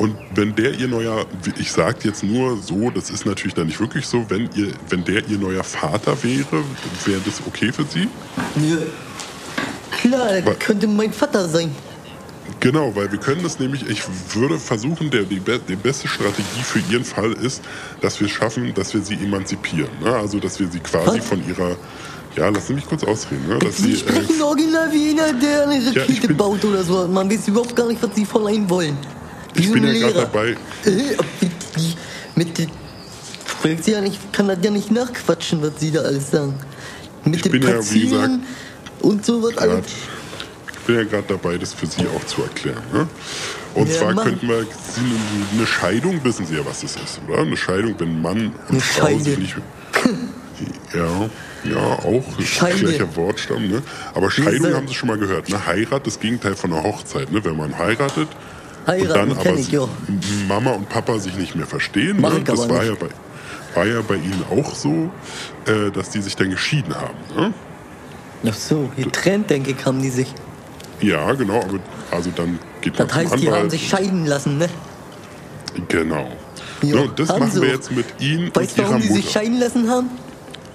Und 0.00 0.16
wenn 0.34 0.54
der 0.56 0.72
Ihr 0.72 0.88
neuer, 0.88 1.26
ich 1.58 1.70
sage 1.70 1.98
jetzt 2.04 2.22
nur 2.24 2.56
so, 2.56 2.88
das 2.90 3.10
ist 3.10 3.26
natürlich 3.26 3.52
dann 3.52 3.66
nicht 3.66 3.80
wirklich 3.80 4.06
so, 4.06 4.24
wenn, 4.30 4.48
ihr, 4.54 4.72
wenn 4.88 5.04
der 5.04 5.28
Ihr 5.28 5.36
neuer 5.36 5.62
Vater 5.62 6.16
wäre, 6.22 6.64
wäre 7.04 7.20
das 7.26 7.42
okay 7.46 7.70
für 7.70 7.84
Sie? 7.84 8.08
Ja. 8.56 8.78
Klar, 10.00 10.40
das 10.40 10.58
könnte 10.58 10.86
mein 10.86 11.12
Vater 11.12 11.46
sein. 11.46 11.70
Genau, 12.60 12.96
weil 12.96 13.12
wir 13.12 13.18
können 13.18 13.42
das 13.42 13.58
nämlich, 13.58 13.86
ich 13.90 14.02
würde 14.34 14.58
versuchen, 14.58 15.10
der, 15.10 15.24
die, 15.24 15.38
die 15.68 15.76
beste 15.76 16.08
Strategie 16.08 16.62
für 16.62 16.78
Ihren 16.90 17.04
Fall 17.04 17.34
ist, 17.34 17.60
dass 18.00 18.18
wir 18.20 18.26
es 18.26 18.32
schaffen, 18.32 18.72
dass 18.72 18.94
wir 18.94 19.02
sie 19.02 19.16
emanzipieren. 19.16 19.90
Ne? 20.02 20.14
Also, 20.16 20.38
dass 20.40 20.58
wir 20.58 20.68
sie 20.68 20.80
quasi 20.80 21.18
Was? 21.18 21.26
von 21.26 21.46
ihrer, 21.46 21.76
ja, 22.36 22.50
Sie 22.58 22.72
mich 22.72 22.86
kurz 22.86 23.04
ausreden, 23.04 23.46
ne? 23.48 23.58
dass 23.58 23.76
Sie 23.76 23.84
sie, 23.84 23.92
äh, 23.92 23.96
sprechen 23.98 24.40
original 24.40 24.90
wie 24.92 25.10
einer, 25.10 25.34
der 25.34 25.68
eine 25.68 25.86
Rakete 25.94 26.28
bin- 26.28 26.36
baut 26.38 26.64
oder 26.64 26.82
so. 26.82 27.06
Man 27.06 27.30
weiß 27.30 27.48
überhaupt 27.48 27.76
gar 27.76 27.86
nicht, 27.86 28.02
was 28.02 28.14
sie 28.14 28.24
von 28.24 28.46
einem 28.46 28.68
wollen. 28.70 28.96
Die 29.56 29.60
Ich 29.62 29.72
bin 29.72 29.84
ja 29.84 29.92
gerade 29.92 30.14
dabei. 30.14 30.48
Äh, 30.50 30.56
die- 30.84 31.50
die- 31.76 31.94
Mit 32.36 32.56
den. 32.58 32.70
Ja 33.84 34.00
nicht, 34.00 34.32
kann 34.32 34.48
das 34.48 34.58
ja 34.62 34.70
nicht 34.70 34.90
nachquatschen, 34.90 35.60
was 35.62 35.72
sie 35.78 35.90
da 35.90 36.00
alles 36.00 36.30
sagen. 36.30 36.54
Mit 37.24 37.36
Ich 37.36 37.42
dem 37.42 37.52
bin 37.52 37.62
ja, 37.62 37.68
wie 37.68 37.72
Platzieren 37.74 38.42
und 39.00 39.26
sowas 39.26 39.54
grad, 39.54 39.68
alles. 39.68 39.86
ich 40.72 40.78
bin 40.86 40.96
ja 40.96 41.04
gerade 41.04 41.24
dabei, 41.28 41.58
das 41.58 41.74
für 41.74 41.86
Sie 41.86 42.06
auch 42.06 42.24
zu 42.26 42.42
erklären. 42.42 42.82
Ne? 42.92 43.06
Und 43.74 43.88
Ja, 43.90 43.94
zwar 43.98 44.14
mach. 44.14 44.24
könnten 44.24 44.48
wir, 44.48 44.66
eine 45.54 45.66
Scheidung, 45.66 46.24
wissen 46.24 46.46
Sie 46.46 46.54
ja, 46.54 46.64
was 46.64 46.80
das 46.80 46.96
ist, 46.96 47.20
oder? 47.28 47.40
Eine 47.42 47.56
Scheidung, 47.56 47.94
wenn 47.98 48.22
Mann 48.22 48.46
und 48.46 48.70
Eine 48.70 48.80
Frau 48.80 49.06
Scheide. 49.08 49.24
sich 49.24 49.38
nicht... 49.38 49.56
Ja, 50.94 51.28
ja, 51.70 51.76
auch 51.78 52.24
Scheide. 52.42 52.78
gleicher 52.78 53.16
Wortstamm, 53.16 53.68
ne? 53.68 53.82
Aber 54.14 54.30
Scheidung 54.30 54.72
haben 54.74 54.88
Sie 54.88 54.94
schon 54.94 55.08
mal 55.08 55.18
gehört, 55.18 55.48
ne? 55.50 55.66
Heirat, 55.66 56.06
das 56.06 56.18
Gegenteil 56.18 56.54
von 56.56 56.72
einer 56.72 56.82
Hochzeit, 56.82 57.30
ne? 57.30 57.44
Wenn 57.44 57.56
man 57.56 57.76
heiratet 57.78 58.28
Heiraten 58.90 59.30
und 59.30 59.38
dann 59.38 59.48
aber 59.48 59.58
ich, 59.58 59.70
ja. 59.70 59.88
Mama 60.48 60.70
und 60.72 60.88
Papa 60.88 61.18
sich 61.18 61.36
nicht 61.36 61.54
mehr 61.56 61.66
verstehen, 61.66 62.20
ne? 62.20 62.40
Das 62.44 62.68
war 62.68 62.82
nicht. 62.82 62.88
ja, 62.88 62.94
bei, 62.98 63.08
war 63.76 63.86
ja 63.86 64.00
bei 64.06 64.16
Ihnen 64.16 64.44
auch 64.50 64.74
so, 64.74 65.10
äh, 65.66 65.90
dass 65.92 66.10
die 66.10 66.20
sich 66.20 66.36
dann 66.36 66.50
geschieden 66.50 66.94
haben, 66.94 67.16
ne? 67.36 67.54
Ach 68.48 68.54
so, 68.54 68.90
getrennt, 68.96 69.50
denke 69.50 69.72
ich, 69.72 69.84
haben 69.84 70.00
die 70.02 70.10
sich. 70.10 70.32
Ja, 71.00 71.32
genau, 71.32 71.60
aber 71.60 71.78
also 72.10 72.30
dann 72.34 72.58
geht 72.80 72.98
man 72.98 73.06
Das 73.08 73.16
heißt, 73.16 73.30
zum 73.32 73.40
die 73.40 73.46
haben 73.48 73.54
Anwalt. 73.54 73.70
sich 73.70 73.88
scheiden 73.88 74.26
lassen, 74.26 74.58
ne? 74.58 74.68
Genau. 75.88 76.28
Ja, 76.82 76.96
Ja, 76.96 77.00
und 77.02 77.18
das 77.18 77.28
machen 77.28 77.50
sie 77.50 77.60
wir 77.62 77.68
jetzt 77.68 77.92
mit 77.92 78.06
Ihnen 78.18 78.50
Weißt 78.54 78.78
und 78.78 78.78
du, 78.78 78.88
warum 78.88 79.02
die 79.02 79.08
sich 79.08 79.30
scheiden 79.30 79.58
lassen 79.60 79.88
haben? 79.88 80.08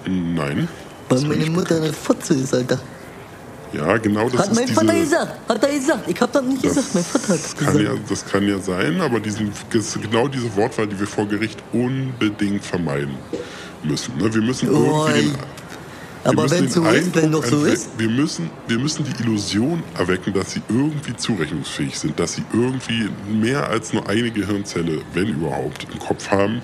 Nein. 0.06 0.68
Weil 1.08 1.20
meine 1.22 1.46
Mutter 1.50 1.76
eine 1.76 1.92
Fotze 1.92 2.34
ist, 2.34 2.54
Alter. 2.54 2.78
Ja, 3.76 3.96
genau 3.98 4.28
das 4.30 4.40
Hat 4.42 4.50
ist 4.52 4.54
mein 4.56 4.68
Vater 4.68 4.94
gesagt. 4.94 5.32
Hat 5.48 5.62
er 5.62 5.74
gesagt. 5.74 6.08
Ich 6.10 6.20
hab 6.20 6.32
das 6.32 6.42
nicht 6.44 6.62
gesagt. 6.62 6.94
Mein 6.94 7.04
Vater 7.04 7.28
hat 7.34 7.44
das 7.44 7.56
gesagt. 7.56 7.80
ja, 7.80 7.90
das 8.08 8.24
kann 8.24 8.48
ja 8.48 8.58
sein, 8.58 9.00
aber 9.00 9.20
diesen, 9.20 9.52
das- 9.72 9.98
genau 10.00 10.28
diese 10.28 10.54
Wortwahl, 10.56 10.86
die 10.86 10.98
wir 10.98 11.06
vor 11.06 11.26
Gericht 11.26 11.62
unbedingt 11.72 12.64
vermeiden 12.64 13.14
müssen. 13.82 14.16
Ne? 14.16 14.32
Wir 14.32 14.42
müssen 14.42 14.70
Oh, 14.70 15.06
irgendwie 15.08 15.28
den, 15.30 15.34
Aber 16.24 16.50
wenn 16.50 16.68
so 16.68 16.84
ist, 16.86 17.14
wenn 17.14 17.30
doch 17.30 17.44
so 17.44 17.64
ist. 17.64 17.90
Wir 17.98 18.08
müssen, 18.08 18.50
wir 18.66 18.78
müssen 18.78 19.04
die 19.04 19.22
Illusion 19.22 19.82
erwecken, 19.96 20.32
dass 20.32 20.52
sie 20.52 20.62
irgendwie 20.68 21.14
zurechnungsfähig 21.16 21.96
sind, 21.98 22.18
dass 22.18 22.34
sie 22.34 22.44
irgendwie 22.52 23.08
mehr 23.30 23.68
als 23.68 23.92
nur 23.92 24.08
eine 24.08 24.30
Gehirnzelle, 24.30 25.02
wenn 25.14 25.28
überhaupt, 25.28 25.86
im 25.92 25.98
Kopf 26.00 26.30
haben. 26.30 26.62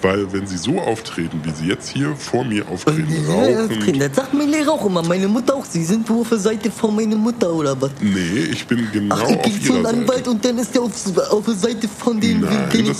Weil 0.00 0.32
wenn 0.32 0.46
sie 0.46 0.56
so 0.58 0.78
auftreten, 0.78 1.40
wie 1.44 1.50
sie 1.50 1.66
jetzt 1.66 1.88
hier 1.88 2.14
vor 2.16 2.44
mir 2.44 2.66
auftreten, 2.68 3.08
rauchen. 3.28 3.98
Das 3.98 4.14
sagt 4.16 4.32
mein 4.34 4.48
Lehrer 4.48 4.72
auch 4.72 4.86
immer. 4.86 5.02
Meine 5.02 5.26
Mutter 5.28 5.54
auch. 5.56 5.64
Sie 5.64 5.84
sind 5.84 6.08
wohl 6.08 6.20
auf 6.20 6.28
der 6.28 6.38
Seite 6.38 6.70
von 6.70 6.94
meiner 6.94 7.16
Mutter 7.16 7.52
oder 7.52 7.80
was? 7.80 7.90
Nee, 8.00 8.44
ich 8.52 8.66
bin 8.66 8.86
genau 8.92 9.16
Ach, 9.18 9.28
ich 9.28 9.38
auf 9.38 9.60
ihrer 9.64 9.76
einem 9.88 10.00
Anwalt 10.02 10.18
Seite. 10.18 10.30
und 10.30 10.44
dann 10.44 10.58
ist 10.58 10.74
er 10.76 10.82
auf, 10.82 10.92
auf 11.30 11.44
der 11.44 11.54
Seite 11.54 11.88
von 11.88 12.20
denen, 12.20 12.42
Nein, 12.42 12.68
den 12.72 12.90
ich 12.92 12.96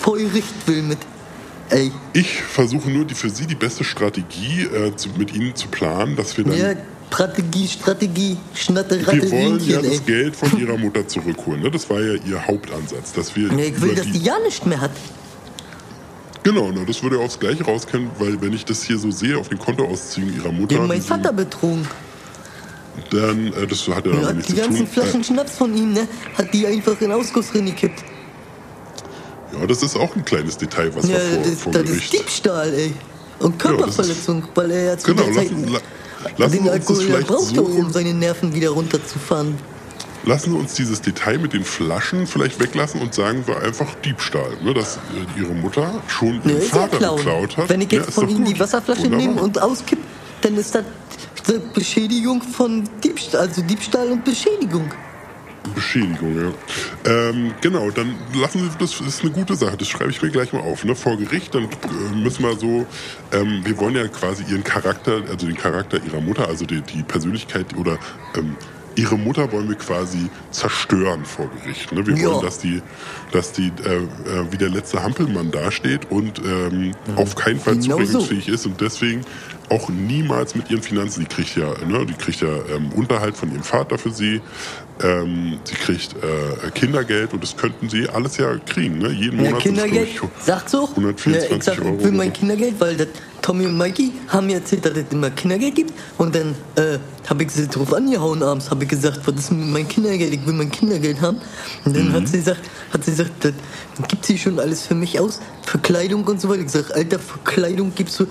vor 0.00 0.16
Gericht 0.18 0.54
will 0.66 0.82
mit. 0.82 0.98
Ey, 1.70 1.90
Ich 2.12 2.42
versuche 2.42 2.90
nur 2.90 3.04
die, 3.04 3.14
für 3.14 3.30
Sie 3.30 3.46
die 3.46 3.54
beste 3.54 3.84
Strategie 3.84 4.62
äh, 4.64 4.94
zu, 4.96 5.08
mit 5.16 5.34
Ihnen 5.34 5.54
zu 5.54 5.68
planen, 5.68 6.14
dass 6.16 6.36
wir 6.36 6.44
dann. 6.44 6.58
ja, 6.58 6.72
Strategie, 7.10 7.68
Strategie, 7.68 8.36
Schnatter, 8.54 8.96
wir 8.98 9.30
wollen 9.30 9.60
ja 9.64 9.78
ey. 9.80 9.88
das 9.88 10.04
Geld 10.04 10.34
von 10.34 10.58
Ihrer 10.60 10.76
Mutter 10.76 11.06
zurückholen. 11.06 11.62
Ne? 11.62 11.70
Das 11.70 11.88
war 11.88 12.00
ja 12.00 12.14
Ihr 12.26 12.44
Hauptansatz. 12.44 13.12
Dass 13.12 13.36
wir 13.36 13.52
Nee, 13.52 13.66
ich 13.74 13.80
will, 13.80 13.94
dass 13.94 14.06
die 14.10 14.18
ja 14.18 14.34
nicht 14.44 14.66
mehr 14.66 14.80
hat. 14.80 14.90
Genau, 16.44 16.70
ne, 16.70 16.84
das 16.86 17.02
würde 17.02 17.16
ja 17.18 17.22
aufs 17.24 17.38
Gleiche 17.40 17.64
rauskommen, 17.64 18.10
weil 18.18 18.40
wenn 18.40 18.52
ich 18.52 18.64
das 18.64 18.82
hier 18.84 18.98
so 18.98 19.10
sehe 19.10 19.36
auf 19.38 19.48
den 19.48 19.58
Kontoauszügen 19.58 20.34
Ihrer 20.36 20.52
Mutter, 20.52 20.76
Die 20.86 20.90
wie 20.92 21.00
sie- 21.00 21.08
Vater 21.08 21.32
betrogen. 21.32 21.86
dann 23.10 23.52
äh, 23.54 23.66
das 23.66 23.88
hat 23.88 24.06
ja 24.06 24.12
Die 24.12 24.20
damit 24.20 24.26
hat 24.26 24.34
nichts 24.36 24.48
die 24.48 24.54
zu 24.54 24.60
ganzen 24.60 24.78
tun. 24.78 24.86
Flaschen 24.86 25.24
Schnaps 25.24 25.56
von 25.56 25.74
ihm, 25.76 25.92
ne? 25.94 26.06
Hat 26.38 26.52
die 26.54 26.66
einfach 26.66 27.00
in 27.00 27.10
Ausguss 27.12 27.50
drin 27.50 27.66
gekippt. 27.66 28.00
Äh, 29.52 29.58
ja, 29.60 29.66
das 29.66 29.82
ist 29.82 29.96
auch 29.96 30.14
ein 30.14 30.24
kleines 30.24 30.56
Detail, 30.58 30.94
was 30.94 31.08
Ja, 31.08 31.18
vor, 31.18 31.42
das, 31.42 31.60
vor 31.62 31.72
das 31.72 31.88
ist. 31.90 32.12
Diebstahl, 32.12 32.72
ey. 32.74 32.94
Und 33.40 33.58
Körperverletzung, 33.58 34.44
weil 34.54 34.70
er 34.70 34.84
ja 34.84 34.98
zu 34.98 35.08
Genau, 35.14 35.24
der 35.24 35.32
Zeit 35.34 35.50
lassen, 35.50 35.68
la, 35.72 35.78
lassen 36.36 36.52
den 36.64 36.68
Alkohol 36.68 37.04
ja 37.08 37.20
so 37.26 37.62
um 37.64 37.90
seine 37.92 38.14
Nerven 38.14 38.54
wieder 38.54 38.70
runterzufahren. 38.70 39.56
Lassen 40.26 40.52
Sie 40.52 40.56
uns 40.56 40.74
dieses 40.74 41.02
Detail 41.02 41.38
mit 41.38 41.52
den 41.52 41.64
Flaschen 41.64 42.26
vielleicht 42.26 42.58
weglassen 42.60 43.00
und 43.00 43.14
sagen 43.14 43.46
wir 43.46 43.60
einfach 43.60 43.94
Diebstahl. 43.96 44.56
Ne? 44.62 44.72
Dass 44.72 44.96
äh, 44.96 45.40
Ihre 45.40 45.52
Mutter 45.54 46.02
schon 46.08 46.40
Ihren 46.44 46.60
ja 46.60 46.60
Vater 46.60 46.96
klauen. 46.96 47.16
geklaut 47.18 47.56
hat. 47.58 47.68
Wenn 47.68 47.80
ich 47.82 47.92
Ja, 47.92 47.98
jetzt 47.98 48.08
ist 48.08 48.14
von 48.14 48.28
ihm 48.28 48.44
die. 48.44 48.58
Wasserflasche 48.58 49.08
nehme 49.08 49.42
und 49.42 49.60
auskipp, 49.60 49.98
dann 50.40 50.56
ist 50.56 50.74
das 50.74 50.84
Beschädigung 51.74 52.40
von 52.40 52.88
Diebstahl, 53.02 53.42
also 53.42 53.60
Diebstahl 53.62 54.10
und 54.10 54.24
Beschädigung. 54.24 54.90
Beschädigung, 55.74 56.36
ja. 56.38 57.10
Ähm, 57.10 57.54
genau, 57.60 57.90
dann 57.90 58.14
lassen 58.34 58.60
Sie, 58.60 58.78
das 58.78 59.00
ist 59.00 59.22
eine 59.22 59.30
gute 59.30 59.54
Sache, 59.54 59.76
das 59.78 59.88
schreibe 59.88 60.10
ich 60.10 60.20
mir 60.20 60.30
gleich 60.30 60.52
mal 60.52 60.60
auf. 60.60 60.84
Ne? 60.84 60.94
Vor 60.94 61.16
Gericht, 61.16 61.54
dann 61.54 61.64
äh, 61.64 62.16
müssen 62.16 62.42
wir 62.44 62.56
so, 62.56 62.86
ähm, 63.32 63.62
wir 63.64 63.78
wollen 63.78 63.96
ja 63.96 64.06
quasi 64.08 64.44
Ihren 64.44 64.62
Charakter, 64.64 65.22
also 65.30 65.46
den 65.46 65.56
Charakter 65.56 65.98
Ihrer 66.04 66.20
Mutter, 66.20 66.48
also 66.48 66.66
die, 66.66 66.82
die 66.82 67.02
Persönlichkeit 67.02 67.74
oder 67.76 67.98
ähm, 68.36 68.56
Ihre 68.96 69.16
Mutter 69.18 69.50
wollen 69.52 69.68
wir 69.68 69.76
quasi 69.76 70.30
zerstören 70.50 71.24
vor 71.24 71.48
Gericht. 71.50 71.92
Ne? 71.92 72.06
Wir 72.06 72.16
Ja. 72.16 72.28
wollen, 72.30 72.42
dass 72.42 72.58
die, 72.58 72.82
dass 73.32 73.52
die 73.52 73.72
äh, 73.84 73.96
äh, 73.96 74.52
wie 74.52 74.56
der 74.58 74.70
letzte 74.70 75.02
Hampelmann 75.02 75.50
dasteht 75.50 76.10
und 76.10 76.38
ähm, 76.44 76.92
auf 77.16 77.34
keinen 77.34 77.58
Fall 77.60 77.74
Genau 77.74 77.82
so. 77.98 78.04
zurechnungsfähig 78.04 78.48
ist 78.48 78.66
und 78.66 78.80
deswegen 78.80 79.24
auch 79.70 79.88
niemals 79.88 80.54
mit 80.54 80.70
ihren 80.70 80.82
Finanzen, 80.82 81.20
die 81.20 81.26
kriegt 81.26 81.56
ja, 81.56 81.66
ne, 81.86 82.04
die 82.06 82.14
kriegt 82.14 82.40
ja 82.40 82.48
ähm, 82.74 82.92
Unterhalt 82.92 83.36
von 83.36 83.50
ihrem 83.50 83.62
Vater 83.62 83.98
für 83.98 84.10
sie, 84.10 84.42
ähm, 85.02 85.58
sie 85.64 85.74
kriegt 85.74 86.14
äh, 86.14 86.70
Kindergeld 86.70 87.32
und 87.32 87.42
das 87.42 87.56
könnten 87.56 87.88
sie 87.88 88.08
alles 88.08 88.36
ja 88.36 88.56
kriegen, 88.58 88.98
ne? 88.98 89.10
Jeden 89.10 89.42
Ja, 89.42 89.50
Monat 89.50 89.62
sind's, 89.62 89.82
Kindergeld, 89.82 90.08
ich, 90.08 90.44
sagt's 90.44 90.74
auch. 90.74 90.90
124 90.90 91.50
ja, 91.50 91.56
ich 91.56 91.64
sag, 91.64 91.78
Euro 91.84 91.96
ich 91.98 92.04
will 92.04 92.12
mein. 92.12 92.32
Kindergeld, 92.32 92.74
weil 92.78 92.96
das, 92.96 93.08
Tommy 93.42 93.66
und 93.66 93.76
Mikey 93.76 94.12
haben 94.28 94.46
mir 94.46 94.54
erzählt, 94.54 94.86
dass 94.86 94.96
es 94.96 95.04
immer 95.10 95.30
Kindergeld 95.30 95.74
gibt. 95.74 95.92
Und 96.16 96.34
dann 96.34 96.54
äh, 96.76 96.98
habe 97.28 97.42
ich 97.42 97.50
sie 97.50 97.68
drauf 97.68 97.92
angehauen 97.92 98.42
abends, 98.42 98.70
habe 98.70 98.84
ich 98.84 98.90
gesagt, 98.90 99.20
was 99.26 99.34
ist 99.34 99.52
mit 99.52 99.68
meinem 99.68 99.88
Kindergeld? 99.88 100.32
Ich 100.32 100.46
will 100.46 100.54
mein 100.54 100.70
Kindergeld 100.70 101.20
haben. 101.20 101.40
Und 101.84 101.96
dann 101.96 102.12
hat 102.12 102.28
sie 102.28 102.38
gesagt, 102.38 102.60
hat 102.92 103.04
sie 103.04 103.10
gesagt, 103.10 103.44
das 103.44 103.52
gibt 104.08 104.24
sie 104.24 104.38
schon 104.38 104.58
alles 104.58 104.86
für 104.86 104.94
mich 104.94 105.20
aus, 105.20 105.40
für 105.62 105.78
Kleidung 105.78 106.24
und 106.24 106.40
so 106.40 106.48
weiter. 106.48 106.62
Ich 106.62 106.70
sag, 106.70 106.90
Alter, 106.96 107.18
für 107.18 107.38
Kleidung 107.44 107.92
gibst 107.94 108.18
du 108.18 108.26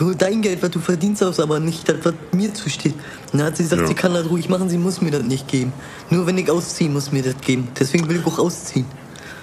hol 0.00 0.14
dein 0.14 0.42
Geld, 0.42 0.62
was 0.62 0.70
du 0.70 0.80
verdienst 0.80 1.22
aus, 1.22 1.40
aber 1.40 1.60
nicht 1.60 1.88
das, 1.88 1.96
was 2.02 2.14
mir 2.32 2.52
zusteht. 2.54 2.94
Und 3.32 3.38
dann 3.38 3.46
hat 3.48 3.56
sie 3.56 3.62
gesagt, 3.64 3.82
Ja. 3.82 3.88
sie 3.88 3.94
kann 3.94 4.14
das 4.14 4.28
ruhig 4.28 4.48
machen, 4.48 4.68
sie 4.68 4.78
muss 4.78 5.00
mir 5.00 5.10
das 5.10 5.22
nicht 5.22 5.48
geben. 5.48 5.72
Nur 6.10 6.26
wenn 6.26 6.36
ich 6.38 6.50
ausziehe, 6.50 6.88
muss 6.90 7.12
mir 7.12 7.22
das 7.22 7.34
geben. 7.40 7.68
Deswegen 7.78 8.08
will 8.08 8.16
ich 8.20 8.26
auch 8.26 8.38
ausziehen. 8.38 8.86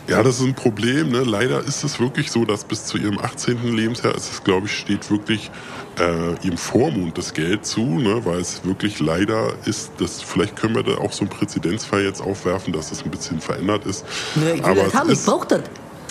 Ja, 0.08 0.22
das 0.22 0.39
ist 0.42 0.46
ein 0.46 0.54
Problem. 0.54 1.12
Ne? 1.12 1.24
Leider 1.24 1.63
ist 1.63 1.82
es 1.86 1.98
wirklich 1.98 2.30
so, 2.30 2.44
dass 2.44 2.66
bis 2.66 2.86
zu 2.86 2.98
ihrem 2.98 3.18
18. 3.20 3.74
Lebensjahr 3.74 4.13
ist 4.13 4.34
es, 4.34 4.44
glaube 4.44 4.66
ich, 4.68 4.78
steht 4.78 5.10
wirklich 5.10 5.50
äh, 5.98 6.46
ihrem 6.46 6.58
Vormund 6.58 7.18
das 7.18 7.34
Geld 7.34 7.66
zu, 7.66 7.80
ne? 7.86 8.20
weil 8.26 8.42
es 8.42 8.66
wirklich 8.66 9.00
leider 9.00 9.54
ist, 9.66 9.92
dass 10.00 10.22
vielleicht 10.22 10.58
können 10.58 10.76
wir 10.76 10.84
da 10.84 10.98
auch 10.98 11.13
so 11.13 11.22
einen 11.22 11.30
Präzedenzfall 11.30 12.04
jetzt 12.04 12.20
aufwerfen, 12.22 12.74
dass 12.74 12.89
das 12.89 13.02
ein 13.06 13.12
bisschen 13.12 13.39
verändert 13.39 13.86
ist. 13.86 14.04
Ja, 14.36 14.42
ich 14.42 14.58
will 14.58 14.66
Aber 14.66 14.76
das 14.76 14.88
es 14.89 14.94
haben, 14.94 15.08
ich 15.10 15.13
ist- 15.20 15.26
brauch 15.26 15.46
das. 15.46 15.62
Ja, 15.62 15.63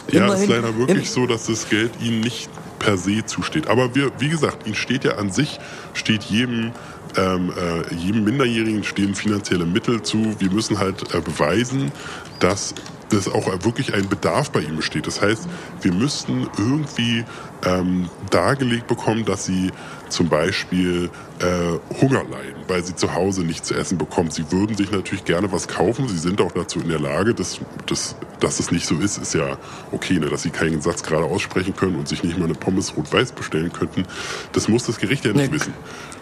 es 0.09 0.15
Immerhin- 0.17 0.43
ist 0.45 0.49
leider 0.49 0.77
wirklich 0.79 1.11
so, 1.11 1.27
dass 1.27 1.47
das 1.47 1.69
Geld 1.69 1.91
ihnen 2.01 2.21
nicht 2.21 2.49
per 2.83 2.99
se 2.99 3.25
zusteht. 3.25 3.69
Aber 3.69 3.95
wir, 3.95 4.11
wie 4.19 4.29
gesagt, 4.29 4.67
ihnen 4.67 4.75
steht 4.75 5.05
ja 5.05 5.17
an 5.17 5.31
sich, 5.31 5.59
steht 5.95 6.25
jedem, 6.25 6.73
ähm, 7.17 7.53
äh, 7.57 7.95
jedem 7.95 8.25
Minderjährigen 8.25 8.85
stehen 8.85 9.15
finanzielle 9.15 9.65
Mittel 9.65 10.03
zu. 10.03 10.35
Wir 10.41 10.51
müssen 10.51 10.79
halt 10.79 11.15
äh, 11.15 11.21
beweisen, 11.21 11.93
dass 12.41 12.75
das 13.13 13.29
auch 13.29 13.47
wirklich 13.65 13.95
ein 13.95 14.09
Bedarf 14.09 14.51
bei 14.51 14.61
ihm 14.61 14.77
besteht. 14.77 15.07
Das 15.07 15.21
heißt, 15.21 15.49
wir 15.83 15.93
müssten 15.93 16.49
irgendwie 16.59 17.25
ähm, 17.65 18.09
dargelegt 18.31 18.87
bekommen, 18.87 19.25
dass 19.25 19.45
sie 19.45 19.71
zum 20.09 20.29
Beispiel 20.29 21.11
äh, 21.39 21.97
Hunger 22.01 22.25
leiden, 22.25 22.63
weil 22.69 22.85
sie 22.85 22.95
zu 22.95 23.15
Hause 23.15 23.43
nichts 23.43 23.69
zu 23.69 23.75
essen 23.75 23.99
bekommen. 23.99 24.31
Sie 24.31 24.51
würden 24.53 24.77
sich 24.77 24.91
natürlich 24.91 25.25
gerne 25.25 25.51
was 25.53 25.69
kaufen. 25.69 26.09
Sie 26.09 26.19
sind 26.19 26.41
auch 26.41 26.53
dazu 26.53 26.81
in 26.81 26.89
der 26.89 27.01
Lage, 27.01 27.35
dass, 27.35 27.61
dass, 27.87 28.17
dass 28.41 28.61
es 28.61 28.71
nicht 28.71 28.87
so 28.87 28.97
ist, 28.97 29.19
ist 29.19 29.35
ja 29.35 29.57
okay, 29.91 30.19
ne? 30.19 30.29
dass 30.29 30.43
sie 30.43 30.51
keinen 30.51 30.81
Satz 30.83 31.03
gerade 31.03 31.25
aussprechen 31.25 31.75
können 31.77 31.97
und 31.97 32.09
sich 32.09 32.23
nicht 32.23 32.39
mal 32.39 32.45
eine 32.47 32.55
Pommes 32.55 32.97
rot-weiß 32.97 33.33
bestellen 33.33 33.73
könnten. 33.73 34.05
Das 34.53 34.69
muss 34.69 34.85
das 34.85 34.99
Gericht 34.99 35.25
ja 35.25 35.33
nicht 35.33 35.51
Ne, 35.51 35.59
wissen. 35.59 35.75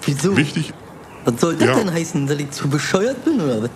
Wieso? 0.04 0.36
Wichtig, 0.36 0.72
Was 1.24 1.40
soll 1.40 1.56
das 1.56 1.68
Ja. 1.68 1.74
denn 1.76 1.92
heißen, 1.92 2.26
dass 2.26 2.38
ich 2.38 2.50
zu 2.50 2.68
bescheuert 2.68 3.24
bin 3.24 3.40
oder 3.40 3.62
was? 3.62 3.70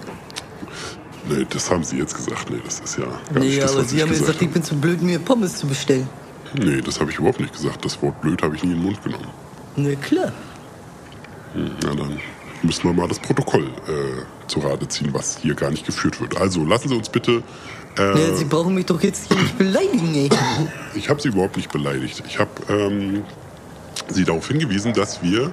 Nee, 1.29 1.47
das 1.49 1.71
haben 1.71 1.85
sie 1.85 1.99
jetzt 1.99 2.15
gesagt. 2.17 2.51
Nee, 2.51 2.61
das 2.65 2.81
ist 2.81 2.99
ja 2.99 3.05
gar 3.05 3.21
Nee, 3.43 3.47
nicht 3.47 3.63
das, 3.63 3.73
aber 3.75 3.85
Sie 3.85 4.01
haben 4.03 4.09
gesagt 4.11 4.27
gesagt, 4.27 4.43
ich 4.43 4.51
bin 4.51 4.63
zu 4.63 4.77
blöd, 4.77 5.03
mir 5.03 5.19
Pommes 5.19 5.57
zu 5.57 5.67
bestellen. 5.67 6.09
Nee, 6.57 6.81
das 6.81 7.01
habe 7.01 7.11
ich 7.11 7.19
überhaupt 7.19 7.41
nicht 7.41 7.53
gesagt. 7.53 7.85
Das 7.85 8.01
Wort 8.03 8.21
blöd 8.21 8.43
habe 8.43 8.55
ich 8.57 8.63
nie 8.63 8.71
in 8.73 8.77
den 8.77 8.85
Mund 8.85 9.03
genommen. 9.03 9.29
Na 9.77 9.95
klar. 9.97 10.33
Na 11.55 11.95
dann 11.95 12.19
müssen 12.63 12.85
wir 12.85 12.93
mal 12.93 13.09
das 13.09 13.19
Protokoll 13.19 13.65
äh, 13.89 14.49
zu 14.49 14.61
Rate 14.61 14.89
ziehen, 14.89 15.11
was 15.13 15.39
hier 15.39 15.55
gar 15.55 15.71
nicht 15.71 15.85
geführt 15.87 16.21
wird. 16.21 16.37
Also 16.41 16.65
lassen 16.65 16.89
Sie 16.89 16.95
uns 16.97 17.09
bitte. 17.09 17.43
Äh, 17.99 18.29
Ja, 18.29 18.35
Sie 18.35 18.45
brauchen 18.45 18.75
mich 18.75 18.87
doch 18.87 19.03
jetzt 19.03 19.29
hier 19.29 19.37
nicht 19.41 19.59
beleidigen, 19.59 20.15
ey. 20.15 20.31
ich 20.95 21.09
habe 21.09 21.21
Sie 21.21 21.29
überhaupt 21.29 21.57
nicht 21.57 21.71
beleidigt. 21.73 22.23
Ich 22.27 22.39
habe 22.39 22.51
ähm, 22.69 23.25
Sie 24.09 24.25
darauf 24.25 24.49
hingewiesen, 24.49 24.93
dass 24.95 25.23
wir 25.23 25.53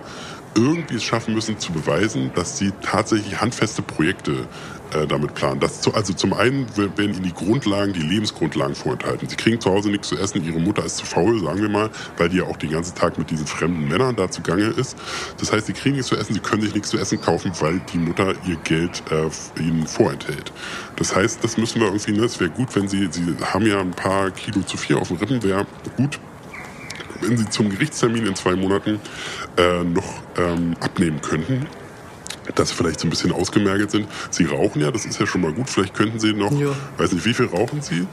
irgendwie 0.55 0.95
es 0.95 1.03
schaffen 1.03 1.33
müssen 1.33 1.57
zu 1.59 1.71
beweisen, 1.71 2.31
dass 2.35 2.57
Sie 2.57 2.71
tatsächlich 2.81 3.39
handfeste 3.39 3.81
Projekte 3.81 4.47
äh, 4.93 5.07
damit 5.07 5.33
planen. 5.35 5.59
Das 5.59 5.81
zu, 5.81 5.93
also 5.93 6.13
zum 6.13 6.33
einen 6.33 6.67
werden 6.77 7.13
Ihnen 7.13 7.23
die 7.23 7.33
Grundlagen, 7.33 7.93
die 7.93 8.01
Lebensgrundlagen 8.01 8.75
vorenthalten. 8.75 9.27
Sie 9.27 9.35
kriegen 9.35 9.59
zu 9.59 9.71
Hause 9.71 9.89
nichts 9.89 10.09
zu 10.09 10.17
essen, 10.17 10.43
Ihre 10.43 10.59
Mutter 10.59 10.85
ist 10.85 10.97
zu 10.97 11.05
faul, 11.05 11.41
sagen 11.41 11.61
wir 11.61 11.69
mal, 11.69 11.89
weil 12.17 12.29
die 12.29 12.37
ja 12.37 12.43
auch 12.43 12.57
den 12.57 12.71
ganzen 12.71 12.95
Tag 12.95 13.17
mit 13.17 13.29
diesen 13.29 13.47
fremden 13.47 13.87
Männern 13.87 14.15
da 14.15 14.29
zugange 14.29 14.65
ist. 14.65 14.97
Das 15.39 15.51
heißt, 15.51 15.67
Sie 15.67 15.73
kriegen 15.73 15.95
nichts 15.95 16.09
zu 16.09 16.15
essen, 16.15 16.33
Sie 16.33 16.39
können 16.39 16.61
sich 16.61 16.73
nichts 16.73 16.89
zu 16.89 16.97
essen 16.97 17.19
kaufen, 17.21 17.51
weil 17.59 17.81
die 17.93 17.97
Mutter 17.97 18.33
ihr 18.45 18.57
Geld 18.63 19.03
äh, 19.11 19.59
Ihnen 19.59 19.87
vorenthält. 19.87 20.51
Das 20.95 21.15
heißt, 21.15 21.43
das 21.43 21.57
müssen 21.57 21.79
wir 21.79 21.87
irgendwie, 21.87 22.11
ne, 22.11 22.25
es 22.25 22.39
wäre 22.39 22.49
gut, 22.49 22.75
wenn 22.75 22.87
Sie, 22.87 23.07
Sie 23.11 23.35
haben 23.41 23.65
ja 23.65 23.79
ein 23.79 23.91
paar 23.91 24.31
Kilo 24.31 24.61
zu 24.61 24.77
viel 24.77 24.97
auf 24.97 25.07
den 25.07 25.17
Rippen, 25.17 25.43
wäre 25.43 25.65
gut, 25.97 26.19
wenn 27.21 27.37
Sie 27.37 27.49
zum 27.49 27.69
Gerichtstermin 27.69 28.25
in 28.25 28.35
zwei 28.35 28.55
Monaten 28.55 28.99
äh, 29.57 29.83
noch 29.83 30.21
ähm, 30.37 30.75
abnehmen 30.79 31.21
könnten, 31.21 31.67
dass 32.55 32.69
Sie 32.69 32.75
vielleicht 32.75 32.99
so 32.99 33.07
ein 33.07 33.09
bisschen 33.09 33.31
ausgemergelt 33.31 33.91
sind. 33.91 34.07
Sie 34.29 34.45
rauchen 34.45 34.81
ja, 34.81 34.91
das 34.91 35.05
ist 35.05 35.19
ja 35.19 35.25
schon 35.27 35.41
mal 35.41 35.51
gut. 35.53 35.69
Vielleicht 35.69 35.93
könnten 35.93 36.19
Sie 36.19 36.33
noch, 36.33 36.51
Ja. 36.51 36.69
weiß 36.97 37.11
nicht, 37.13 37.25
wie 37.25 37.33
viel 37.33 37.47
rauchen 37.47 37.81
Sie? 37.81 38.07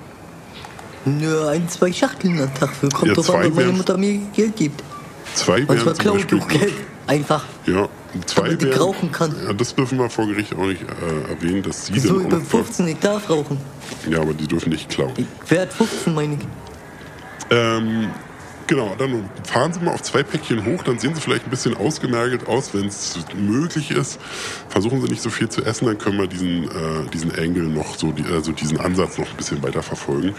Nur 1.04 1.48
ein, 1.48 1.68
zwei 1.68 1.92
Schachteln 1.92 2.40
am 2.40 2.52
Tag. 2.54 2.70
Kommt 2.92 3.06
Ja, 3.08 3.14
drauf 3.14 3.30
an, 3.34 3.44
was 3.50 3.54
meine 3.54 3.72
Mutter 3.72 3.96
mir 3.96 4.20
Geld 4.34 4.56
gibt. 4.56 4.82
Zwei 5.34 5.58
Manchmal 5.60 5.76
wären 5.76 5.94
zum 5.94 5.98
klaue 5.98 6.18
ich 6.18 6.42
auch 6.42 6.48
Geld. 6.48 6.72
Einfach. 7.06 7.44
Ja, 7.66 7.88
zwei 8.26 8.42
Damit 8.48 8.62
ich 8.64 8.78
rauchen 8.80 9.10
kann. 9.12 9.34
Ja, 9.46 9.52
das 9.54 9.74
dürfen 9.74 9.98
wir 9.98 10.10
vor 10.10 10.26
Gericht 10.26 10.54
auch 10.54 10.66
nicht 10.66 10.82
äh, 10.82 11.30
erwähnen, 11.30 11.62
dass 11.62 11.86
Sie 11.86 11.94
Wieso? 11.94 12.08
dann 12.18 12.22
Ich 12.24 12.28
bin 12.28 12.38
noch, 12.40 12.46
15, 12.46 12.88
ich 12.88 12.98
darf 12.98 13.30
rauchen. 13.30 13.56
Ja, 14.10 14.20
aber 14.20 14.34
die 14.34 14.46
dürfen 14.46 14.70
nicht 14.70 14.90
klauen. 14.90 15.12
Ich 15.16 15.50
werd 15.50 15.72
15, 15.72 16.14
meine 16.14 16.34
ich. 16.34 16.40
Ähm, 17.50 18.08
genau, 18.68 18.94
dann 18.96 19.28
fahren 19.44 19.72
Sie 19.72 19.80
mal 19.80 19.92
auf 19.92 20.02
zwei 20.02 20.22
Päckchen 20.22 20.64
hoch, 20.64 20.84
dann 20.84 20.98
sehen 21.00 21.14
Sie 21.14 21.20
vielleicht 21.20 21.44
ein 21.46 21.50
bisschen 21.50 21.76
ausgemergelt 21.76 22.46
aus, 22.46 22.72
wenn 22.72 22.86
es 22.86 23.18
möglich 23.34 23.90
ist. 23.90 24.20
Versuchen 24.68 25.00
Sie 25.02 25.08
nicht 25.08 25.20
so 25.22 25.30
viel 25.30 25.48
zu 25.48 25.64
essen, 25.64 25.86
dann 25.86 25.98
können 25.98 26.18
wir 26.18 26.28
diesen, 26.28 26.64
äh, 26.64 27.08
diesen 27.12 27.36
Angle 27.36 27.64
noch 27.64 27.96
so, 27.96 28.12
die, 28.12 28.24
also 28.24 28.52
diesen 28.52 28.78
Ansatz 28.78 29.18
noch 29.18 29.28
ein 29.28 29.36
bisschen 29.36 29.60
weiter 29.64 29.82
verfolgen. 29.82 30.34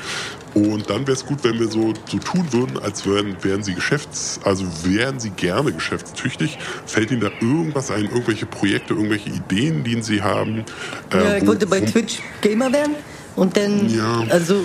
Und 0.53 0.89
dann 0.89 1.01
wäre 1.01 1.11
es 1.13 1.25
gut, 1.25 1.43
wenn 1.43 1.59
wir 1.59 1.67
so, 1.67 1.93
so 2.09 2.17
tun 2.19 2.47
würden, 2.53 2.79
als 2.79 3.05
wären, 3.05 3.35
wären 3.43 3.63
Sie 3.63 3.73
Geschäfts-, 3.75 4.39
also 4.43 4.65
wären 4.83 5.19
Sie 5.19 5.31
gerne 5.31 5.73
geschäftstüchtig. 5.73 6.57
Fällt 6.85 7.11
Ihnen 7.11 7.21
da 7.21 7.29
irgendwas 7.41 7.91
ein, 7.91 8.05
irgendwelche 8.05 8.45
Projekte, 8.45 8.93
irgendwelche 8.93 9.29
Ideen, 9.29 9.83
die 9.83 10.01
Sie 10.01 10.21
haben? 10.21 10.63
äh, 11.11 11.17
Ja, 11.23 11.35
ich 11.35 11.43
wo- 11.43 11.47
wollte 11.47 11.67
bei 11.67 11.81
Twitch 11.81 12.19
Gamer 12.41 12.71
werden 12.71 12.95
und 13.35 13.57
dann, 13.57 13.89
Ja. 13.89 14.23
also 14.29 14.61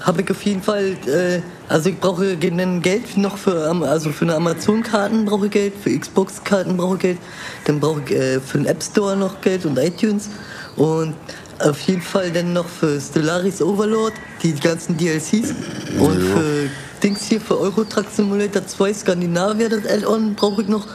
habe 0.00 0.22
ich 0.22 0.30
auf 0.30 0.42
jeden 0.42 0.62
Fall, 0.62 0.96
äh, 1.06 1.40
also 1.68 1.90
ich 1.90 1.98
brauche 1.98 2.36
dann 2.36 2.82
Geld 2.82 3.16
noch 3.16 3.36
für, 3.36 3.70
also 3.82 4.10
für 4.10 4.24
eine 4.24 4.36
Amazon-Karten 4.36 5.24
brauche 5.24 5.46
ich 5.46 5.52
Geld, 5.52 5.74
für 5.82 5.96
Xbox-Karten 5.96 6.76
brauche 6.76 6.94
ich 6.94 7.00
Geld, 7.00 7.18
dann 7.64 7.80
brauche 7.80 8.02
ich 8.06 8.12
äh, 8.12 8.40
für 8.40 8.58
den 8.58 8.66
App 8.66 8.82
Store 8.82 9.16
noch 9.16 9.40
Geld 9.40 9.66
und 9.66 9.78
iTunes 9.78 10.28
und 10.76 11.14
auf 11.60 11.80
jeden 11.82 12.02
Fall 12.02 12.30
dann 12.30 12.52
noch 12.52 12.66
für 12.66 13.00
Stellaris 13.00 13.60
Overlord, 13.60 14.14
die 14.42 14.54
ganzen 14.54 14.96
DLCs 14.96 15.54
und 15.98 16.20
für 16.20 16.70
Dings 17.02 17.26
hier 17.26 17.40
für 17.40 17.58
Euro 17.58 17.84
Truck 17.84 18.06
Simulator 18.12 18.66
2 18.66 18.94
Skandinavia, 18.94 19.68
das 19.68 19.86
Add-on 19.86 20.34
brauche 20.34 20.62
ich 20.62 20.68
noch. 20.68 20.86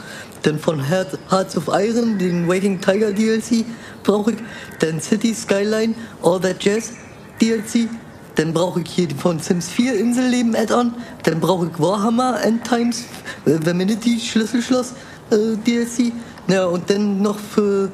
Dann 0.42 0.58
von 0.58 0.86
Heart- 0.86 1.18
Hearts 1.30 1.56
of 1.56 1.68
Iron, 1.68 2.18
den 2.18 2.46
Waiting 2.46 2.78
Tiger 2.78 3.12
DLC 3.12 3.64
brauche 4.02 4.32
ich. 4.32 4.38
Dann 4.80 5.00
City 5.00 5.34
Skyline, 5.34 5.94
All 6.22 6.38
That 6.40 6.62
Jazz 6.62 6.92
DLC. 7.40 7.88
Dann 8.36 8.52
brauche 8.52 8.80
ich 8.80 8.90
hier 8.90 9.08
von 9.10 9.38
Sims 9.38 9.68
4 9.68 9.98
Inselleben 9.98 10.56
Add-on. 10.56 10.94
Dann 11.22 11.40
brauche 11.40 11.66
ich 11.72 11.78
Warhammer 11.80 12.42
End 12.42 12.64
Times, 12.64 13.04
äh, 13.46 13.58
Verminity 13.62 14.18
Schlüsselschloss 14.18 14.94
äh, 15.30 15.56
DLC. 15.66 16.12
Ja, 16.48 16.66
und 16.66 16.88
dann 16.90 17.22
noch 17.22 17.38
für 17.38 17.90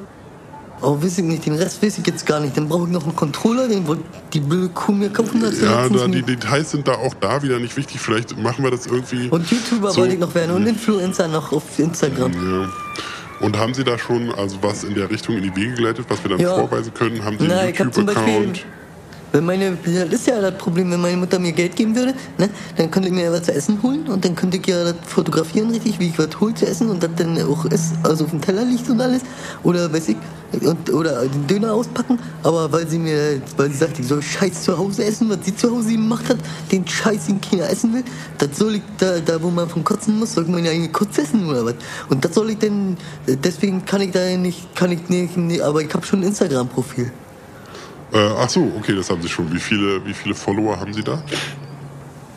Oh, 0.83 0.97
weiß 1.03 1.19
ich 1.19 1.25
nicht, 1.25 1.45
den 1.45 1.57
Rest 1.57 1.83
weiß 1.83 1.99
ich 1.99 2.07
jetzt 2.07 2.25
gar 2.25 2.41
nicht. 2.41 2.57
Dann 2.57 2.67
brauche 2.67 2.85
ich 2.87 2.91
noch 2.91 3.03
einen 3.05 3.15
Controller, 3.15 3.69
den 3.69 3.87
wollte 3.87 4.03
die 4.33 4.41
blöde 4.41 4.71
Kuh 4.71 4.93
mir 4.93 5.11
kaufen. 5.11 5.43
Ja, 5.63 5.87
da, 5.91 6.07
die 6.09 6.23
Details 6.23 6.71
sind 6.71 6.89
da 6.89 6.93
auch 6.93 7.13
da 7.21 7.43
wieder 7.43 7.59
nicht 7.59 7.77
wichtig. 7.77 8.01
Vielleicht 8.01 8.39
machen 8.39 8.65
wir 8.65 8.71
das 8.71 8.87
irgendwie. 8.87 9.29
und 9.29 9.51
YouTuber 9.51 9.91
so- 9.91 10.01
wollte 10.01 10.15
ich 10.15 10.19
noch 10.21 10.35
werden 10.35 10.57
und 10.57 10.67
Influencer 10.67 11.29
noch 11.29 11.53
auf 11.53 11.79
Instagram. 11.79 12.33
Ja. 12.33 12.69
Und 13.41 13.59
haben 13.59 13.75
Sie 13.75 13.85
da 13.85 13.99
schon 13.99 14.33
also 14.35 14.57
was 14.63 14.85
in 14.85 14.95
der 14.95 15.11
Richtung 15.11 15.37
in 15.37 15.43
die 15.43 15.55
Wege 15.55 15.75
geleitet, 15.75 16.07
was 16.09 16.23
wir 16.25 16.31
dann 16.31 16.41
Ja. 16.41 16.55
vorweisen 16.55 16.95
können? 16.95 17.23
Haben 17.27 17.37
Sie 17.39 17.53
einen 17.53 17.75
YouTube-Account? 17.75 18.65
Wenn 19.33 19.45
meine, 19.45 19.77
das 19.85 20.21
ist 20.21 20.27
ja 20.27 20.41
das 20.41 20.57
Problem, 20.59 20.91
wenn 20.91 21.01
meine 21.01 21.17
Mutter 21.17 21.39
mir 21.39 21.53
Geld 21.53 21.77
geben 21.77 21.95
würde, 21.95 22.15
ne, 22.39 22.51
dann 22.77 22.91
könnte 22.91 23.09
ich 23.09 23.15
mir 23.15 23.25
ja 23.25 23.33
was 23.33 23.45
zu 23.45 23.55
essen 23.55 23.83
holen 23.83 24.09
und 24.09 24.25
dann 24.25 24.35
könnte 24.35 24.57
ich 24.57 24.67
ja 24.67 24.85
das 24.85 24.97
fotografieren 25.07 25.71
richtig, 25.71 25.99
wie 26.01 26.09
ich 26.09 26.19
was 26.19 26.41
hole 26.41 26.55
zu 26.55 26.67
essen 26.67 26.91
und 26.91 27.03
das 27.03 27.11
dann 27.17 27.41
auch 27.43 27.65
ist, 27.67 27.93
also 28.03 28.25
auf 28.25 28.31
dem 28.31 28.41
Teller 28.41 28.65
liegt 28.65 28.89
und 28.89 29.01
alles. 29.01 29.23
Oder 29.63 29.93
weiß 29.93 30.09
ich, 30.09 30.17
und, 30.63 30.93
oder 30.93 31.27
den 31.27 31.47
Döner 31.47 31.73
auspacken, 31.73 32.19
aber 32.43 32.73
weil 32.73 32.89
sie 32.89 32.99
mir, 32.99 33.41
weil 33.57 33.71
sie 33.71 33.79
sagt, 33.79 33.99
ich 33.99 34.07
soll 34.07 34.23
Scheiß 34.23 34.63
zu 34.65 34.77
Hause 34.77 35.05
essen, 35.05 35.29
was 35.31 35.39
sie 35.45 35.55
zu 35.55 35.71
Hause 35.71 35.93
gemacht 35.93 36.29
hat, 36.29 36.39
den 36.73 36.87
Scheiß, 36.87 37.27
den 37.27 37.41
keiner 37.41 37.71
essen 37.71 37.95
will, 37.95 38.05
das 38.39 38.59
soll 38.59 38.77
ich 38.77 38.83
da, 38.99 39.21
da 39.21 39.41
wo 39.43 39.51
man 39.51 39.69
von 39.69 39.85
kotzen 39.85 40.19
muss, 40.19 40.35
soll 40.35 40.47
man 40.47 40.65
ja 40.65 40.73
eigentlich 40.73 40.93
kurz 40.93 41.19
essen 41.19 41.49
oder 41.49 41.65
was. 41.65 41.75
Und 42.09 42.25
das 42.25 42.35
soll 42.35 42.51
ich 42.51 42.59
denn, 42.59 42.97
deswegen 43.27 43.85
kann 43.85 44.01
ich 44.01 44.11
da 44.11 44.37
nicht, 44.37 44.75
kann 44.75 44.91
ich 44.91 45.09
nicht, 45.09 45.63
aber 45.63 45.83
ich 45.83 45.93
habe 45.95 46.05
schon 46.05 46.21
ein 46.21 46.29
Instagram-Profil. 46.29 47.13
Äh, 48.13 48.19
ach 48.39 48.49
so, 48.49 48.73
okay, 48.77 48.95
das 48.95 49.11
haben 49.11 49.23
Sie 49.23 49.29
schon. 49.29 49.53
Wie 49.53 49.61
viele, 49.61 50.05
wie 50.05 50.15
viele 50.15 50.35
Follower 50.35 50.79
haben 50.79 50.93
Sie 50.93 51.03
da? 51.03 51.23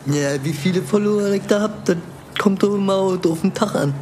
Ja, 0.06 0.42
wie 0.42 0.52
viele 0.52 0.82
Follower 0.82 1.30
ich 1.30 1.42
da 1.48 1.62
hab, 1.62 1.84
das 1.84 1.96
kommt 2.38 2.62
doch 2.62 2.74
immer 2.74 2.94
auf 2.94 3.40
den 3.40 3.52
Tag 3.52 3.74
an. 3.74 3.94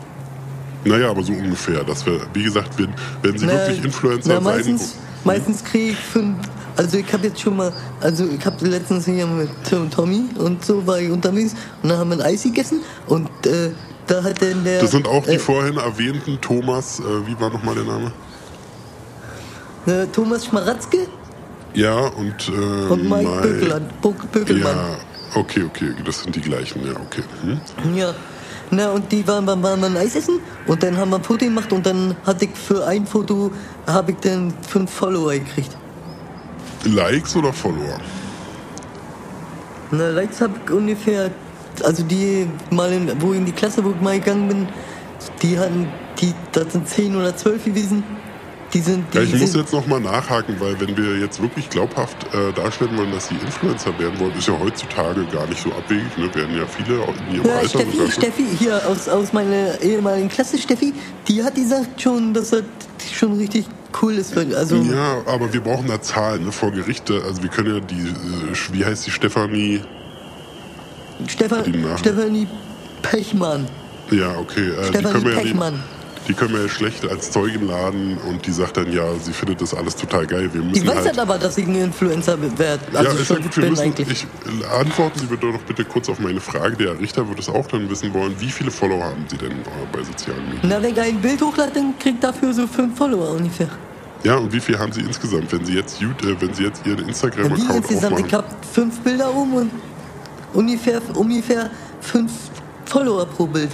Naja, 0.85 1.11
aber 1.11 1.23
so 1.23 1.33
ungefähr. 1.33 1.85
Dass 1.85 2.05
wir, 2.05 2.21
wie 2.35 2.43
gesagt, 2.43 2.79
wenn, 2.79 2.93
wenn 3.23 3.39
Sie 3.39 3.47
wirklich 3.47 3.85
Influencer 3.85 4.35
na, 4.35 4.41
meistens, 4.41 4.93
sein. 4.93 5.01
meistens 5.25 5.65
kriege 5.65 5.93
ich 5.93 5.99
fünf. 5.99 6.37
Also 6.77 6.99
ich 6.99 7.13
habe 7.13 7.27
jetzt 7.27 7.41
schon 7.41 7.57
mal, 7.57 7.73
also 8.01 8.27
ich 8.27 8.45
habe 8.45 8.67
letztens 8.67 9.05
hier 9.05 9.27
mit 9.27 9.51
Tim 9.65 9.83
und 9.83 9.93
Tommy 9.93 10.25
und 10.39 10.65
so 10.65 10.87
war 10.87 10.99
ich 10.99 11.11
unterwegs 11.11 11.55
und 11.83 11.91
dann 11.91 11.99
haben 11.99 12.11
wir 12.11 12.17
ein 12.17 12.23
Eis 12.23 12.43
gegessen 12.45 12.81
und 13.09 13.29
äh, 13.47 13.73
da 14.07 14.23
hat 14.23 14.41
denn 14.41 14.65
der. 14.65 14.81
Das 14.81 14.93
sind 14.93 15.07
auch 15.07 15.25
die 15.25 15.33
äh, 15.33 15.39
vorhin 15.39 15.77
erwähnten 15.77 16.41
Thomas, 16.41 16.99
äh, 16.99 17.27
wie 17.27 17.39
war 17.39 17.51
nochmal 17.51 17.75
der 17.75 17.85
Name? 17.85 18.13
Thomas 20.13 20.47
Schmaratzke 20.47 21.09
Ja, 21.75 21.99
und, 22.09 22.49
äh, 22.49 22.53
und 22.93 23.03
Mike 23.09 23.29
Mai- 23.31 23.41
Bökeland, 23.43 24.01
Bo- 24.03 24.15
Bökelmann. 24.31 24.77
Ja, 24.77 25.41
okay, 25.41 25.63
okay, 25.65 25.95
das 26.05 26.21
sind 26.21 26.37
die 26.37 26.41
gleichen, 26.41 26.85
ja, 26.87 26.93
okay. 26.93 27.23
Hm? 27.43 27.61
Ja. 27.95 28.15
Na, 28.71 28.91
und 28.91 29.11
die 29.13 29.27
waren, 29.29 29.47
waren, 29.47 29.63
waren 29.63 29.83
dann 29.83 29.97
Eis 29.97 30.15
essen 30.17 30.41
und 30.67 30.83
dann 30.83 30.97
haben 30.97 31.11
wir 31.11 31.17
ein 31.17 31.25
Foto 31.25 31.45
gemacht 31.45 31.73
und 31.73 31.85
dann 31.85 32.17
hatte 32.25 32.47
ich 32.47 32.53
für 32.53 32.87
ein 32.87 33.07
Foto, 33.07 33.51
habe 33.87 34.13
ich 34.13 34.19
dann 34.19 34.53
fünf 34.67 34.91
Follower 34.91 35.33
gekriegt. 35.33 35.77
Likes 36.85 37.37
oder 37.37 37.53
Follower? 37.53 37.99
Na, 39.91 40.09
Likes 40.09 40.41
habe 40.41 40.55
ich 40.65 40.71
ungefähr, 40.73 41.31
also 41.85 42.03
die 42.03 42.47
mal 42.71 42.91
in, 42.93 43.11
wo 43.21 43.33
in 43.35 43.45
die 43.45 43.53
Klasse, 43.53 43.85
wo 43.85 43.91
ich 43.91 44.01
mal 44.01 44.19
gegangen 44.19 44.49
bin, 44.49 44.69
die 45.43 45.59
hatten, 45.59 45.87
die, 46.21 46.33
das 46.53 46.73
sind 46.73 46.89
10 46.89 47.15
oder 47.15 47.37
12 47.37 47.65
gewesen. 47.67 48.03
Die 48.75 48.81
sind, 48.81 49.05
die 49.13 49.19
Ja, 49.19 49.25
ich 49.25 49.33
muss 49.33 49.53
sind, 49.53 49.61
jetzt 49.61 49.73
nochmal 49.73 50.01
nachhaken, 50.01 50.57
weil 50.59 50.81
wenn 50.81 50.97
wir 50.97 51.19
jetzt 51.19 51.43
wirklich 51.43 51.69
glaubhaft 51.69 52.17
äh, 52.33 52.53
darstellen 52.55 52.97
wollen, 52.97 53.13
dass 53.13 53.29
sie 53.29 53.35
Influencer 53.35 53.99
werden 53.99 54.19
wollen, 54.19 54.35
ist 54.37 54.49
ja 54.49 54.59
heutzutage 54.59 55.27
gar 55.27 55.47
nicht 55.47 55.63
so 55.63 55.71
abwegig. 55.73 56.17
Ne? 56.17 56.35
Werden 56.35 56.57
ja 56.57 56.67
viele 56.67 56.95
in 56.95 57.35
ihrem 57.37 57.47
Ja, 57.47 57.57
Alter 57.57 57.69
Steffi, 57.69 57.97
sogar 57.97 58.11
Steffi, 58.11 58.47
hier 58.59 58.89
aus, 58.89 59.09
aus 59.09 59.33
meiner 59.33 59.81
ehemaligen 59.83 60.29
Klasse, 60.29 60.57
Steffi, 60.57 60.95
die 61.29 61.43
hat 61.43 61.55
gesagt 61.55 62.01
schon, 62.01 62.33
dass 62.33 62.51
das 62.51 62.63
schon 63.13 63.37
richtig 63.37 63.67
cool 64.01 64.15
ist. 64.15 64.37
Also, 64.37 64.77
Ja, 64.77 65.23
aber 65.27 65.53
wir 65.53 65.61
brauchen 65.61 65.89
da 65.89 66.01
Zahlen 66.01 66.45
ne, 66.45 66.53
vor 66.53 66.71
Gerichte. 66.71 67.23
Also 67.27 67.43
wir 67.43 67.51
können 67.51 67.75
ja 67.75 67.81
die, 67.81 68.09
äh, 68.09 68.73
wie 68.73 68.85
heißt 68.85 69.07
die 69.07 69.11
Stefanie? 69.11 69.83
Stefan. 71.29 71.65
Stefanie 71.99 72.47
Pechmann. 73.03 73.67
Ja, 74.11 74.37
okay. 74.39 74.71
Äh, 74.71 74.87
Stefanie 74.87 75.25
wir 75.25 75.33
ja 75.33 75.41
Pechmann. 75.41 75.83
Die, 76.27 76.33
die 76.33 76.35
können 76.35 76.55
wir 76.55 76.63
ja 76.63 76.69
schlecht 76.69 77.09
als 77.09 77.31
Zeugin 77.31 77.67
laden 77.67 78.19
und 78.29 78.47
die 78.47 78.53
sagt 78.53 78.77
dann, 78.77 78.93
ja, 78.93 79.05
sie 79.21 79.33
findet 79.33 79.61
das 79.61 79.75
alles 79.75 79.97
total 79.97 80.27
geil. 80.27 80.51
Wir 80.53 80.61
Die 80.61 80.69
müssen 80.69 80.87
weiß 80.87 80.97
halt. 80.97 81.07
halt 81.07 81.19
aber, 81.19 81.39
dass 81.39 81.59
ich 81.59 81.67
ein 81.67 81.75
Influencer 81.75 82.39
werde. 82.59 82.81
Also 82.95 83.13
ja, 83.13 83.21
ist 83.21 83.31
ja 83.31 83.37
gut, 83.37 83.57
wir 83.57 83.71
müssen, 83.71 83.83
eigentlich. 83.83 84.11
ich, 84.11 84.27
antworten 84.71 85.19
Sie 85.19 85.27
bitte 85.27 85.53
doch 85.53 85.63
bitte 85.63 85.85
kurz 85.85 86.09
auf 86.09 86.19
meine 86.19 86.41
Frage. 86.41 86.77
Der 86.77 86.99
Richter 86.99 87.29
wird 87.29 87.39
es 87.39 87.49
auch 87.49 87.67
dann 87.67 87.89
wissen 87.91 88.13
wollen. 88.15 88.35
Wie 88.39 88.51
viele 88.51 88.71
Follower 88.71 89.05
haben 89.05 89.25
Sie 89.29 89.37
denn 89.37 89.53
äh, 89.53 89.55
bei 89.93 90.03
sozialen 90.03 90.45
Medien? 90.45 90.61
Na, 90.65 90.83
wenn 90.83 90.93
ich 90.93 91.01
ein 91.01 91.21
Bild 91.21 91.41
hochlade, 91.41 91.73
dann 91.75 91.99
kriegt 91.99 92.23
dafür 92.23 92.53
so 92.53 92.67
fünf 92.67 92.97
Follower 92.97 93.31
ungefähr. 93.33 93.69
Ja, 94.25 94.37
und 94.37 94.53
wie 94.53 94.61
viel 94.61 94.79
haben 94.79 94.93
Sie 94.93 95.01
insgesamt, 95.01 95.51
wenn 95.53 95.65
Sie 95.65 95.75
jetzt, 95.75 96.01
äh, 96.01 96.07
wenn 96.41 96.55
Sie 96.55 96.63
jetzt 96.65 96.87
Ihren 96.87 97.09
Instagram-Account 97.09 97.77
insgesamt? 97.77 98.19
Ich 98.21 98.27
aufmachen? 98.27 98.33
habe 98.33 98.47
fünf 98.73 99.01
Bilder 99.01 99.35
oben 99.35 99.53
und 99.55 99.71
ungefähr, 100.53 101.01
ungefähr 101.15 101.71
fünf 102.01 102.33
Follower 102.85 103.27
pro 103.27 103.47
Bild. 103.47 103.71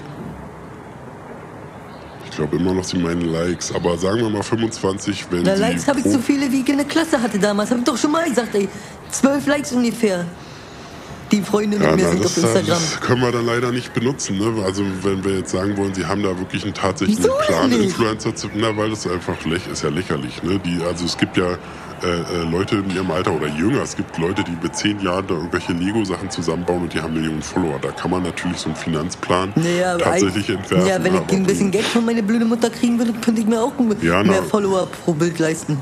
Ich 2.38 2.48
glaube 2.48 2.62
immer 2.62 2.72
noch, 2.72 2.84
Sie 2.84 2.96
meinen 2.98 3.32
Likes, 3.32 3.74
aber 3.74 3.98
sagen 3.98 4.20
wir 4.20 4.30
mal 4.30 4.44
25, 4.44 5.26
wenn 5.32 5.42
Na, 5.42 5.54
Likes 5.54 5.88
habe 5.88 5.98
ich 5.98 6.04
so 6.04 6.20
viele, 6.20 6.52
wie 6.52 6.60
ich 6.60 6.68
in 6.68 6.76
der 6.76 6.86
Klasse 6.86 7.20
hatte 7.20 7.36
damals. 7.36 7.70
Habe 7.70 7.80
ich 7.80 7.84
doch 7.84 7.96
schon 7.96 8.12
mal 8.12 8.28
gesagt, 8.28 8.54
ey. 8.54 8.68
Zwölf 9.10 9.44
Likes 9.48 9.72
ungefähr. 9.72 10.24
Die 11.30 11.42
Freunde 11.42 11.76
mit 11.78 11.86
Ja, 11.86 11.94
mir 11.96 12.02
na, 12.04 12.10
sind 12.10 12.24
das, 12.24 12.38
auf 12.38 12.44
Instagram. 12.44 12.66
das 12.68 13.00
können 13.00 13.20
wir 13.20 13.32
dann 13.32 13.46
leider 13.46 13.70
nicht 13.72 13.92
benutzen. 13.92 14.38
Ne? 14.38 14.62
Also 14.64 14.82
wenn 15.02 15.22
wir 15.24 15.38
jetzt 15.38 15.50
sagen 15.50 15.76
wollen, 15.76 15.92
Sie 15.94 16.06
haben 16.06 16.22
da 16.22 16.38
wirklich 16.38 16.64
einen 16.64 16.74
tatsächlichen 16.74 17.24
Wieso 17.24 17.34
Plan, 17.46 17.68
nicht? 17.70 17.80
Influencer 17.84 18.34
zu... 18.34 18.48
Na, 18.54 18.76
weil 18.76 18.90
das 18.90 19.06
einfach 19.06 19.44
lech, 19.44 19.62
ist 19.70 19.82
ja 19.82 19.90
lächerlich. 19.90 20.42
Ne? 20.42 20.58
Die, 20.64 20.82
also 20.84 21.04
es 21.04 21.16
gibt 21.18 21.36
ja 21.36 21.46
äh, 22.02 22.06
äh, 22.06 22.50
Leute 22.50 22.76
in 22.76 22.94
ihrem 22.94 23.10
Alter 23.10 23.32
oder 23.32 23.48
jünger, 23.48 23.82
es 23.82 23.96
gibt 23.96 24.16
Leute, 24.18 24.44
die 24.44 24.56
mit 24.62 24.74
zehn 24.76 25.00
Jahren 25.00 25.26
da 25.26 25.34
irgendwelche 25.34 25.72
Lego-Sachen 25.72 26.30
zusammenbauen 26.30 26.82
und 26.82 26.94
die 26.94 27.00
haben 27.00 27.12
Millionen 27.12 27.42
Follower. 27.42 27.78
Da 27.82 27.90
kann 27.90 28.10
man 28.12 28.22
natürlich 28.22 28.58
so 28.58 28.66
einen 28.66 28.76
Finanzplan 28.76 29.52
Naja, 29.56 29.98
tatsächlich 29.98 30.48
entwerfen. 30.48 30.86
Ja, 30.86 31.02
wenn 31.02 31.14
ich 31.16 31.20
ein 31.30 31.44
bisschen 31.44 31.70
Geld 31.72 31.86
von 31.86 32.04
meiner 32.04 32.22
blöden 32.22 32.48
Mutter 32.48 32.70
kriegen 32.70 32.98
würde, 32.98 33.12
könnte 33.14 33.40
ich 33.40 33.46
mir 33.48 33.60
auch 33.60 33.72
Ja, 34.00 34.22
mehr 34.22 34.40
na. 34.40 34.46
Follower 34.48 34.86
pro 35.04 35.12
Bild 35.12 35.38
leisten. 35.40 35.76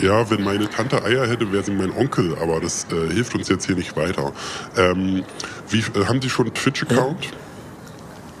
Ja, 0.00 0.30
wenn 0.30 0.42
meine 0.42 0.68
Tante 0.68 1.02
Eier 1.04 1.26
hätte, 1.26 1.52
wäre 1.52 1.62
sie 1.62 1.72
mein 1.72 1.92
Onkel, 1.92 2.36
aber 2.40 2.60
das 2.60 2.86
äh, 2.90 3.12
hilft 3.12 3.34
uns 3.34 3.48
jetzt 3.48 3.66
hier 3.66 3.76
nicht 3.76 3.96
weiter. 3.96 4.32
Ähm, 4.76 5.24
wie, 5.68 5.78
äh, 5.78 6.06
haben 6.06 6.22
Sie 6.22 6.30
schon 6.30 6.46
einen 6.46 6.54
Twitch-Account? 6.54 7.28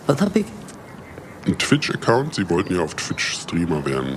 Was 0.06 0.20
hab 0.20 0.34
ich? 0.36 0.46
Ein 1.46 1.58
Twitch-Account? 1.58 2.34
Sie 2.34 2.48
wollten 2.48 2.74
ja 2.74 2.80
auf 2.80 2.94
Twitch 2.94 3.40
Streamer 3.42 3.84
werden. 3.84 4.16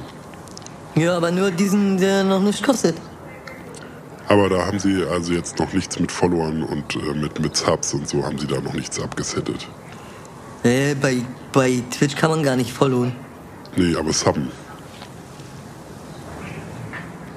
Ja, 0.95 1.17
aber 1.17 1.31
nur 1.31 1.51
diesen, 1.51 1.97
der 1.97 2.23
noch 2.23 2.39
nichts 2.39 2.61
kostet. 2.63 2.95
Aber 4.29 4.47
da 4.47 4.65
haben 4.65 4.79
Sie 4.79 5.03
also 5.03 5.33
jetzt 5.33 5.59
noch 5.59 5.73
nichts 5.73 5.99
mit 5.99 6.11
Followern 6.11 6.63
und 6.63 6.95
äh, 6.95 7.13
mit, 7.13 7.39
mit 7.41 7.57
Subs 7.57 7.93
und 7.93 8.07
so 8.07 8.23
haben 8.23 8.37
Sie 8.37 8.47
da 8.47 8.61
noch 8.61 8.73
nichts 8.73 9.01
abgesettet. 9.01 9.67
Äh, 10.63 10.95
bei, 10.95 11.17
bei 11.51 11.83
Twitch 11.91 12.15
kann 12.15 12.31
man 12.31 12.41
gar 12.41 12.55
nicht 12.55 12.71
followen. 12.71 13.13
Nee, 13.75 13.95
aber 13.95 14.13
Subben. 14.13 14.49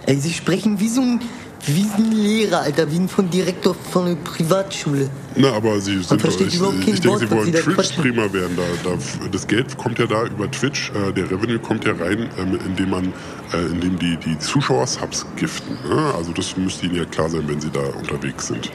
Ey, 0.07 0.16
sie 0.21 0.33
sprechen 0.33 0.79
wie 0.79 0.88
so 0.88 1.01
ein, 1.01 1.21
wie 1.66 1.85
ein 1.97 2.12
Lehrer, 2.12 2.61
Alter, 2.61 2.90
wie 2.92 2.97
ein 2.97 3.09
von 3.09 3.29
Direktor 3.29 3.75
von 3.75 4.07
einer 4.07 4.14
Privatschule. 4.16 5.11
Na, 5.35 5.53
aber 5.53 5.81
Sie 5.81 6.01
sind 6.01 6.25
doch, 6.25 6.40
ich, 6.40 6.55
überhaupt 6.55 6.81
kein 6.85 6.95
ich 6.95 7.01
denke, 7.01 7.19
Sie 7.19 7.31
wollen. 7.31 7.53
Twitch-Streamer 7.53 8.33
werden. 8.33 8.57
Da, 8.57 8.90
da, 8.90 8.97
das 9.33 9.47
Geld 9.49 9.77
kommt 9.77 9.99
ja 9.99 10.07
da 10.07 10.25
über 10.27 10.49
Twitch, 10.51 10.90
äh, 10.90 11.12
der 11.12 11.29
Revenue 11.31 11.59
kommt 11.59 11.85
ja 11.85 11.92
rein, 11.92 12.31
ähm, 12.38 12.59
indem 12.64 12.90
man, 12.90 13.12
äh, 13.53 13.66
indem 13.73 13.99
die, 13.99 14.16
die 14.25 14.38
Zuschauer 14.38 14.87
Subs 14.87 15.27
giften. 15.35 15.77
Ne? 15.88 16.14
Also 16.16 16.33
das 16.33 16.57
müsste 16.57 16.87
Ihnen 16.87 16.97
ja 16.97 17.05
klar 17.05 17.29
sein, 17.29 17.42
wenn 17.47 17.61
Sie 17.61 17.71
da 17.71 17.81
unterwegs 17.99 18.47
sind. 18.47 18.71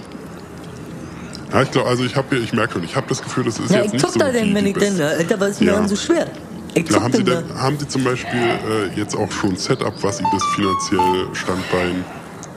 Ja, 1.54 1.62
ich 1.64 1.72
glaube, 1.72 1.90
also 1.90 2.04
ich 2.04 2.16
habe, 2.16 2.38
ich 2.38 2.52
merke 2.54 2.74
schon, 2.74 2.84
ich 2.84 2.96
habe 2.96 3.08
das 3.08 3.22
Gefühl, 3.22 3.44
das 3.46 3.58
ist 3.60 3.72
Ja, 3.72 3.78
jetzt 3.78 3.88
ich 3.88 3.94
nicht 3.94 4.02
zock 4.02 4.14
so 4.14 4.20
da 4.20 4.32
denn, 4.32 4.54
wenn 4.54 4.66
ich 4.66 4.76
denn, 4.78 5.00
Alter, 5.02 5.40
was 5.40 5.52
ist 5.52 5.62
mir 5.62 5.68
Ja. 5.68 5.74
dann 5.76 5.88
so 5.88 5.96
schwer? 5.96 6.28
Zock 6.74 7.02
haben, 7.02 7.14
Sie 7.14 7.24
denn 7.24 7.44
da. 7.50 7.56
haben 7.56 7.78
Sie 7.78 7.88
zum 7.88 8.04
Beispiel 8.04 8.40
äh, 8.40 9.00
jetzt 9.00 9.16
auch 9.16 9.32
schon 9.32 9.52
ein 9.52 9.58
Setup, 9.58 9.94
was 10.02 10.20
Ihnen 10.22 10.30
das 10.32 10.44
finanziell 10.56 11.28
Standbein? 11.34 12.06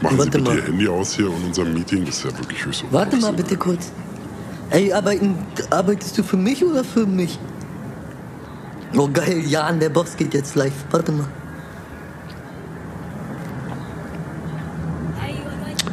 Machen 0.01 0.19
Warte 0.19 0.33
Sie 0.33 0.39
bitte 0.39 0.45
mal. 0.45 0.57
Ihr 0.57 0.65
Handy 0.65 0.89
aus 0.89 1.15
hier 1.15 1.27
in 1.27 1.45
unserem 1.45 1.75
Meeting, 1.75 2.05
das 2.05 2.19
ist 2.19 2.25
ja 2.25 2.39
wirklich 2.39 2.65
höchst 2.65 2.85
Warte 2.91 3.17
mal 3.17 3.33
bitte 3.33 3.57
kurz. 3.57 3.91
Ey, 4.71 4.93
arbeiten, 4.93 5.37
arbeitest 5.71 6.17
du 6.19 6.23
für 6.23 6.37
mich 6.37 6.65
oder 6.65 6.85
für 6.85 7.07
mich? 7.07 7.39
Oh 8.97 9.09
geil, 9.13 9.43
Jan, 9.47 9.81
der 9.81 9.89
Boss 9.89 10.17
geht 10.17 10.35
jetzt 10.35 10.55
live. 10.55 10.73
Warte 10.91 11.11
mal. 11.11 11.27
Hey, 15.21 15.35
Leute. 15.35 15.85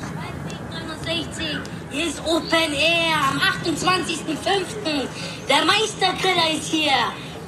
Schweinweg 0.00 1.04
69. 1.04 1.58
Hier 1.90 2.06
ist 2.06 2.20
Open 2.20 2.72
Air 2.72 3.16
am 3.32 3.38
28.05. 3.38 5.08
Der 5.48 5.64
Meistergriller 5.64 6.56
ist 6.56 6.66
hier. 6.66 6.92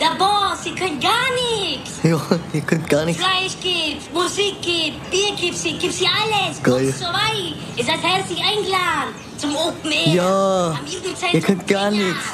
Der 0.03 0.17
Boss, 0.19 0.67
ihr 0.67 0.75
könnt 0.75 1.01
gar 1.01 1.29
nichts. 1.33 2.01
Ja, 2.03 2.21
ihr 2.53 2.61
könnt 2.63 2.89
gar 2.89 3.05
nichts. 3.05 3.23
Fleisch 3.23 3.57
gibt's, 3.63 4.11
Musik 4.13 4.61
gibt, 4.61 5.09
Bier 5.13 5.37
gibt's 5.37 5.63
hier, 5.63 5.79
gibt's 5.79 5.99
hier 5.99 6.09
alles. 6.09 6.61
Geil. 6.61 6.87
Kommt 6.87 6.95
vorbei. 6.97 7.55
Ihr 7.77 7.85
seid 7.85 8.03
herzlich 8.03 8.41
eingeladen 8.41 9.15
zum 9.39 9.55
Open 9.55 9.93
Air. 9.93 10.13
Ja, 10.13 10.71
Am 10.71 11.33
ihr 11.33 11.41
könnt 11.41 11.69
gar 11.69 11.93
nichts. 11.93 12.25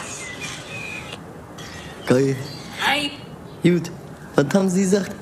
Geil. 2.07 2.37
Hi. 2.87 3.11
Gut. 3.62 3.90
Was 4.35 4.54
haben 4.54 4.70
Sie 4.70 4.81
gesagt? 4.81 5.12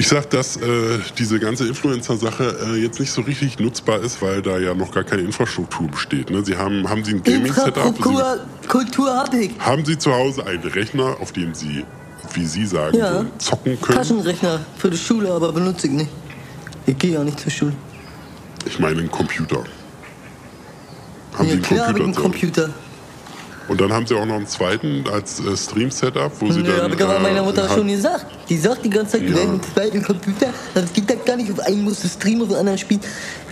Ich 0.00 0.08
sag, 0.08 0.30
dass 0.30 0.56
äh, 0.56 0.98
diese 1.18 1.38
ganze 1.38 1.68
Influencer-Sache 1.68 2.56
äh, 2.72 2.76
jetzt 2.76 2.98
nicht 2.98 3.12
so 3.12 3.20
richtig 3.20 3.58
nutzbar 3.58 4.00
ist, 4.00 4.22
weil 4.22 4.40
da 4.40 4.56
ja 4.56 4.72
noch 4.72 4.92
gar 4.92 5.04
keine 5.04 5.20
Infrastruktur 5.20 5.88
besteht. 5.88 6.30
Ne? 6.30 6.42
Sie 6.42 6.56
haben, 6.56 6.88
haben 6.88 7.04
Sie 7.04 7.12
ein 7.12 7.22
Gaming-Setup? 7.22 8.00
Kultur 8.66 9.14
hab 9.14 9.34
ich. 9.34 9.50
Haben 9.58 9.84
Sie 9.84 9.98
zu 9.98 10.10
Hause 10.10 10.46
einen 10.46 10.62
Rechner, 10.62 11.18
auf 11.20 11.32
dem 11.32 11.52
Sie, 11.52 11.84
wie 12.32 12.46
Sie 12.46 12.64
sagen, 12.64 12.96
Ja. 12.96 13.26
zocken 13.36 13.78
können? 13.78 13.98
Taschenrechner 13.98 14.60
für 14.78 14.88
die 14.88 14.96
Schule, 14.96 15.30
aber 15.34 15.52
benutze 15.52 15.86
ich 15.86 15.92
nicht. 15.92 16.10
Ich 16.86 16.96
gehe 16.96 17.12
ja 17.12 17.22
nicht 17.22 17.38
zur 17.38 17.52
Schule. 17.52 17.74
Ich 18.64 18.78
meine 18.78 19.00
einen 19.00 19.10
Computer. 19.10 19.64
Haben 21.34 21.44
ja, 21.44 21.44
Sie 21.44 21.50
einen 21.50 21.62
klar 21.62 21.88
habe 21.88 21.98
ich 21.98 22.04
einen 22.06 22.14
Computer? 22.14 22.70
Und 23.70 23.80
dann 23.80 23.92
haben 23.92 24.04
Sie 24.04 24.16
auch 24.16 24.26
noch 24.26 24.34
einen 24.34 24.48
zweiten 24.48 25.04
als 25.12 25.38
äh, 25.38 25.56
Stream-Setup, 25.56 26.32
wo 26.40 26.50
Sie 26.50 26.60
Nö, 26.60 26.72
dann... 26.72 26.82
habe 26.82 26.94
ich 26.96 27.02
aber 27.04 27.18
äh, 27.18 27.20
meiner 27.22 27.42
Mutter 27.44 27.62
halt- 27.68 27.78
schon 27.78 27.86
gesagt. 27.86 28.26
Die 28.48 28.56
sagt 28.56 28.84
die 28.84 28.90
ganze 28.90 29.12
Zeit, 29.18 29.28
Ja. 29.30 29.36
ja. 29.36 29.42
einen 29.42 29.60
zweiten 29.62 30.02
Computer. 30.02 30.48
Das 30.74 30.92
geht 30.92 31.08
halt 31.08 31.24
gar 31.24 31.36
nicht. 31.36 31.52
Auf 31.52 31.60
einen 31.60 31.82
musst 31.84 32.02
du 32.02 32.08
streamen, 32.08 32.42
auf 32.42 32.48
den 32.48 32.56
anderen 32.56 32.78
spielen. 32.78 33.00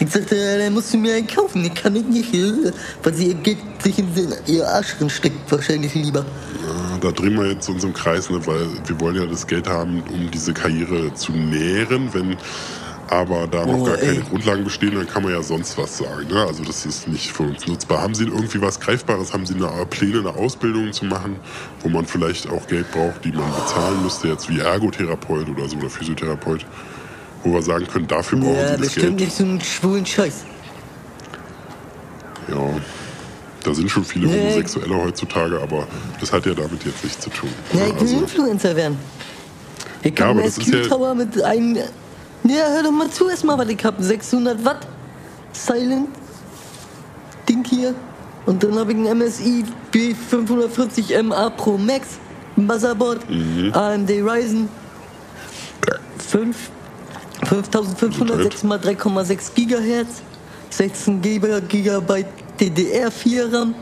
Ich 0.00 0.10
sagte, 0.10 0.34
äh, 0.36 0.58
dann 0.58 0.74
musst 0.74 0.92
du 0.92 0.98
mir 0.98 1.14
einen 1.14 1.28
kaufen. 1.28 1.62
Den 1.62 1.72
kann 1.72 1.94
ich 1.94 2.04
nicht. 2.06 2.34
äh, 2.34 2.72
Weil 3.04 3.14
sie 3.14 3.28
ihr 3.28 3.34
Geld 3.34 3.58
sich 3.80 3.96
in 4.00 4.08
ihr 4.46 4.68
Arsch 4.68 4.96
steckt. 5.06 5.52
Wahrscheinlich 5.52 5.94
lieber. 5.94 6.26
Ja, 6.66 6.98
da 7.00 7.12
drehen 7.12 7.36
wir 7.36 7.52
jetzt 7.52 7.68
uns 7.68 7.84
im 7.84 7.92
Kreis, 7.94 8.28
ne, 8.28 8.44
weil 8.44 8.66
wir 8.86 9.00
wollen 9.00 9.14
ja 9.14 9.24
das 9.26 9.46
Geld 9.46 9.68
haben, 9.68 10.02
um 10.12 10.28
diese 10.32 10.52
Karriere 10.52 11.14
zu 11.14 11.30
nähren. 11.30 12.08
Wenn 12.12 12.36
aber 13.10 13.46
da 13.46 13.64
noch 13.66 13.74
Oh, 13.78 13.84
gar 13.84 13.96
keine 13.96 14.12
ey. 14.18 14.22
Grundlagen 14.28 14.64
bestehen, 14.64 14.94
dann 14.94 15.06
kann 15.08 15.22
man 15.22 15.32
ja 15.32 15.42
sonst 15.42 15.76
was 15.78 15.98
sagen. 15.98 16.28
Ne? 16.28 16.44
Also 16.46 16.62
das 16.64 16.84
ist 16.86 17.08
nicht 17.08 17.32
für 17.32 17.44
uns 17.44 17.66
nutzbar. 17.66 18.02
Haben 18.02 18.14
Sie 18.14 18.24
irgendwie 18.24 18.60
was 18.60 18.78
Greifbares? 18.80 19.32
Haben 19.32 19.46
Sie 19.46 19.54
eine, 19.54 19.66
Pläne, 19.86 20.18
eine 20.20 20.30
Ausbildung 20.34 20.92
zu 20.92 21.04
machen, 21.06 21.36
wo 21.82 21.88
man 21.88 22.06
vielleicht 22.06 22.48
auch 22.50 22.66
Geld 22.66 22.90
braucht, 22.92 23.24
die 23.24 23.32
man 23.32 23.50
bezahlen 23.54 24.02
müsste, 24.02 24.28
jetzt 24.28 24.48
wie 24.50 24.60
Ergotherapeut 24.60 25.48
oder 25.48 25.68
so 25.68 25.76
oder 25.76 25.90
Physiotherapeut, 25.90 26.66
wo 27.44 27.52
wir 27.54 27.62
sagen 27.62 27.86
können, 27.86 28.06
dafür 28.06 28.38
brauchen 28.40 28.54
Ja, 28.56 28.66
Sie 28.68 28.72
das 28.72 28.80
bestimmt 28.80 29.06
Geld. 29.18 29.20
nicht 29.20 29.36
so 29.36 29.44
einen 29.44 29.60
schwulen 29.60 30.06
Scheiß. 30.06 30.44
Ja, 32.48 32.56
Da 33.64 33.74
sind 33.74 33.90
schon 33.90 34.04
viele 34.04 34.28
Nee. 34.28 34.40
Homosexuelle 34.40 34.94
heutzutage, 34.94 35.60
aber 35.60 35.86
das 36.20 36.32
hat 36.32 36.46
ja 36.46 36.54
damit 36.54 36.84
jetzt 36.84 37.02
nichts 37.04 37.20
zu 37.20 37.28
tun. 37.30 37.50
Ja, 37.72 37.80
ich 37.86 37.92
will 37.94 38.00
Also, 38.00 38.16
Influencer 38.18 38.76
werden. 38.76 38.98
Ich 40.02 40.16
Ja, 40.18 40.26
aber 40.26 40.40
einen 40.40 40.44
das 40.44 40.58
ist 40.58 40.68
ja- 40.68 41.14
mit 41.14 41.42
einem. 41.42 41.78
Ja, 42.44 42.66
hör 42.72 42.82
doch 42.82 42.90
mal 42.92 43.10
zu 43.10 43.28
erstmal, 43.28 43.58
was 43.58 43.68
ich 43.68 43.84
hab. 43.84 44.00
600 44.00 44.64
Watt 44.64 44.86
Silent 45.52 46.08
Ding 47.48 47.64
hier. 47.64 47.94
Und 48.46 48.62
dann 48.62 48.78
habe 48.78 48.92
ich 48.92 48.98
ein 48.98 49.18
MSI 49.18 49.64
B540 49.92 51.22
MA 51.22 51.50
Pro 51.50 51.76
Max 51.76 52.18
Motherboard, 52.56 53.28
Mhm. 53.28 53.72
AMD 53.74 54.10
Ryzen 54.10 54.68
5, 56.28 56.56
5500, 57.44 58.36
Gut. 58.36 58.52
6 58.52 58.62
mal 58.64 58.78
3,6 58.78 59.52
Gigahertz, 59.54 60.22
16 60.70 61.20
GB 61.22 61.60
Gigabyte 61.68 62.26
DDR4 62.58 63.52
RAM, 63.52 63.74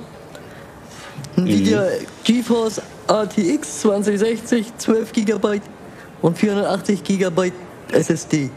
Nvidia 1.37 1.83
Mhm. 1.83 2.07
GeForce 2.25 2.83
RTX 3.09 3.81
2060, 3.83 4.73
12 4.77 5.12
GB 5.12 5.61
und 6.23 6.37
480 6.38 7.03
GB 7.05 7.53
SSD. 7.92 8.51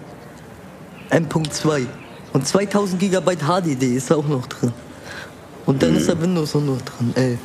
M.2. 1.10 1.86
Und 2.34 2.48
2000 2.48 3.00
GB 3.00 3.36
HDD 3.38 3.96
ist 3.96 4.12
auch 4.12 4.28
noch 4.28 4.46
drin. 4.48 4.72
Und 5.66 5.82
dann 5.82 5.96
ist 5.96 6.08
Mhm. 6.08 6.12
da 6.12 6.22
Windows 6.22 6.56
auch 6.56 6.62
noch 6.62 6.82
drin, 6.82 7.12
11. 7.16 7.40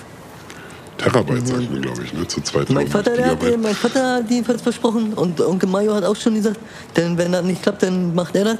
Terabyte 0.99 1.47
sagt 1.49 1.71
man, 1.71 1.83
glaube 1.83 2.05
ich, 2.05 2.13
ne? 2.13 2.27
zu 2.29 2.41
2000 2.41 2.71
Mein 2.75 2.89
Vater, 2.89 3.17
der 3.17 3.27
hat, 3.27 3.43
mein 3.61 3.75
Vater 3.75 4.15
hat 4.17 4.31
jedenfalls 4.31 4.63
versprochen 4.63 5.13
und 5.15 5.41
Onkel 5.41 5.69
Mayo 5.69 5.95
hat 5.95 6.05
auch 6.05 6.15
schon 6.17 6.35
gesagt, 6.35 6.59
denn 6.97 7.19
wenn 7.19 7.33
das 7.33 7.43
nicht 7.45 7.63
klappt, 7.63 7.83
dann 7.83 8.15
macht 8.15 8.37
er 8.37 8.45
das. 8.45 8.59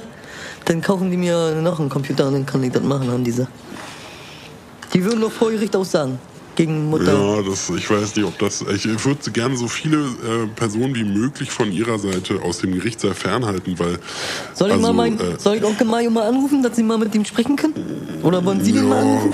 Dann 0.65 0.81
kaufen 0.81 1.09
die 1.09 1.17
mir 1.17 1.55
noch 1.61 1.79
einen 1.79 1.89
Computer 1.89 2.27
und 2.27 2.33
dann 2.33 2.45
kann 2.45 2.61
ich 2.63 2.71
das 2.71 2.83
machen 2.83 3.09
an 3.09 3.23
dieser. 3.23 3.47
Die 4.93 5.03
würden 5.03 5.21
doch 5.21 5.31
vor 5.31 5.51
Gericht 5.51 5.75
aussagen. 5.75 6.19
Gegen 6.55 6.89
Mutter. 6.89 7.13
Ja, 7.13 7.41
das, 7.41 7.69
ich 7.69 7.89
weiß 7.89 8.15
nicht, 8.15 8.25
ob 8.25 8.39
das. 8.39 8.61
Ich 8.61 8.85
würde 9.05 9.31
gerne 9.31 9.57
so 9.57 9.67
viele 9.67 9.97
äh, 9.97 10.47
Personen 10.55 10.95
wie 10.95 11.03
möglich 11.03 11.51
von 11.51 11.71
ihrer 11.71 11.99
Seite 11.99 12.41
aus 12.41 12.59
dem 12.59 12.73
Gerichtssaal 12.73 13.13
fernhalten, 13.13 13.77
weil. 13.77 13.99
Soll 14.53 14.69
ich, 14.69 14.75
also, 14.75 14.87
mal 14.87 14.93
mein, 14.93 15.19
äh, 15.19 15.37
soll 15.37 15.57
ich 15.57 15.63
Onkel 15.65 15.85
Mayo 15.85 16.09
mal 16.09 16.27
anrufen, 16.27 16.63
dass 16.63 16.75
Sie 16.77 16.83
mal 16.83 16.97
mit 16.97 17.13
ihm 17.13 17.25
sprechen 17.25 17.57
können? 17.57 17.73
Oder 18.23 18.43
wollen 18.45 18.63
Sie 18.63 18.71
den 18.71 18.87
mal 18.87 19.03
ja, 19.03 19.11
anrufen? 19.11 19.33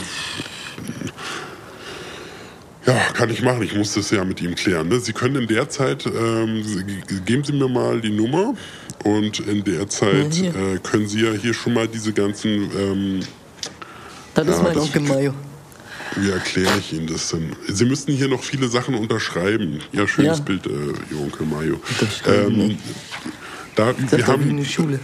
ja, 2.88 2.94
kann 3.14 3.30
ich 3.30 3.42
machen. 3.44 3.62
Ich 3.62 3.76
muss 3.76 3.94
das 3.94 4.10
ja 4.10 4.24
mit 4.26 4.42
ihm 4.42 4.56
klären. 4.56 4.88
Ne? 4.88 5.00
Sie 5.00 5.14
können 5.14 5.36
in 5.36 5.48
der 5.48 5.70
Zeit, 5.70 6.06
ähm, 6.08 6.64
geben 7.26 7.44
Sie 7.44 7.54
mir 7.54 7.68
mal 7.70 8.02
die 8.02 8.10
Nummer 8.12 8.56
und 9.04 9.40
in 9.42 9.64
der 9.64 9.88
Zeit 9.90 10.36
Ja, 10.36 10.50
äh, 10.50 10.80
können 10.82 11.08
Sie 11.08 11.22
ja 11.22 11.32
hier 11.34 11.54
schon 11.54 11.74
mal 11.74 11.88
diese 11.88 12.14
ganzen. 12.14 12.50
Ähm, 12.76 13.20
Das 14.34 14.48
Ja, 14.48 14.54
ist 14.54 14.64
mein 14.64 14.78
Onkel 14.78 15.02
Mayo. 15.04 15.34
Wie 16.16 16.30
erkläre 16.30 16.78
ich 16.80 16.94
Ihnen 16.94 17.08
das 17.08 17.30
denn? 17.30 17.56
Sie 17.68 17.86
müssten 17.86 18.12
hier 18.14 18.28
noch 18.28 18.44
viele 18.44 18.68
Sachen 18.68 18.96
unterschreiben. 18.96 19.80
Ja, 19.92 20.08
schönes 20.08 20.40
Ja. 20.40 20.44
Bild, 20.44 20.66
äh, 20.68 20.70
Ihr 21.12 21.20
Onkel 21.22 21.46
Mayo. 21.46 21.80
Ähm, 22.28 22.78
da, 23.76 23.94
Das 23.94 24.12
wir 24.18 24.28
haben 24.28 24.50
eine 24.50 24.66
Schule. 24.66 25.00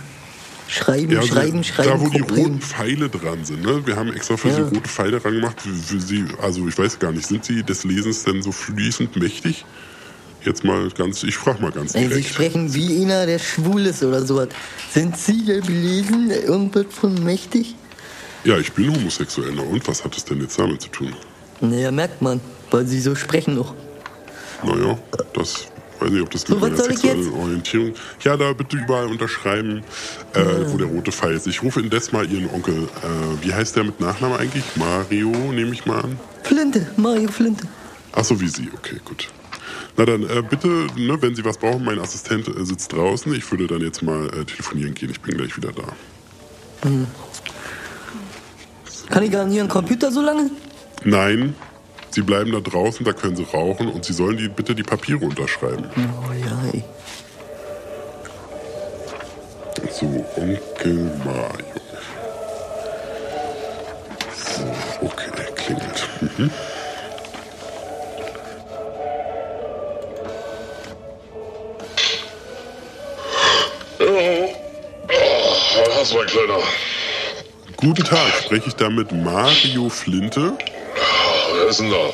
Schreiben, 0.70 1.12
Ja, 1.14 1.22
schreiben, 1.22 1.64
schreiben. 1.64 1.90
Da, 1.92 2.00
wo 2.02 2.10
die 2.10 2.20
roten 2.20 2.60
Pfeile 2.60 3.08
dran 3.08 3.46
sind. 3.46 3.62
Ne? 3.64 3.82
Wir 3.88 3.96
haben 3.96 4.12
extra 4.12 4.36
für 4.36 4.50
Ja. 4.50 4.56
Sie 4.56 4.62
rote 4.64 4.82
Pfeile 4.90 5.20
dran 5.22 5.36
gemacht. 5.36 5.62
Für, 5.62 6.00
Sie, 6.00 6.26
also 6.42 6.68
ich 6.68 6.78
weiß 6.78 7.00
gar 7.00 7.14
nicht, 7.14 7.26
sind 7.26 7.46
Sie 7.46 7.64
des 7.64 7.86
Lesens 7.86 8.26
denn 8.26 8.42
so 8.42 8.52
fließend 8.52 9.16
mächtig? 9.16 9.64
Jetzt 10.44 10.66
mal 10.66 10.90
ganz, 10.92 11.24
ich 11.24 11.36
frage 11.38 11.62
mal 11.62 11.72
ganz 11.72 11.96
Ey, 11.96 12.04
Sie 12.04 12.08
direkt. 12.10 12.28
sprechen 12.30 12.74
wie 12.74 13.02
einer, 13.02 13.26
der 13.26 13.40
schwul 13.40 13.86
ist 13.86 14.04
oder 14.04 14.26
sowas. 14.26 14.50
Sind 14.94 15.18
Sie 15.18 15.46
der 15.46 15.62
belesen, 15.62 16.30
irgendwas 16.32 16.86
von 16.90 17.22
mächtig? 17.24 17.76
Ja, 18.48 18.58
ich 18.58 18.72
bin 18.72 18.96
homosexuell. 18.96 19.52
Na 19.54 19.62
und 19.62 19.86
was 19.90 20.06
hat 20.06 20.16
es 20.16 20.24
denn 20.24 20.40
jetzt 20.40 20.58
damit 20.58 20.82
zu 20.82 20.88
tun? 20.88 21.14
Naja, 21.60 21.92
merkt 21.92 22.22
man, 22.22 22.40
weil 22.72 22.88
Sie 22.88 23.02
so 23.02 23.14
sprechen 23.14 23.56
noch. 23.56 23.76
Naja, 24.64 24.98
das 25.34 25.68
weiß 26.00 26.10
nicht, 26.12 26.22
ob 26.22 26.30
das 26.32 26.44
So, 26.44 26.54
mit 26.56 26.62
was 26.62 26.70
meiner 26.72 26.84
sexuellen? 26.84 27.34
Orientierung. 27.34 27.94
Ja, 28.22 28.38
da 28.38 28.54
bitte 28.54 28.78
überall 28.78 29.08
unterschreiben, 29.08 29.84
äh, 30.34 30.46
wo 30.68 30.78
der 30.78 30.88
rote 30.88 31.12
Pfeil 31.12 31.34
ist. 31.34 31.46
Ich 31.46 31.62
rufe 31.62 31.82
indes 31.82 32.14
mal 32.14 32.26
Ihren 32.32 32.50
Onkel. 32.50 32.84
Äh, 32.84 33.46
wie 33.46 33.54
heißt 33.54 33.76
der 33.76 33.84
mit 33.84 34.00
Nachnamen 34.00 34.38
eigentlich? 34.38 34.64
Mario, 34.78 35.30
nehme 35.52 35.74
ich 35.74 35.86
mal 35.86 36.00
an. 36.06 36.18
Flinte, 36.44 36.88
Mario 36.96 37.28
Flinte. 37.30 37.68
Ach 38.14 38.24
so, 38.24 38.40
wie 38.40 38.48
Sie. 38.48 38.70
Okay, 38.74 39.02
gut. 39.04 39.28
Na 39.98 40.06
dann, 40.06 40.24
äh, 40.24 40.42
bitte, 40.42 40.70
ne, 40.96 41.22
wenn 41.22 41.36
Sie 41.36 41.44
was 41.44 41.58
brauchen, 41.58 41.84
mein 41.84 42.00
Assistent 42.00 42.48
äh, 42.48 42.66
sitzt 42.66 42.94
draußen. 42.94 43.34
Ich 43.36 43.52
würde 43.52 43.68
dann 43.68 43.82
jetzt 43.82 44.02
mal 44.04 44.28
äh, 44.28 44.46
telefonieren 44.46 44.94
gehen. 44.94 45.10
Ich 45.10 45.20
bin 45.20 45.36
gleich 45.36 45.58
wieder 45.58 45.74
da. 45.74 45.84
Kann 49.10 49.24
ich 49.24 49.36
an 49.38 49.52
Ihren 49.52 49.68
Computer 49.68 50.12
so 50.12 50.22
lange? 50.22 50.50
Nein, 51.04 51.56
Sie 52.12 52.22
bleiben 52.22 52.52
da 52.52 52.60
draußen, 52.60 53.06
da 53.06 53.14
können 53.14 53.36
Sie 53.36 53.44
rauchen 53.44 53.90
und 53.90 54.06
Sie 54.06 54.14
sollen 54.14 54.38
die, 54.38 54.48
bitte 54.50 54.76
die 54.76 54.84
Papiere 54.84 55.26
unterschreiben. 55.26 55.86
Oh 55.96 56.34
ja, 56.34 56.70
ey. 56.74 56.84
So, 59.92 60.06
Onkel 60.36 61.12
Mario. 61.24 61.66
So, 64.36 65.06
okay, 65.06 65.32
der 65.38 65.46
klingelt. 65.56 66.10
Mhm. 66.38 66.52
Was, 76.00 76.14
mein 76.14 76.26
Kleiner? 76.28 76.60
Guten 77.88 78.04
Tag, 78.04 78.34
spreche 78.44 78.68
ich 78.68 78.74
da 78.76 78.90
mit 78.90 79.14
Mario 79.14 79.88
Flinte? 79.88 80.52
Wer 81.56 81.70
ist 81.70 81.80
denn 81.80 81.90
da? 81.90 82.10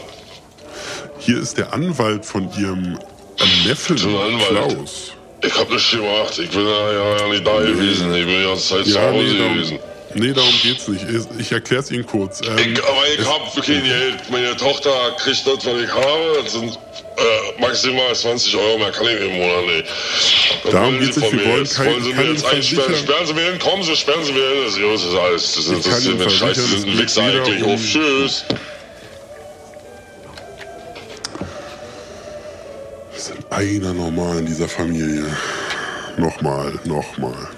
Hier 1.17 1.39
ist 1.39 1.57
der 1.57 1.73
Anwalt 1.73 2.23
von 2.27 2.47
Ihrem 2.55 2.99
Neffen. 3.65 3.95
Klaus. 3.95 5.13
Ich 5.43 5.55
hab 5.55 5.67
nichts 5.71 5.89
gemacht. 5.89 6.37
Ich 6.37 6.51
bin 6.51 6.63
ja, 6.67 6.91
ja, 6.93 7.17
ja 7.17 7.27
nicht 7.27 7.47
da 7.47 7.57
gewesen. 7.59 8.13
Ich 8.13 8.23
bin 8.23 8.37
die 8.37 8.43
ganze 8.45 8.67
Zeit 8.75 8.85
zu 8.85 8.91
Ja, 8.91 9.01
Hause 9.01 9.17
nee 9.23 9.37
darum, 9.39 9.53
gewesen. 9.55 9.79
nee, 10.13 10.31
darum 10.33 10.53
geht's 10.61 10.87
nicht. 10.87 11.05
Ich, 11.39 11.51
erkläre 11.51 11.81
es 11.81 11.89
Ihnen 11.89 12.05
kurz. 12.05 12.41
Ähm, 12.41 12.73
Ich, 12.75 12.83
aber 12.83 13.07
ich 13.17 13.27
hab 13.27 13.55
kein 13.65 13.83
Geld. 13.83 14.29
Meine 14.29 14.55
Tochter 14.55 14.91
kriegt 15.17 15.47
das, 15.47 15.65
was 15.65 15.81
ich 15.81 15.91
habe. 15.91 16.43
Das 16.43 16.53
sind 16.53 16.77
äh, 17.17 17.61
maximal 17.61 18.13
20 18.13 18.55
Euro. 18.57 18.77
Mehr 18.77 18.91
kann 18.91 19.07
ich 19.07 19.19
im 19.21 19.33
Monat 19.37 19.65
nicht. 19.65 19.85
Darum 20.71 20.99
Sie 20.99 21.05
geht's 21.05 21.17
nicht. 21.17 21.31
Wir 21.33 21.45
wollen 21.45 21.57
jetzt? 21.59 21.75
kein- 21.75 21.85
Wollen 21.87 22.03
Sie 22.03 22.13
mir 22.13 22.31
jetzt 22.31 22.45
einsperren? 22.45 22.95
Sperren 22.95 23.25
Sie 23.27 23.33
mir 23.33 23.41
hin. 23.51 23.59
Kommen 23.59 23.83
Sie, 23.83 23.95
sperren 23.95 24.23
Sie 24.23 24.31
mir 24.33 24.39
hin. 24.47 24.63
Das 24.65 24.75
ist 24.75 24.83
das 24.83 25.03
ist 25.03 25.17
alles. 25.19 25.43
Das 25.55 25.65
ist, 25.65 25.87
das 25.87 25.99
ist 25.99 26.07
eine 26.21 26.29
Scheiße. 26.29 26.61
Sie 26.61 26.75
es 26.75 26.81
sind 26.81 26.89
ein 26.89 26.91
geht 26.91 26.99
Wichser 27.03 27.21
eigentlich. 27.23 27.63
Auf 27.63 27.81
Tschüss. 27.81 28.45
Es 33.15 33.29
ist 33.29 33.33
einer 33.51 33.93
normal 33.93 34.39
in 34.39 34.45
dieser 34.45 34.67
Familie. 34.67 35.25
Nochmal, 36.17 36.79
nochmal. 36.85 37.49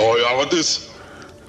Oh 0.00 0.16
ja, 0.20 0.36
was 0.46 0.52
ist? 0.54 0.80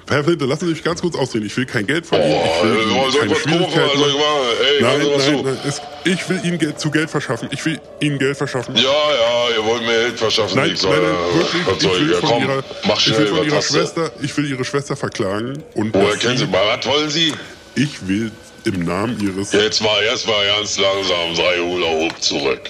Herr 0.08 0.22
Flinte, 0.22 0.44
lassen 0.44 0.66
Sie 0.66 0.72
mich 0.72 0.84
ganz 0.84 1.00
kurz 1.00 1.16
ausreden. 1.16 1.46
Ich 1.46 1.56
will 1.56 1.64
kein 1.64 1.86
Geld 1.86 2.04
von 2.04 2.18
Ihnen. 2.20 2.30
Ich 2.30 2.36
Oh, 2.36 2.64
will 2.64 2.82
soll 2.82 3.08
ich 3.08 3.18
keine 3.18 3.30
was 3.30 3.42
kaufen? 3.42 3.70
Ich? 3.70 3.76
Ey, 3.76 4.82
Nein, 4.82 4.98
nein, 4.98 5.20
zu. 5.20 5.42
nein. 5.42 5.58
Es, 5.66 5.80
ich 6.04 6.28
will 6.28 6.40
Ihnen 6.44 6.58
Geld, 6.58 6.78
zu 6.78 6.90
Geld 6.90 7.08
verschaffen. 7.10 7.48
Ich 7.52 7.64
will 7.64 7.80
Ihnen 8.00 8.18
Geld 8.18 8.36
verschaffen. 8.36 8.76
Ja, 8.76 8.82
ja, 8.82 9.56
ihr 9.56 9.64
wollt 9.64 9.80
mir 9.82 9.88
Geld 10.02 10.18
verschaffen. 10.18 10.56
Nein, 10.56 10.72
ich 10.74 10.82
nein, 10.82 10.92
soll, 10.92 11.00
nein, 11.02 11.38
wirklich. 11.38 11.66
Was 11.66 11.76
Ich 11.76 11.82
soll 11.82 11.96
ich? 12.02 12.08
will 12.08 12.14
von 12.16 12.28
komm, 12.28 12.42
ihrer, 12.42 12.64
mach 12.84 12.98
ich 12.98 13.06
will 13.08 13.14
schnell, 13.14 13.26
von 13.28 13.46
ihrer? 13.46 13.62
Schwester, 13.62 14.12
ich 14.20 14.36
will 14.36 14.50
ihre 14.50 14.64
Schwester 14.64 14.96
verklagen 14.96 15.62
und 15.74 15.94
Woher 15.94 16.16
kennen 16.16 16.36
Sie? 16.36 16.48
Was 16.52 16.86
wollen 16.86 17.08
Sie? 17.10 17.32
ich 17.74 18.06
will 18.06 18.30
im 18.64 18.84
Namen 18.84 19.18
ihres, 19.20 19.52
Jetzt 19.52 19.82
mal, 19.82 20.02
jetzt 20.04 20.26
mal 20.26 20.46
ganz 20.46 20.78
langsam, 20.78 21.34
sei 21.34 21.58
Hula 21.60 21.86
Hoop 21.88 22.22
zurück. 22.22 22.60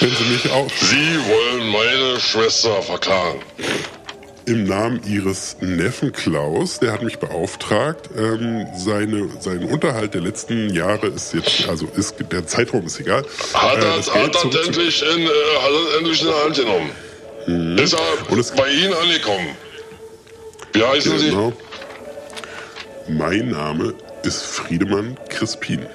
wenn 0.00 0.10
Sie 0.10 0.24
mich 0.24 0.50
auch, 0.52 0.68
Sie 0.70 1.18
wollen 1.28 1.68
meine 1.68 2.20
Schwester 2.20 2.80
verklagen. 2.82 3.40
Im 4.46 4.64
Namen 4.64 5.00
ihres 5.06 5.56
Neffen 5.60 6.12
Klaus, 6.12 6.78
der 6.78 6.92
hat 6.92 7.02
mich 7.02 7.18
beauftragt, 7.18 8.08
ähm, 8.16 8.66
seine, 8.76 9.28
sein 9.40 9.64
Unterhalt 9.64 10.14
der 10.14 10.20
letzten 10.20 10.72
Jahre 10.72 11.08
ist 11.08 11.34
jetzt, 11.34 11.68
also 11.68 11.86
ist, 11.96 12.14
der 12.32 12.46
Zeitraum 12.46 12.86
ist 12.86 13.00
egal. 13.00 13.24
Hat 13.54 13.78
äh, 13.78 13.84
er 13.84 13.96
das 13.96 14.14
hat 14.14 14.36
zurückzu- 14.36 14.66
endlich 14.66 15.02
in, 15.02 15.22
äh, 15.22 15.26
hat 15.28 15.72
endlich 15.98 16.20
in 16.22 16.28
der 16.28 16.44
Hand 16.44 16.56
genommen. 16.56 16.90
Ist 17.78 17.92
er 17.92 17.98
Mhm. 18.00 18.32
Und 18.32 18.38
es- 18.38 18.52
bei 18.52 18.68
Ihnen 18.70 18.94
angekommen? 18.94 19.48
Wie 20.72 20.84
heißen 20.84 21.18
Sie? 21.18 21.30
Genau. 21.30 21.52
Mein 23.08 23.50
Name 23.50 23.94
ist 24.24 24.42
Friedemann 24.44 25.16
Crispin. 25.28 25.86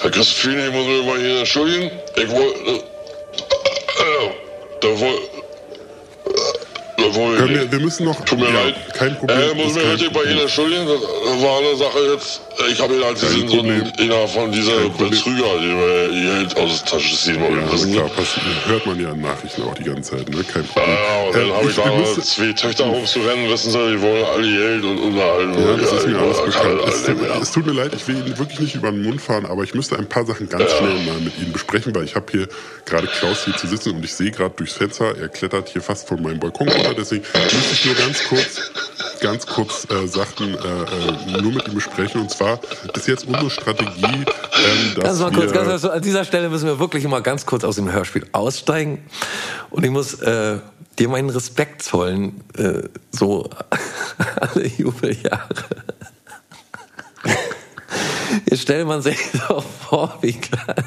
Herr 0.00 0.10
Crispin, 0.10 0.58
ich 0.58 0.72
muss 0.72 0.86
mich 0.86 1.06
mal 1.06 1.18
hier 1.18 1.38
entschuldigen. 1.40 1.90
Ich 2.16 2.30
wollte. 2.30 2.70
Äh, 2.70 2.80
äh, 4.86 4.90
Jawohl. 7.04 7.48
Wir, 7.48 7.72
wir 7.72 7.80
müssen 7.80 8.04
noch. 8.04 8.24
Tut 8.24 8.38
mir 8.38 8.46
ja, 8.46 8.64
leid. 8.64 8.74
Kein 8.94 9.16
Problem. 9.16 9.38
Äh, 9.38 9.54
muss 9.54 9.74
kein 9.74 9.90
richtig 9.90 10.12
bei. 10.12 10.24
Ihnen 10.24 10.40
entschuldigen. 10.40 10.86
Das 10.86 11.42
war 11.42 11.58
eine 11.58 11.76
Sache 11.76 11.98
jetzt. 12.12 12.40
Ich 12.70 12.80
habe 12.80 12.94
ihn 12.94 13.02
als 13.02 13.20
Kein 13.20 13.30
sind 13.30 13.50
so 13.50 13.60
einer 13.60 14.28
von 14.28 14.52
dieser. 14.52 14.88
Betrüger, 14.90 15.44
die 15.60 16.16
ihr 16.16 16.34
Geld 16.44 16.56
aus 16.56 16.82
der 16.84 16.92
Tasche 16.92 17.16
ziehen 17.16 17.40
wollen. 17.40 17.60
Ja, 17.70 17.76
Sie? 17.76 17.92
klar, 17.92 18.08
passiert. 18.08 18.44
hört 18.66 18.86
man 18.86 19.00
ja 19.00 19.10
in 19.10 19.20
Nachrichten 19.20 19.62
auch 19.62 19.74
die 19.74 19.84
ganze 19.84 20.16
Zeit, 20.16 20.28
ne? 20.30 20.44
Kein 20.44 20.62
Ja, 20.64 20.68
Problem. 20.72 20.94
ja, 20.94 21.26
und 21.26 21.34
dann 21.34 21.48
Äh, 21.48 21.52
habe 21.52 21.70
ich 21.70 21.76
wir 21.76 21.84
da 21.84 21.96
müssen- 21.96 22.22
zwei 22.22 22.52
Töchter 22.52 22.84
rumzurennen, 22.84 23.50
wissen 23.50 23.70
Sie, 23.72 23.78
die 23.90 24.00
wollen 24.02 24.24
alle 24.24 24.48
Geld 24.50 24.84
und 24.84 24.98
unterhalten. 24.98 25.54
Ja, 25.54 25.76
das 25.76 25.92
ist 25.92 26.06
mir 26.06 26.18
alles 26.18 26.36
kann 26.38 26.46
bekannt. 26.46 26.80
Es, 26.88 27.08
mehr. 27.08 27.38
es 27.42 27.52
tut 27.52 27.66
mir 27.66 27.72
leid, 27.72 27.92
ich 27.94 28.06
will 28.08 28.16
Ihnen 28.16 28.38
wirklich 28.38 28.60
nicht 28.60 28.74
über 28.76 28.90
den 28.90 29.02
Mund 29.02 29.20
fahren, 29.20 29.46
aber 29.46 29.62
ich 29.64 29.74
müsste 29.74 29.98
ein 29.98 30.08
paar 30.08 30.24
Sachen 30.24 30.48
ganz 30.48 30.70
schnell 30.72 30.94
mal 31.06 31.18
mit 31.20 31.36
Ihnen 31.38 31.52
besprechen, 31.52 31.94
weil 31.94 32.04
ich 32.04 32.14
habe 32.14 32.26
hier 32.30 32.48
gerade 32.86 33.06
Klaus 33.08 33.44
hier 33.44 33.56
zu 33.56 33.66
sitzen 33.66 33.96
und 33.96 34.04
ich 34.04 34.14
sehe 34.14 34.30
gerade 34.30 34.54
durchs 34.56 34.74
Fenster, 34.74 35.16
er 35.18 35.28
klettert 35.28 35.68
hier 35.70 35.82
fast 35.82 36.08
von 36.08 36.22
meinem 36.22 36.38
Balkon 36.40 36.68
runter, 36.68 36.94
deswegen 36.96 37.24
müsste 37.34 37.72
ich 37.72 37.84
nur 37.84 37.94
ganz 37.94 38.24
kurz, 38.28 38.70
ganz 39.24 39.46
kurz 39.46 39.86
äh, 39.90 40.06
Sachen 40.06 40.54
äh, 40.54 40.58
äh, 40.58 41.40
nur 41.40 41.52
mit 41.52 41.66
ihm 41.66 41.74
besprechen. 41.74 42.20
Und 42.20 42.30
zwar 42.30 42.60
ist 42.94 43.08
jetzt 43.08 43.26
unsere 43.26 43.48
Strategie, 43.48 44.04
ähm, 44.04 44.24
dass 44.96 45.04
Ganz 45.04 45.20
mal 45.20 45.30
wir, 45.30 45.38
kurz, 45.38 45.52
ganz 45.52 45.68
kurz, 45.80 45.84
an 45.86 46.02
dieser 46.02 46.26
Stelle 46.26 46.50
müssen 46.50 46.66
wir 46.66 46.78
wirklich 46.78 47.08
mal 47.08 47.22
ganz 47.22 47.46
kurz 47.46 47.64
aus 47.64 47.76
dem 47.76 47.90
Hörspiel 47.90 48.26
aussteigen. 48.32 49.02
Und 49.70 49.82
ich 49.82 49.90
muss 49.90 50.20
äh, 50.20 50.58
dir 50.98 51.08
meinen 51.08 51.30
Respekt 51.30 51.82
zollen, 51.82 52.44
äh, 52.58 52.82
so 53.12 53.48
alle 54.40 54.66
Jubeljahre. 54.66 55.64
Jetzt 58.50 58.60
stellt 58.60 58.86
man 58.86 59.00
sich 59.00 59.18
doch 59.48 59.64
vor, 59.88 60.18
wie 60.20 60.32
geil. 60.32 60.84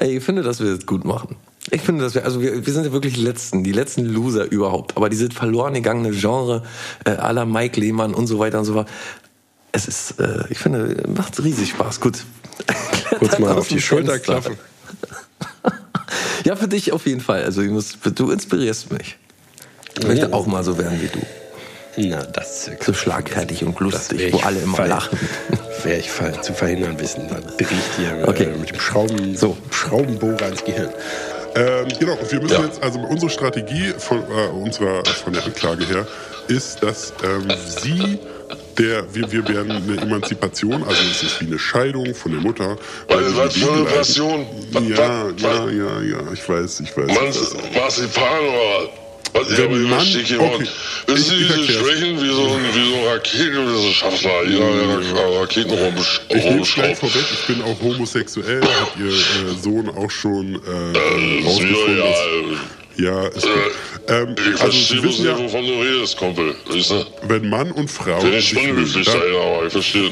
Ey, 0.00 0.18
ich 0.18 0.24
finde, 0.24 0.42
dass 0.42 0.60
wir 0.60 0.74
das 0.74 0.84
gut 0.84 1.06
machen. 1.06 1.36
Ich 1.70 1.80
finde, 1.82 2.04
dass 2.04 2.14
wir, 2.14 2.24
also 2.24 2.40
wir, 2.42 2.64
wir 2.66 2.72
sind 2.72 2.84
ja 2.84 2.92
wirklich 2.92 3.14
die 3.14 3.22
letzten, 3.22 3.64
die 3.64 3.72
letzten 3.72 4.04
Loser 4.04 4.44
überhaupt. 4.50 4.96
Aber 4.96 5.08
diese 5.08 5.30
verloren 5.30 5.74
gegangene 5.74 6.10
Genre 6.10 6.62
äh, 7.04 7.12
la 7.32 7.44
Mike 7.46 7.80
Lehmann 7.80 8.12
und 8.14 8.26
so 8.26 8.38
weiter 8.38 8.58
und 8.58 8.64
so 8.66 8.74
fort. 8.74 8.88
Es 9.72 9.88
ist, 9.88 10.20
äh, 10.20 10.44
ich 10.50 10.58
finde, 10.58 11.02
macht 11.08 11.42
riesig 11.42 11.70
Spaß. 11.70 12.00
Gut. 12.00 12.18
Kurz 13.18 13.38
mal 13.38 13.52
auf 13.56 13.68
die 13.68 13.80
Schulter 13.80 14.18
klappen. 14.18 14.56
Ja, 16.44 16.56
für 16.56 16.68
dich 16.68 16.92
auf 16.92 17.06
jeden 17.06 17.20
Fall. 17.22 17.42
Also 17.44 17.62
ich 17.62 17.70
muss, 17.70 17.96
du 18.14 18.30
inspirierst 18.30 18.92
mich. 18.92 19.16
Ich 19.98 20.06
möchte 20.06 20.30
auch 20.34 20.46
mal 20.46 20.62
so 20.62 20.76
werden 20.76 21.00
wie 21.00 21.08
du. 21.08 22.10
Na, 22.10 22.22
das 22.24 22.70
So 22.84 22.92
schlagfertig 22.92 23.64
und 23.64 23.80
lustig, 23.80 24.30
wo 24.32 24.40
alle 24.40 24.60
immer 24.60 24.76
fall- 24.76 24.88
lachen. 24.88 25.18
Wäre 25.84 25.98
ich 26.00 26.10
fall, 26.10 26.38
zu 26.42 26.52
verhindern 26.52 26.98
wissen. 27.00 27.28
Dann 27.28 27.42
ich 27.58 27.96
dir 27.96 28.28
Okay. 28.28 28.44
äh, 28.44 28.56
mit 28.58 28.70
dem 28.70 28.78
Schrauben, 28.78 29.36
So. 29.36 29.56
Schraubenbohrer 29.70 30.48
ins 30.48 30.64
Gehirn. 30.64 30.90
Ähm, 31.56 31.88
genau, 32.00 32.18
wir 32.28 32.40
müssen 32.40 32.54
Ja. 32.54 32.64
jetzt, 32.66 32.82
also 32.82 32.98
unsere 33.00 33.30
Strategie 33.30 33.92
von 33.98 34.18
äh, 34.18 34.48
unserer 34.48 35.04
von 35.04 35.32
der 35.32 35.44
Anklage 35.44 35.84
her 35.86 36.06
ist, 36.48 36.82
dass 36.82 37.12
ähm, 37.22 37.46
sie 37.80 38.18
der, 38.78 39.04
wir, 39.14 39.30
wir 39.30 39.48
werden 39.48 39.70
eine 39.70 40.00
Emanzipation, 40.02 40.82
also 40.82 41.00
es 41.10 41.22
ist 41.22 41.40
wie 41.40 41.46
eine 41.46 41.58
Scheidung 41.60 42.12
von 42.14 42.32
der 42.32 42.40
Mutter. 42.40 42.76
weil 43.08 43.36
Was- 43.36 43.54
für 43.56 43.72
eine. 43.72 43.84
Passion? 43.84 44.46
Ja, 44.72 45.28
ja, 45.36 45.68
ja, 45.70 46.00
ja, 46.02 46.32
ich 46.32 46.48
weiß, 46.48 46.80
ich 46.80 46.96
weiß. 46.96 47.06
Mann, 47.06 47.28
ich 47.30 47.40
weiß. 47.40 47.54
Marzipan 47.76 48.40
oder 48.40 48.82
was? 48.82 49.03
Was 49.34 49.48
Wenn 49.50 49.58
ja, 49.58 49.64
aber 49.64 49.74
Mann- 49.76 49.86
überstieg 49.86 50.26
hier 50.28 50.40
okay. 50.40 50.64
Wissen 51.08 51.16
Ich- 51.40 51.48
Sie, 51.48 51.54
ich 51.60 51.66
diese. 51.66 51.78
Schwächen 51.80 52.22
wie 52.22 52.28
so 52.28 52.42
ein, 52.54 52.64
wie 52.72 52.88
so 52.90 52.96
ein 52.96 53.04
Raketenwissenschaftler, 53.08 54.44
jeder 54.46 54.70
der 54.70 55.16
Ra- 55.16 55.40
Raketen 55.40 55.74
Ich 56.28 56.44
rumschraubt. 56.44 56.96
vorweg, 56.98 57.24
ich 57.32 57.46
bin 57.54 57.62
auch 57.64 57.80
homosexuell, 57.82 58.62
hat 58.62 58.92
ihr 58.98 59.06
äh, 59.10 59.60
Sohn 59.60 59.88
auch 59.90 60.10
schon 60.10 60.54
äh, 60.54 60.58
Äh, 60.98 61.44
rausgefunden. 61.44 61.94
egal. 61.96 62.14
Ja, 62.96 63.26
ist 63.26 63.42
gut. 63.42 63.52
Ähm, 64.06 64.36
Ich 64.38 64.46
also 64.46 64.58
verstehe 64.60 64.82
Sie 64.82 64.94
bloß 65.00 65.04
wissen 65.14 65.26
nicht, 65.26 65.36
ja, 65.36 65.44
wovon 65.44 65.66
du 65.66 65.72
redest, 65.82 66.16
Kumpel. 66.16 66.54
Weißt 66.70 66.90
du? 66.90 67.06
wenn 67.26 67.48
Mann 67.48 67.72
und 67.72 67.90
Frau 67.90 68.22
nicht 68.22 68.50
sich 68.50 68.54
mögen, 68.62 68.70
unhöflich 68.78 69.04
sein, 69.08 69.16
aber 69.16 69.66
ich 69.66 69.72
verstehe. 69.72 70.10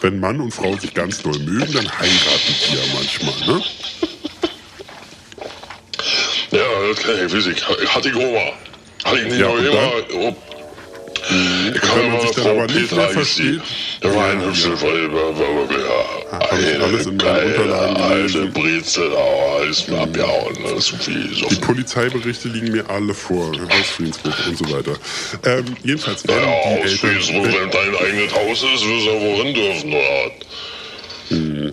wenn 0.00 0.18
Mann 0.18 0.40
und 0.40 0.50
Frau 0.52 0.76
sich 0.76 0.92
ganz 0.92 1.22
doll 1.22 1.38
mögen, 1.38 1.72
dann 1.72 1.88
heiraten 1.88 2.54
die 2.68 2.74
ja 2.74 2.82
manchmal, 2.92 3.56
ne? 3.56 3.62
Ja, 6.50 6.60
das 6.88 7.02
kann 7.02 7.14
ich, 7.26 7.46
ich. 7.46 7.94
Hatte 7.94 8.08
ich 8.08 8.16
Oma. 8.16 8.52
Hatte 9.04 9.18
ich 9.18 9.24
nicht 9.24 9.40
Ja, 9.40 9.50
immer. 9.50 9.92
Oh, 10.14 10.36
ich 11.74 11.80
kann 11.80 12.10
man 12.10 12.20
sich 12.20 12.30
dann 12.32 12.46
aber 12.46 12.66
nicht 12.66 12.92
mehr 12.92 13.08
die. 13.08 13.60
Der 14.02 14.14
war 14.14 14.30
ein 14.30 14.44
hübscher 14.44 14.80
wirklich, 14.80 15.80
ja, 15.80 16.38
eine 16.50 16.84
alles 16.84 17.06
in 17.06 17.18
geile, 17.18 17.46
Unterlagen 17.46 17.96
alte. 17.96 18.46
Brezel, 18.46 19.10
aber 19.12 19.66
ist 19.66 19.88
mir 19.88 20.00
abgehauen. 20.00 20.56
Das 20.62 20.92
ist 20.92 21.02
viel 21.02 21.34
so. 21.34 21.48
Die 21.48 21.56
Polizeiberichte 21.56 22.48
liegen 22.48 22.72
mir 22.72 22.88
alle 22.88 23.12
vor, 23.12 23.50
aus 23.50 23.86
Friedensburg 23.96 24.34
und 24.46 24.58
so 24.58 24.72
weiter. 24.72 24.96
Ähm, 25.44 25.64
jedenfalls 25.82 26.26
werden 26.28 26.48
Ja, 26.48 26.76
die 26.76 26.90
Eltern... 26.90 27.44
Wenn 27.44 27.70
dein 27.70 27.96
eigenes 27.96 28.32
Haus 28.34 28.62
ist, 28.62 28.86
wirst 28.86 29.06
du 29.06 29.10
ja 29.10 29.20
wohin 29.20 29.54
dürfen, 29.54 29.92
oder? 29.92 31.72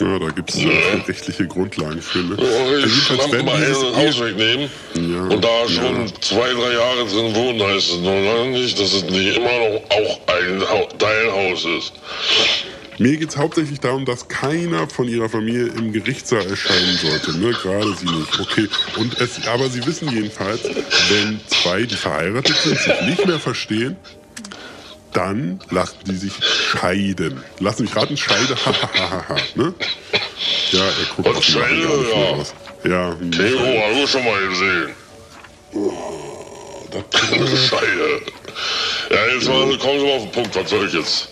Ja, 0.00 0.18
da 0.18 0.28
gibt 0.30 0.50
es 0.50 0.56
äh, 0.64 0.68
rechtliche 1.06 1.46
Grundlagen 1.46 2.00
für. 2.00 2.18
Ne? 2.18 2.36
Ja, 2.38 2.44
Äh, 2.44 2.86
ich 2.86 2.92
verdammt 3.02 3.32
werden 3.32 3.46
mal 3.46 3.58
dieses 3.60 3.82
ein 3.84 3.96
Haus 3.96 4.20
wegnehmen 4.20 4.70
Ja, 4.94 5.22
und 5.34 5.44
da 5.44 5.68
schon 5.68 6.06
ja. 6.06 6.12
zwei, 6.20 6.52
drei 6.52 6.72
Jahre 6.72 7.04
drin 7.06 7.34
wohnen, 7.34 7.62
heißt 7.62 7.88
es 7.90 7.98
noch 7.98 8.14
lange 8.14 8.50
nicht, 8.50 8.78
dass 8.80 8.92
es 8.92 9.02
nicht 9.04 9.36
immer 9.36 9.46
noch 9.46 9.82
auch 9.90 10.20
ein, 10.28 10.60
Hau- 10.68 10.88
dein 10.98 11.32
Haus 11.32 11.64
ist. 11.78 11.92
Mir 12.98 13.16
geht 13.16 13.30
es 13.30 13.36
hauptsächlich 13.38 13.80
darum, 13.80 14.04
dass 14.04 14.28
keiner 14.28 14.86
von 14.88 15.08
ihrer 15.08 15.30
Familie 15.30 15.68
im 15.68 15.90
Gerichtssaal 15.90 16.46
erscheinen 16.46 16.98
sollte. 16.98 17.38
Ne? 17.38 17.52
Gerade 17.52 17.94
sie 17.96 18.04
nicht. 18.04 18.40
Okay. 18.40 18.68
Und 18.98 19.18
es, 19.20 19.46
aber 19.48 19.70
sie 19.70 19.84
wissen 19.86 20.10
jedenfalls, 20.12 20.60
wenn 21.08 21.40
zwei, 21.46 21.84
die 21.84 21.94
verheiratet 21.96 22.54
sind, 22.62 22.78
sich 22.78 23.00
nicht 23.06 23.26
mehr 23.26 23.38
verstehen, 23.38 23.96
dann 25.12 25.60
lassen 25.70 25.98
die 26.06 26.16
sich 26.16 26.32
scheiden. 26.42 27.42
Lassen 27.58 27.82
mich 27.82 27.96
raten, 27.96 28.16
Scheide, 28.16 28.56
hahaha. 28.64 29.36
ne? 29.54 29.74
Ja, 30.70 30.84
er 30.84 30.92
guckt 31.16 31.28
auf 31.28 31.44
die 31.44 31.52
Scheide, 31.52 31.82
ja. 31.82 32.16
aus. 32.30 32.54
Ja, 32.84 33.14
Theo, 33.30 33.58
haben 33.58 33.96
wir 33.96 34.08
schon 34.08 34.24
mal 34.24 34.48
gesehen. 34.48 34.90
Scheide. 37.68 38.22
Ja, 39.10 39.26
jetzt 39.34 39.48
mal, 39.48 39.78
kommen 39.78 40.00
Sie 40.00 40.06
mal 40.06 40.16
auf 40.16 40.22
den 40.22 40.32
Punkt, 40.32 40.56
was 40.56 40.70
soll 40.70 40.86
ich 40.86 40.92
jetzt? 40.94 41.28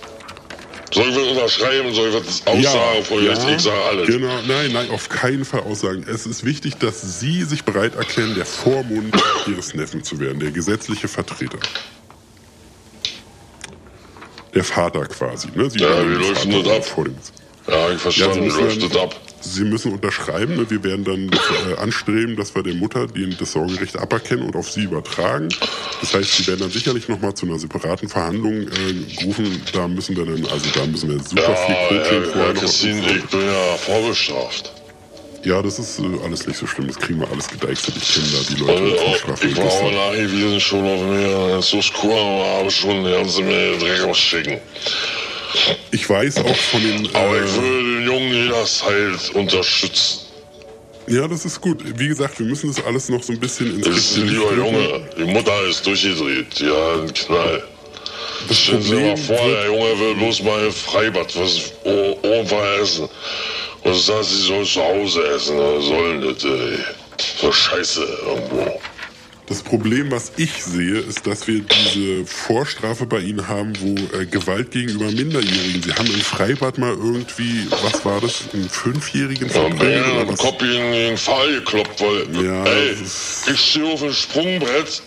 Soll 0.92 1.08
ich 1.10 1.16
was 1.16 1.26
unterschreiben? 1.28 1.94
Soll 1.94 2.08
ich 2.08 2.14
was 2.14 2.46
aussagen? 2.46 3.04
vor 3.04 3.20
Gericht? 3.20 3.42
ich 3.48 3.62
sage 3.62 3.82
alles. 3.90 4.06
Genau, 4.08 4.40
nein, 4.46 4.72
nein, 4.72 4.90
auf 4.90 5.08
keinen 5.08 5.44
Fall 5.44 5.60
aussagen. 5.60 6.04
Es 6.08 6.26
ist 6.26 6.44
wichtig, 6.44 6.76
dass 6.78 7.20
Sie 7.20 7.44
sich 7.44 7.64
bereit 7.64 7.94
erklären, 7.94 8.34
der 8.34 8.46
Vormund 8.46 9.14
Ihres 9.46 9.74
Neffen 9.74 10.02
zu 10.02 10.18
werden, 10.18 10.40
der 10.40 10.50
gesetzliche 10.50 11.08
Vertreter. 11.08 11.58
Der 14.54 14.64
Vater 14.64 15.06
quasi. 15.06 15.48
Ne? 15.54 15.68
Sie 15.70 15.78
Ja, 15.80 15.88
denn 16.02 16.20
Vater 16.34 16.62
das 16.62 16.76
ab? 16.78 16.84
Vor 16.84 17.04
dem, 17.04 17.14
Ja, 17.68 17.86
ich 17.86 17.92
ja, 17.92 17.98
verstanden, 17.98 18.34
Sie, 18.34 18.40
wie 18.40 18.44
müssen 18.44 18.80
läuft 18.80 18.94
das 18.94 19.02
ab? 19.02 19.16
Sie 19.40 19.64
müssen 19.64 19.92
unterschreiben. 19.92 20.56
Ne? 20.56 20.68
Wir 20.68 20.82
werden 20.82 21.04
dann 21.04 21.30
äh, 21.70 21.76
anstreben, 21.78 22.34
dass 22.36 22.54
wir 22.54 22.62
der 22.62 22.74
Mutter 22.74 23.06
den, 23.06 23.36
das 23.38 23.52
Sorgerecht 23.52 23.96
aberkennen 23.96 24.44
und 24.44 24.56
auf 24.56 24.70
Sie 24.70 24.82
übertragen. 24.84 25.48
Das 26.00 26.12
heißt, 26.14 26.36
Sie 26.38 26.46
werden 26.46 26.60
dann 26.60 26.70
sicherlich 26.70 27.08
nochmal 27.08 27.34
zu 27.34 27.46
einer 27.46 27.58
separaten 27.58 28.08
Verhandlung 28.08 28.62
äh, 28.62 29.14
gerufen. 29.16 29.62
Da 29.72 29.86
müssen 29.86 30.16
wir 30.16 30.24
dann, 30.24 30.44
also 30.46 30.66
da 30.74 30.86
müssen 30.86 31.10
wir 31.10 31.20
super 31.22 31.42
Ja, 31.42 31.54
viel 31.54 31.74
Coaching 32.00 32.22
Herr, 32.22 32.30
vorher 32.32 32.52
noch. 32.54 32.60
Christine, 32.62 33.16
ich 33.16 33.24
bin 33.26 33.40
ja 33.42 33.76
vorbestraft. 33.76 34.72
Ja, 35.44 35.62
das 35.62 35.78
ist 35.78 35.98
äh, 36.00 36.02
alles 36.24 36.46
nicht 36.46 36.58
so 36.58 36.66
schlimm. 36.66 36.88
Das 36.88 36.98
kriegen 36.98 37.20
wir 37.20 37.30
alles 37.30 37.48
gedeichselt. 37.48 37.96
Ich 37.96 38.12
kenne 38.14 38.26
da 38.32 38.38
die 38.54 38.60
Leute 38.60 38.96
vom 38.96 39.06
auch, 39.08 39.16
Strafrecht. 39.16 39.52
ich 39.52 39.56
war 39.58 39.66
auch 39.66 39.92
nachgewiesen 39.92 40.60
schon 40.60 40.84
auf 40.84 41.00
mir, 41.02 41.62
so 41.62 41.80
Skur, 41.80 42.12
aber 42.18 42.58
habe 42.58 42.70
schon 42.70 42.90
eine 43.06 43.12
ganze 43.12 43.42
Menge 43.42 43.78
Dreck 43.78 44.02
ausschicken. 44.04 44.58
Ich 45.92 46.08
weiß 46.08 46.38
auch 46.38 46.56
von 46.56 46.82
den. 46.82 47.14
Aber 47.14 47.36
ich 47.42 47.50
Äh, 47.50 47.54
würde 47.62 47.94
den 47.94 48.04
Jungen 48.04 48.32
jederzeit 48.34 49.34
unterstützen. 49.34 50.20
ja, 51.06 51.26
das 51.28 51.44
ist 51.46 51.60
gut. 51.60 51.78
Wie 51.98 52.08
gesagt, 52.08 52.38
wir 52.40 52.46
müssen 52.46 52.72
das 52.74 52.84
alles 52.84 53.08
noch 53.08 53.22
so 53.22 53.32
ein 53.32 53.40
bisschen 53.40 53.76
ins 53.76 53.86
Das 53.86 53.96
ist 53.96 54.16
ein 54.18 54.28
lieber. 54.28 54.52
Junge. 54.54 55.08
Die 55.16 55.24
Mutter 55.24 55.62
ist 55.68 55.86
durchgedreht. 55.86 56.58
Die 56.60 56.66
hat 56.66 56.98
einen 57.00 57.14
Knall. 57.14 57.62
Das 58.48 58.58
Stellen 58.60 58.82
Sie 58.82 58.94
mal 58.94 59.16
vor, 59.16 59.36
der 59.48 59.66
Junge 59.66 59.98
will 60.00 60.14
bloß 60.16 60.42
mal 60.42 60.70
Freibad 60.70 61.34
was 61.36 61.72
o- 61.84 62.16
oben 62.22 62.46
essen. 63.90 63.92
Und 63.92 63.98
sagt, 64.00 64.24
sie 64.24 64.42
soll 64.42 64.64
zu 64.64 64.82
Hause 64.82 65.22
essen. 65.28 65.58
Was 65.58 65.84
soll 65.84 66.20
denn 66.20 66.34
das, 66.34 66.44
ey? 66.44 66.78
So 67.40 67.50
Scheiße 67.52 68.04
irgendwo. 68.26 68.80
das 69.48 69.62
Problem, 69.62 70.10
was 70.10 70.32
ich 70.36 70.62
sehe, 70.62 70.98
ist, 70.98 71.26
dass 71.26 71.48
wir 71.48 71.62
diese 71.62 72.24
Vorstrafe 72.26 73.06
bei 73.06 73.18
Ihnen 73.20 73.48
haben, 73.48 73.72
wo 73.80 73.94
äh, 74.16 74.26
Gewalt 74.26 74.70
gegenüber 74.70 75.06
Minderjährigen. 75.10 75.82
Sie 75.82 75.92
haben 75.94 76.06
im 76.06 76.20
Freibad 76.20 76.78
mal 76.78 76.90
irgendwie, 76.92 77.66
was 77.82 78.04
war 78.04 78.20
das, 78.20 78.44
einen 78.52 78.68
Fünfjährigen 78.68 79.48
verbrannt 79.48 79.80
oder 79.82 80.20
im 80.22 80.28
was? 80.28 80.38
Kopf 80.38 80.62
in 80.62 80.92
den 80.92 81.16
Pfahl 81.16 81.50
gekloppt, 81.54 82.00
weil, 82.00 82.44
Ja, 82.44 82.64
ey, 82.66 82.90
das 82.90 83.00
ist- 83.00 83.48
ich 83.52 83.60
stehe 83.60 83.86
auf 83.86 84.00
dem 84.00 84.12
Sprungbrett, 84.12 85.02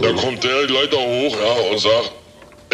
da 0.00 0.12
kommt 0.12 0.44
der 0.44 0.68
Leiter 0.68 0.98
hoch, 0.98 1.36
ja, 1.36 1.70
und 1.72 1.78
sagt, 1.80 2.12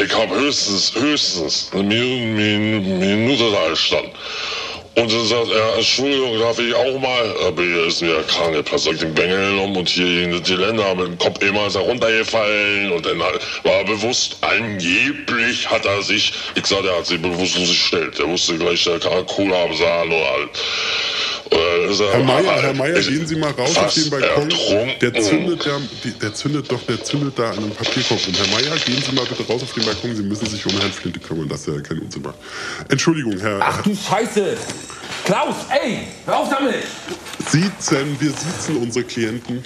ich 0.04 0.12
habe 0.14 0.34
höchstens, 0.34 0.92
höchstens 0.94 1.70
eine 1.72 1.82
Minute, 1.84 2.88
Minute 2.88 3.50
da 3.52 3.68
gestanden. 3.70 4.12
Und 4.96 5.10
dann 5.12 5.26
sagt 5.26 5.52
er, 5.52 5.76
Entschuldigung, 5.76 6.38
darf 6.40 6.58
ich 6.58 6.74
auch 6.74 7.00
mal? 7.00 7.34
Aber 7.46 7.62
hier 7.62 7.86
ist 7.86 8.02
mir 8.02 8.22
krank, 8.24 8.64
Platz 8.64 8.86
ich 8.86 8.98
den 8.98 9.14
Bengel 9.14 9.50
genommen 9.50 9.76
und 9.76 9.88
hier 9.88 10.24
in 10.24 10.42
die 10.42 10.54
Länder 10.54 10.94
mit 10.96 11.06
dem 11.06 11.18
Kopf 11.18 11.40
immer 11.42 11.68
ist 11.68 11.76
er 11.76 11.82
runtergefallen 11.82 12.90
und 12.90 13.06
dann 13.06 13.20
war 13.20 13.32
er 13.64 13.84
bewusst, 13.84 14.38
angeblich 14.40 15.70
hat 15.70 15.86
er 15.86 16.02
sich, 16.02 16.32
ich 16.56 16.66
sag, 16.66 16.84
er 16.84 16.98
hat 16.98 17.06
sich 17.06 17.22
bewusstlos 17.22 17.68
gestellt. 17.68 18.18
Der 18.18 18.28
wusste 18.28 18.58
gleich, 18.58 18.82
der 18.82 18.98
kann 18.98 19.24
Cola 19.26 19.62
absahen 19.62 20.10
oder 20.10 20.30
halt. 20.32 20.50
Er, 21.50 22.12
Herr 22.12 22.24
Meier, 22.24 22.62
Herr 22.62 22.74
Meier, 22.74 23.00
gehen 23.00 23.26
Sie 23.26 23.36
mal 23.36 23.50
raus 23.50 23.76
auf 23.76 23.92
den 23.94 24.10
Balkon. 24.10 24.50
ertrunken. 24.50 24.98
Der 25.00 25.14
zündet, 25.20 25.66
ja, 25.66 25.80
der 26.22 26.34
zündet 26.34 26.70
doch, 26.70 26.82
der 26.82 27.02
zündet 27.02 27.38
da 27.38 27.50
an 27.50 27.58
einem 27.58 27.70
Papierkorb 27.70 28.20
rum. 28.26 28.34
Herr 28.34 28.46
Meier, 28.46 28.76
gehen 28.78 29.02
Sie 29.02 29.12
mal 29.12 29.24
bitte 29.26 29.46
raus 29.46 29.62
auf 29.62 29.72
den 29.72 29.84
Balkon. 29.84 30.14
Sie 30.14 30.22
müssen 30.22 30.46
sich 30.46 30.64
um 30.66 30.72
Herrn 30.78 30.92
Flinte 30.92 31.18
kümmern, 31.18 31.48
dass 31.48 31.66
er 31.66 31.80
keinen 31.82 32.00
Unsinn 32.02 32.22
macht. 32.22 32.36
Entschuldigung, 32.88 33.38
Herr. 33.38 33.58
Ach 33.62 33.82
du 33.82 33.94
Scheiße! 33.94 34.56
Klaus, 35.24 35.56
ey, 35.70 36.06
hör 36.26 36.38
auf 36.38 36.48
damit! 36.48 36.84
Siezen, 37.48 38.16
wir 38.20 38.30
siezen 38.30 38.76
unsere 38.76 39.04
Klienten. 39.04 39.62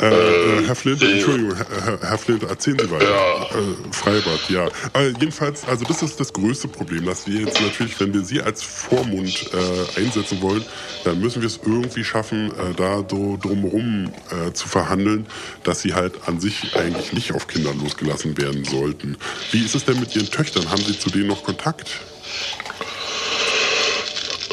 Äh, 0.00 0.06
äh, 0.06 0.66
Herr 0.66 0.74
Flint, 0.74 1.02
Entschuldigung, 1.02 1.54
Herr, 1.56 1.84
Herr, 1.84 2.00
Herr 2.00 2.18
Flint, 2.18 2.42
erzählen 2.44 2.78
Sie 2.78 2.90
weiter. 2.90 3.10
Ja. 3.10 3.42
Äh, 3.42 3.92
Freibad, 3.92 4.40
ja. 4.48 4.66
Äh, 4.94 5.08
jedenfalls, 5.20 5.64
also 5.66 5.84
das 5.84 6.02
ist 6.02 6.18
das 6.18 6.32
größte 6.32 6.68
Problem, 6.68 7.04
dass 7.04 7.26
wir 7.26 7.40
jetzt 7.40 7.60
natürlich, 7.60 8.00
wenn 8.00 8.14
wir 8.14 8.22
Sie 8.22 8.40
als 8.40 8.62
Vormund 8.62 9.50
einsetzen 9.96 10.40
wollen, 10.40 10.64
dann 11.04 11.20
müssen 11.20 11.42
wir 11.42 11.46
es 11.46 11.60
irgendwie 11.64 12.04
schaffen, 12.04 12.52
da 12.76 13.04
so 13.08 13.36
drumherum 13.40 14.12
zu 14.54 14.68
verhandeln, 14.68 15.26
dass 15.64 15.80
Sie 15.82 15.94
halt 15.94 16.14
an 16.26 16.40
sich 16.40 16.76
eigentlich 16.76 17.12
nicht 17.12 17.32
auf 17.34 17.46
Kinder 17.46 17.72
losgelassen 17.74 18.36
werden 18.38 18.64
sollten. 18.64 19.16
Wie 19.50 19.64
ist 19.64 19.74
es 19.74 19.84
denn 19.84 20.00
mit 20.00 20.14
Ihren 20.16 20.30
Töchtern? 20.30 20.70
Haben 20.70 20.82
Sie 20.82 20.98
zu 20.98 21.10
denen 21.10 21.28
noch 21.28 21.44
Kontakt? 21.44 21.90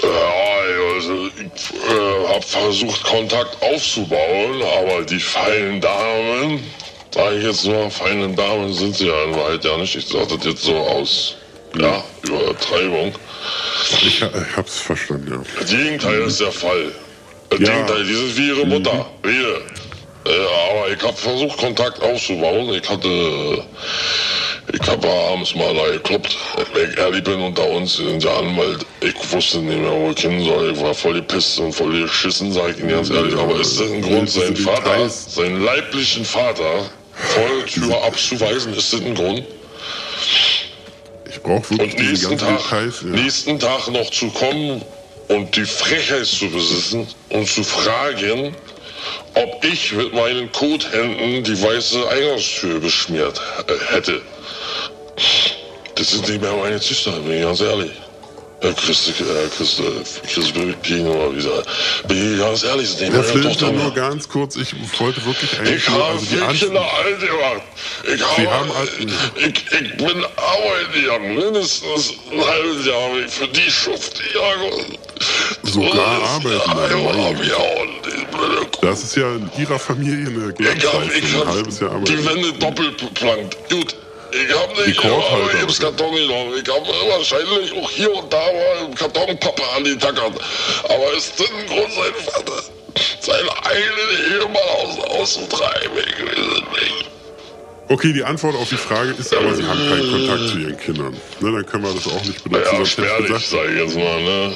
Ja, 0.03 0.36
äh, 1.89 2.27
habe 2.33 2.41
versucht, 2.41 3.03
Kontakt 3.03 3.61
aufzubauen, 3.61 4.61
aber 4.79 5.03
die 5.03 5.19
feinen 5.19 5.81
Damen, 5.81 6.63
sage 7.13 7.37
ich 7.37 7.43
jetzt 7.45 7.65
nur, 7.65 7.89
feinen 7.91 8.35
Damen 8.35 8.73
sind 8.73 8.95
sie 8.95 9.07
ja 9.07 9.23
in 9.25 9.35
Wahrheit 9.35 9.63
ja 9.63 9.77
nicht. 9.77 9.95
Ich 9.95 10.07
sage 10.07 10.37
das 10.37 10.45
jetzt 10.45 10.63
so 10.63 10.75
aus, 10.75 11.35
ja, 11.77 12.03
Übertreibung. 12.23 13.13
Ich, 14.01 14.21
ich 14.21 14.57
hab's 14.57 14.79
verstanden, 14.79 15.31
ja. 15.31 15.61
Das 15.61 15.69
Gegenteil 15.69 16.21
ist 16.21 16.39
der 16.39 16.51
Fall. 16.51 16.91
Das 17.49 17.59
Ja. 17.59 17.71
Gegenteil, 17.71 18.03
die 18.03 18.13
sind 18.13 18.37
wie 18.37 18.47
ihre 18.49 18.65
Mutter, 18.65 19.05
wir. 19.23 19.61
Äh, 20.25 20.45
aber 20.69 20.91
ich 20.91 21.01
habe 21.01 21.15
versucht, 21.15 21.57
Kontakt 21.57 22.01
aufzubauen. 22.01 22.73
Ich 22.73 22.89
hatte, 22.89 23.63
ich 24.73 24.87
habe 24.87 25.07
abends 25.07 25.55
mal 25.55 25.73
da 25.73 25.91
gekloppt, 25.91 26.37
wenn 26.73 26.91
ich 26.91 26.97
ehrlich 26.97 27.23
bin, 27.23 27.39
unter 27.39 27.69
uns 27.69 27.99
in 27.99 28.19
der 28.19 28.35
Anwalt. 28.37 28.85
Ich 29.01 29.15
wusste 29.31 29.59
nicht 29.59 29.79
mehr, 29.79 29.91
wo 29.91 30.11
ich 30.11 30.19
hin 30.19 30.43
soll. 30.43 30.73
Ich 30.73 30.81
war 30.81 30.93
voll 30.93 31.13
gepisst 31.13 31.59
und 31.59 31.73
voll 31.73 32.01
geschissen, 32.01 32.51
sag 32.51 32.71
ich 32.71 32.79
Ihnen 32.79 32.89
ganz 32.89 33.09
ehrlich. 33.09 33.35
Aber 33.35 33.59
ist 33.59 33.79
das 33.79 33.89
ein 33.91 34.01
Grund, 34.01 34.29
seinen 34.29 34.57
Vater, 34.57 35.09
seinen 35.09 35.63
leiblichen 35.63 36.25
Vater 36.25 36.89
der 37.35 37.65
Tür 37.65 38.03
abzuweisen? 38.03 38.73
Ist 38.73 38.93
das 38.93 39.01
ein 39.01 39.15
Grund? 39.15 39.43
Ich 41.29 41.41
brauche 41.41 41.69
wirklich 41.69 41.93
Und 41.93 42.09
nächsten 42.09 42.37
Tag, 42.37 42.57
Details. 42.63 43.01
Ja. 43.01 43.07
nächsten 43.09 43.59
Tag 43.59 43.87
noch 43.89 44.09
zu 44.11 44.29
kommen 44.31 44.81
und 45.29 45.55
die 45.55 45.65
Frechheit 45.65 46.25
zu 46.25 46.49
besitzen 46.49 47.07
und 47.29 47.47
zu 47.47 47.63
fragen, 47.63 48.53
ob 49.35 49.63
ich 49.63 49.93
mit 49.93 50.13
meinen 50.13 50.51
Kothänden 50.51 51.43
die 51.43 51.61
weiße 51.61 52.09
Eingangstür 52.09 52.79
beschmiert 52.79 53.39
äh, 53.67 53.93
hätte. 53.93 54.21
Das 55.95 56.09
sind 56.11 56.27
nicht 56.27 56.41
mehr 56.41 56.53
meine 56.53 56.79
Züchter, 56.79 57.11
bin 57.11 57.37
ich 57.37 57.41
ganz 57.43 57.59
ehrlich. 57.61 57.91
Herr 58.59 58.73
Christi, 58.73 59.11
äh, 59.11 59.47
Christi, 59.55 59.83
Christi 60.33 61.01
oder 61.01 61.31
wie 61.31 61.35
gesagt. 61.35 61.67
Bin 62.07 62.33
ich 62.33 62.39
ganz 62.39 62.63
ehrlich, 62.63 62.85
ist 62.85 62.99
nicht 62.99 63.11
Herr 63.13 63.19
meine 63.21 63.31
Flint, 63.31 63.43
Tochter 63.59 63.71
nur 63.71 63.93
ganz 63.93 64.27
kurz, 64.27 64.55
ich 64.55 64.73
wollte 64.99 65.23
wirklich 65.27 65.59
eigentlich 65.59 65.75
Ich 65.83 65.89
nur, 65.89 65.99
habe 66.03 66.13
also 66.13 66.25
die 66.25 66.37
vier. 66.37 66.67
Kinder 66.67 66.81
alt 66.81 67.19
gemacht. 67.19 67.61
Ich 68.15 68.23
habe, 68.23 68.49
haben 68.51 68.71
alt- 68.71 68.91
ich, 69.35 69.79
ich 69.79 69.97
bin 69.97 70.25
arbeiten 70.37 71.35
mindestens 71.35 72.13
ein 72.31 72.47
halbes 72.47 72.85
Jahr 72.87 73.01
habe 73.09 73.19
ich 73.19 73.31
für 73.31 73.47
die 73.47 73.69
Schuft 73.71 74.19
gegangen. 74.23 74.97
Sogar 75.61 76.23
arbeiten, 76.23 76.61
Ja, 76.67 76.73
meine 76.73 77.21
ja, 77.21 77.31
Güte. 77.33 77.49
ja, 77.49 77.57
und 77.57 78.05
die 78.07 78.25
blöde 78.37 78.65
Kuh. 78.71 78.85
Das 78.87 79.03
ist 79.03 79.15
ja 79.17 79.35
in 79.35 79.51
Ihrer 79.59 79.77
Familie 79.77 80.27
eine 80.29 80.53
Ich 80.59 80.93
habe 80.93 81.05
ich 81.15 81.35
ein 81.35 81.47
halbes 81.47 81.79
Jahr 81.79 81.91
die. 81.91 82.25
Wände 82.25 82.53
doppelt 82.53 82.97
beplankt. 82.97 83.55
Gut. 83.69 83.95
Ich 84.31 84.53
habe 84.53 84.87
nicht 84.87 84.99
aber 85.03 85.53
ich 85.53 85.61
hab's 85.61 85.79
Karton 85.79 86.15
genommen. 86.15 86.53
Ich 86.61 86.69
habe 86.69 86.87
wahrscheinlich 87.09 87.73
auch 87.73 87.89
hier 87.89 88.13
und 88.13 88.31
da 88.31 88.37
mal 88.37 88.85
einen 88.85 88.95
Kartonpappe 88.95 89.63
an 89.75 89.83
die 89.83 89.97
Tackern. 89.97 90.33
Aber 90.83 91.13
ist 91.15 91.39
ein 91.39 91.67
Grund, 91.67 91.93
sein 91.93 92.13
Vater, 92.25 92.63
seinen 93.19 93.49
eigenen 93.63 94.41
Ehemann 94.41 94.63
aus, 94.81 94.99
auszutreiben? 95.19 95.97
Ich 95.97 96.25
weiß 96.25 96.37
es 96.37 96.81
nicht. 96.81 97.05
Okay, 97.89 98.11
die 98.11 98.23
Antwort 98.23 98.55
auf 98.55 98.67
die 98.67 98.75
Frage 98.75 99.11
ist 99.17 99.33
aber, 99.33 99.55
Sie 99.55 99.63
haben 99.63 99.79
keinen 99.87 100.11
Kontakt 100.11 100.49
zu 100.49 100.57
Ihren 100.57 100.77
Kindern. 100.77 101.13
Ne, 101.39 101.51
dann 101.51 101.65
können 101.65 101.83
wir 101.85 101.93
das 101.93 102.05
auch 102.07 102.23
nicht 102.25 102.43
benutzen. 102.43 103.03
Ja, 103.03 103.27
sonst 103.27 103.49
sag 103.49 103.69
ich 103.69 103.77
jetzt 103.77 103.95
mal, 103.95 104.21
ne? 104.21 104.55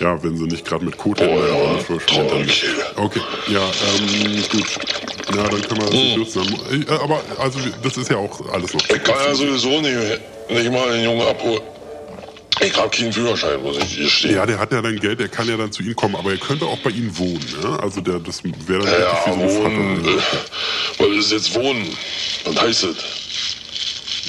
Ja, 0.00 0.22
wenn 0.22 0.36
Sie 0.36 0.44
nicht 0.44 0.64
gerade 0.66 0.84
mit 0.84 0.96
Code 0.98 1.22
hätten, 1.24 1.54
Oh 1.54 1.78
verschwunden. 1.78 2.50
Okay, 2.96 3.20
ja, 3.48 3.60
ähm, 3.60 4.42
gut. 4.50 4.66
Ja, 5.36 5.42
dann 5.48 5.62
können 5.62 5.80
wir 5.80 5.86
das 5.86 5.92
nicht 5.94 6.16
nutzen. 6.16 6.86
Äh, 6.88 6.92
Aber, 6.92 7.20
also, 7.38 7.58
das 7.82 7.96
ist 7.96 8.10
ja 8.10 8.16
auch 8.16 8.40
alles 8.52 8.74
noch. 8.74 8.82
Ich 8.88 9.02
kann 9.02 9.14
ja 9.26 9.34
sowieso 9.34 9.80
nicht, 9.80 10.20
nicht 10.50 10.70
mal 10.72 10.92
den 10.92 11.04
Jungen 11.04 11.26
abholen. 11.26 11.60
Ich 12.60 12.76
habe 12.76 12.90
keinen 12.90 13.12
Führerschein, 13.12 13.60
muss 13.62 13.76
ich 13.78 13.84
hier 13.84 14.08
stehen. 14.08 14.34
Ja, 14.36 14.46
der 14.46 14.58
hat 14.58 14.70
ja 14.72 14.82
dann 14.82 14.96
Geld, 15.00 15.18
der 15.18 15.28
kann 15.28 15.48
ja 15.48 15.56
dann 15.56 15.72
zu 15.72 15.82
Ihnen 15.82 15.96
kommen, 15.96 16.14
aber 16.14 16.30
er 16.32 16.36
könnte 16.36 16.66
auch 16.66 16.78
bei 16.78 16.90
Ihnen 16.90 17.16
wohnen. 17.18 17.44
Ne? 17.62 17.78
Also 17.80 18.00
der, 18.00 18.18
das 18.20 18.42
wäre 18.44 18.84
dann 18.84 19.00
Ja, 19.00 19.22
wie 19.26 19.30
so 19.30 19.64
ein 19.64 19.64
wohnen. 19.64 20.04
Vater. 20.04 20.18
äh, 20.18 21.10
Was 21.10 21.24
ist 21.24 21.32
jetzt 21.32 21.54
wohnen? 21.54 21.96
Was 22.44 22.60
heißt 22.60 22.84
das? 22.84 22.96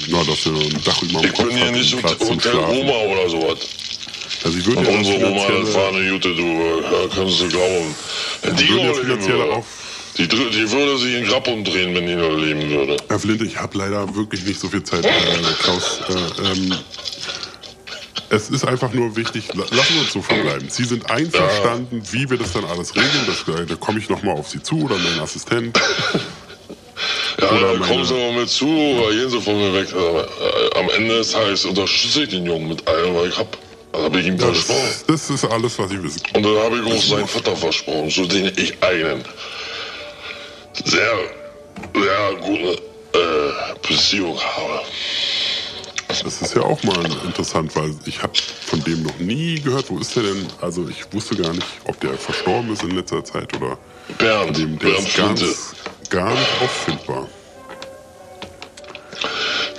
Na, 0.08 0.18
dass 0.24 0.46
er 0.46 0.52
ein 0.52 0.82
Dach 0.84 1.02
über 1.02 1.20
dem 1.20 1.30
Ich 1.30 1.34
Kopf 1.36 1.48
bin 1.48 1.56
hier 1.56 1.70
nicht 1.70 1.94
Hotel. 1.94 2.56
Oma 2.56 2.92
oder 3.12 3.28
sowas. 3.28 3.58
Also 4.44 4.58
ich 4.58 4.66
würde 4.66 4.80
Und 4.80 4.86
ja 4.86 4.98
unsere 4.98 5.24
Oma, 5.26 5.46
das 5.62 5.74
war 5.74 5.88
eine 5.88 6.06
Jute, 6.06 6.34
du, 6.34 6.42
äh, 6.42 7.08
kannst 7.14 7.40
du 7.40 7.48
glauben. 7.48 7.94
Die, 8.42 8.48
ja 8.48 9.62
die, 10.16 10.28
die 10.28 10.70
würde 10.70 10.98
sich 10.98 11.14
in 11.14 11.24
Grab 11.26 11.48
umdrehen, 11.48 11.94
wenn 11.94 12.06
die 12.06 12.14
noch 12.14 12.36
leben 12.36 12.70
würde. 12.70 12.96
Herr 13.08 13.18
Flinte, 13.18 13.44
ich 13.44 13.56
habe 13.58 13.76
leider 13.78 14.14
wirklich 14.14 14.44
nicht 14.44 14.60
so 14.60 14.68
viel 14.68 14.82
Zeit, 14.84 15.04
äh, 15.04 15.10
Klaus. 15.62 16.00
Äh, 16.08 16.12
ähm, 16.52 16.74
es 18.30 18.50
ist 18.50 18.64
einfach 18.66 18.92
nur 18.92 19.16
wichtig, 19.16 19.48
la- 19.54 19.64
lassen 19.70 19.94
wir 19.94 20.02
uns 20.02 20.12
so 20.12 20.22
verbleiben. 20.22 20.68
Sie 20.68 20.84
sind 20.84 21.10
einverstanden, 21.10 22.02
wie 22.12 22.28
wir 22.30 22.36
das 22.38 22.52
dann 22.52 22.64
alles 22.64 22.94
regeln. 22.94 23.26
Das, 23.26 23.54
äh, 23.60 23.66
da 23.66 23.74
komme 23.76 23.98
ich 23.98 24.08
nochmal 24.08 24.36
auf 24.36 24.48
Sie 24.48 24.62
zu 24.62 24.82
oder 24.84 24.96
mein 24.98 25.20
Assistent. 25.20 25.78
Ja, 27.40 27.50
Oder 27.50 27.60
dann 27.72 27.78
meine- 27.80 27.86
kommen 27.92 28.04
sie 28.04 28.14
mal 28.14 28.32
mit 28.32 28.48
zu 28.48 28.68
oder 28.68 29.10
gehen 29.10 29.28
sie 29.28 29.40
von 29.40 29.56
mir 29.58 29.74
weg. 29.74 29.88
Aber, 29.92 30.22
äh, 30.24 30.78
am 30.78 30.88
Ende 30.90 31.18
des 31.18 31.32
Tages 31.32 31.64
unterstütze 31.64 32.22
ich 32.22 32.28
den 32.28 32.46
Jungen 32.46 32.68
mit 32.68 32.86
allem, 32.86 33.16
was 33.16 33.26
ich 33.30 33.36
hab. 33.36 33.58
Das 33.94 34.02
habe 34.04 34.20
ich 34.20 34.26
ihm 34.26 34.36
Das, 34.36 34.48
versprochen. 34.50 35.04
das 35.06 35.30
ist 35.30 35.44
alles, 35.44 35.78
was 35.78 35.90
Sie 35.90 36.02
wissen. 36.02 36.20
Und 36.34 36.42
dann 36.42 36.56
habe 36.58 36.78
ich 36.84 36.92
auch 36.92 37.02
seinen 37.02 37.28
Vater 37.28 37.56
versprochen, 37.56 38.10
zu 38.10 38.26
dem 38.26 38.46
ich 38.56 38.74
einen 38.82 39.24
sehr, 40.84 41.12
sehr 41.94 42.34
gute 42.40 42.72
äh, 43.12 43.74
Beziehung 43.88 44.38
habe. 44.40 44.80
Das 46.08 46.42
ist 46.42 46.54
ja 46.54 46.62
auch 46.62 46.82
mal 46.84 47.04
interessant, 47.24 47.74
weil 47.76 47.92
ich 48.06 48.22
habe 48.22 48.32
von 48.66 48.82
dem 48.84 49.02
noch 49.02 49.18
nie 49.18 49.60
gehört. 49.60 49.90
Wo 49.90 49.98
ist 49.98 50.14
der 50.16 50.22
denn? 50.24 50.46
Also 50.60 50.88
ich 50.88 51.12
wusste 51.12 51.34
gar 51.36 51.52
nicht, 51.52 51.66
ob 51.86 51.98
der 52.00 52.16
verstorben 52.16 52.72
ist 52.72 52.82
in 52.82 52.92
letzter 52.96 53.24
Zeit 53.24 53.54
oder 53.56 53.76
Bernd, 54.18 54.56
dem, 54.56 54.78
der 54.78 54.88
Bernd 54.88 54.98
ist 55.00 55.12
Flinte. 55.12 55.44
ganz, 55.44 55.74
gar 56.10 56.30
nicht 56.30 56.48
auffindbar. 56.62 57.26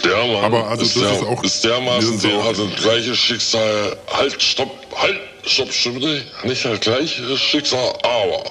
Der 0.06 0.26
Mann 0.26 0.44
Aber 0.46 0.68
also 0.68 0.84
ist, 0.84 0.96
das 0.96 1.04
der, 1.04 1.12
ist 1.14 1.24
auch- 1.24 1.44
ist 1.44 1.64
dermaßen, 1.64 2.22
der 2.22 2.36
auch- 2.38 2.44
hat 2.46 2.56
das 2.60 2.82
gleiche 2.84 3.16
Schicksal. 3.16 3.98
Halt, 4.14 4.42
stopp, 4.42 4.72
halt, 4.96 5.20
stopp, 5.46 5.72
stimmt 5.74 6.02
nicht. 6.02 6.26
Nicht 6.44 6.64
das 6.66 6.80
gleiche 6.80 7.38
Schicksal, 7.38 7.94
aber 8.04 8.44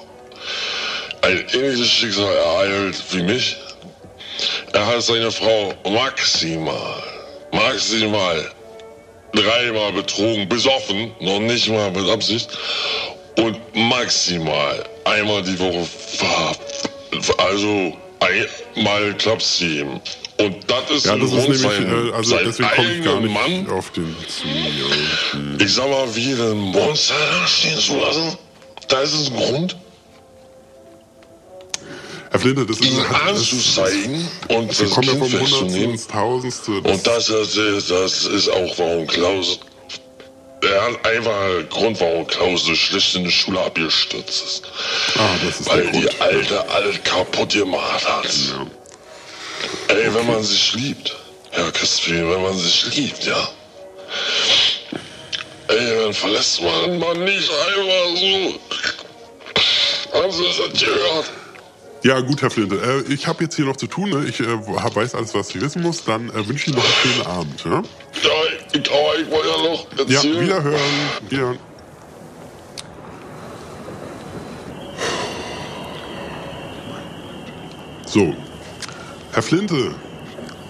ein 1.21 1.45
ähnliches 1.53 1.89
Schicksal 1.89 2.33
ereilt 2.35 2.95
wie 3.11 3.23
mich. 3.23 3.55
Er 4.73 4.85
hat 4.85 5.01
seine 5.01 5.31
Frau 5.31 5.73
maximal, 5.89 7.03
maximal 7.51 8.51
dreimal 9.33 9.91
betrogen, 9.93 10.47
besoffen, 10.49 11.11
noch 11.19 11.39
nicht 11.39 11.67
mal 11.69 11.91
mit 11.91 12.09
Absicht. 12.09 12.49
Und 13.37 13.57
maximal 13.75 14.83
einmal 15.05 15.41
die 15.43 15.57
Woche 15.59 15.85
ver 15.85 16.55
also 17.37 17.93
einmal 18.19 19.13
klappt's 19.15 19.59
ihm. 19.61 19.99
Und 20.37 20.55
das 20.69 20.91
ist 20.91 21.05
Ja, 21.05 21.13
ein 21.13 21.19
das 21.21 21.29
ist 21.29 21.35
Grund, 21.35 21.43
nämlich, 21.49 21.61
sein, 21.61 22.09
äh, 22.09 22.11
also 22.13 22.29
sein 22.31 22.45
deswegen 22.45 22.69
komme 22.75 22.93
ich 22.93 23.03
gar 23.05 23.19
nicht 23.21 23.33
Mann, 23.33 23.69
auf 23.69 23.91
den 23.91 24.15
zu. 24.27 24.47
Ja. 24.47 25.65
Ich 25.65 25.73
sag 25.73 25.89
mal, 25.89 26.13
wie 26.15 26.33
ein 26.33 26.57
Monster 26.57 27.13
stehen 27.47 27.79
zu 27.79 27.97
lassen. 27.99 28.37
Da 28.89 28.99
ist 29.01 29.13
es 29.13 29.29
ein 29.29 29.35
Grund, 29.37 29.77
Herr 32.31 32.39
Flinte, 32.39 32.65
das 32.65 32.79
ist, 32.79 32.85
ihn 32.85 32.97
das 32.97 33.41
ist 33.41 33.53
anzuzeigen 33.53 34.27
und 34.49 34.77
wir 34.79 34.85
das 34.87 34.89
kommen 34.93 35.07
ja 35.07 35.13
Kind 35.13 35.23
Hundertsten 35.23 35.39
festzunehmen. 35.39 35.99
Tausendste. 36.11 36.71
Und 36.81 37.07
das, 37.07 37.29
ist- 37.29 37.89
das 37.91 38.25
ist 38.25 38.49
auch, 38.49 38.77
warum 38.77 39.07
Klaus 39.07 39.59
der 40.63 40.81
hat 40.81 41.05
einfach 41.05 41.41
einen 41.41 41.69
Grund, 41.69 41.99
warum 42.01 42.25
Klaus 42.25 42.65
so 42.65 42.73
schlecht 42.73 43.13
in 43.15 43.23
die 43.23 43.31
Schule 43.31 43.59
abgestürzt 43.61 44.43
ist. 44.45 44.63
Ah, 45.15 45.29
das 45.45 45.59
ist 45.59 45.69
Weil 45.69 45.91
die 45.91 46.09
alte 46.19 46.67
alles 46.69 47.03
kaputt 47.03 47.53
gemacht 47.53 48.03
hat. 48.07 48.25
Ja. 48.25 48.65
Ey, 49.87 50.13
wenn 50.13 50.27
man 50.27 50.43
sich 50.43 50.73
liebt, 50.73 51.15
ja, 51.57 51.71
Crispin, 51.71 52.29
wenn 52.31 52.41
man 52.41 52.57
sich 52.57 52.95
liebt, 52.95 53.25
ja. 53.25 53.47
Ey, 55.67 56.03
dann 56.03 56.13
verlässt 56.13 56.61
man 56.61 56.99
man 56.99 57.23
nicht 57.23 57.49
einfach 57.49 58.15
so. 58.15 58.59
Haben 60.13 60.31
Sie 60.31 60.43
das 60.43 60.79
gehört? 60.79 61.31
Ja, 62.03 62.19
gut, 62.21 62.41
Herr 62.41 62.51
Flinte. 62.51 62.75
Äh, 63.09 63.11
ich 63.13 63.25
habe 63.25 63.43
jetzt 63.43 63.55
hier 63.55 63.65
noch 63.65 63.77
zu 63.77 63.87
tun. 63.87 64.09
Ne? 64.11 64.25
Ich 64.29 64.39
äh, 64.39 64.45
weiß 64.45 65.15
alles, 65.15 65.33
was 65.33 65.49
ich 65.49 65.59
wissen 65.61 65.81
muss. 65.81 66.03
Dann 66.03 66.29
äh, 66.29 66.47
wünsche 66.47 66.53
ich 66.53 66.67
Ihnen 66.67 66.77
noch 66.77 66.83
einen 66.85 66.93
schönen 66.93 67.25
Abend. 67.25 67.65
Ja, 67.65 67.71
Ja, 68.23 68.29
ich, 68.73 68.91
aber 68.91 69.19
ich 69.19 69.31
wollte 69.31 69.49
ja 69.49 69.57
noch 69.57 69.87
ja 70.07 70.15
erzählen. 70.15 70.41
wiederhören. 70.41 70.81
wiederhören. 71.29 71.59
So, 78.05 78.33
Herr 79.35 79.43
Flinte, 79.43 79.91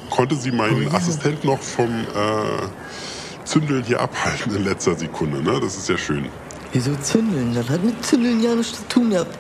konnte 0.09 0.35
Sie 0.35 0.49
meinen 0.49 0.91
Assistent 0.91 1.43
noch 1.43 1.61
vom 1.61 1.87
äh, 1.87 3.45
Zündeln 3.45 3.83
hier 3.83 3.99
abhalten 3.99 4.55
in 4.55 4.63
letzter 4.63 4.95
Sekunde? 4.95 5.39
Ne? 5.43 5.59
Das 5.61 5.77
ist 5.77 5.87
ja 5.87 5.95
schön. 5.95 6.25
Wieso 6.73 6.95
zündeln? 6.95 7.53
Das 7.53 7.69
hat 7.69 7.83
mit 7.83 8.03
Zündeln 8.03 8.41
ja 8.41 8.55
nichts 8.55 8.79
zu 8.79 8.87
tun 8.87 9.11
gehabt. 9.11 9.37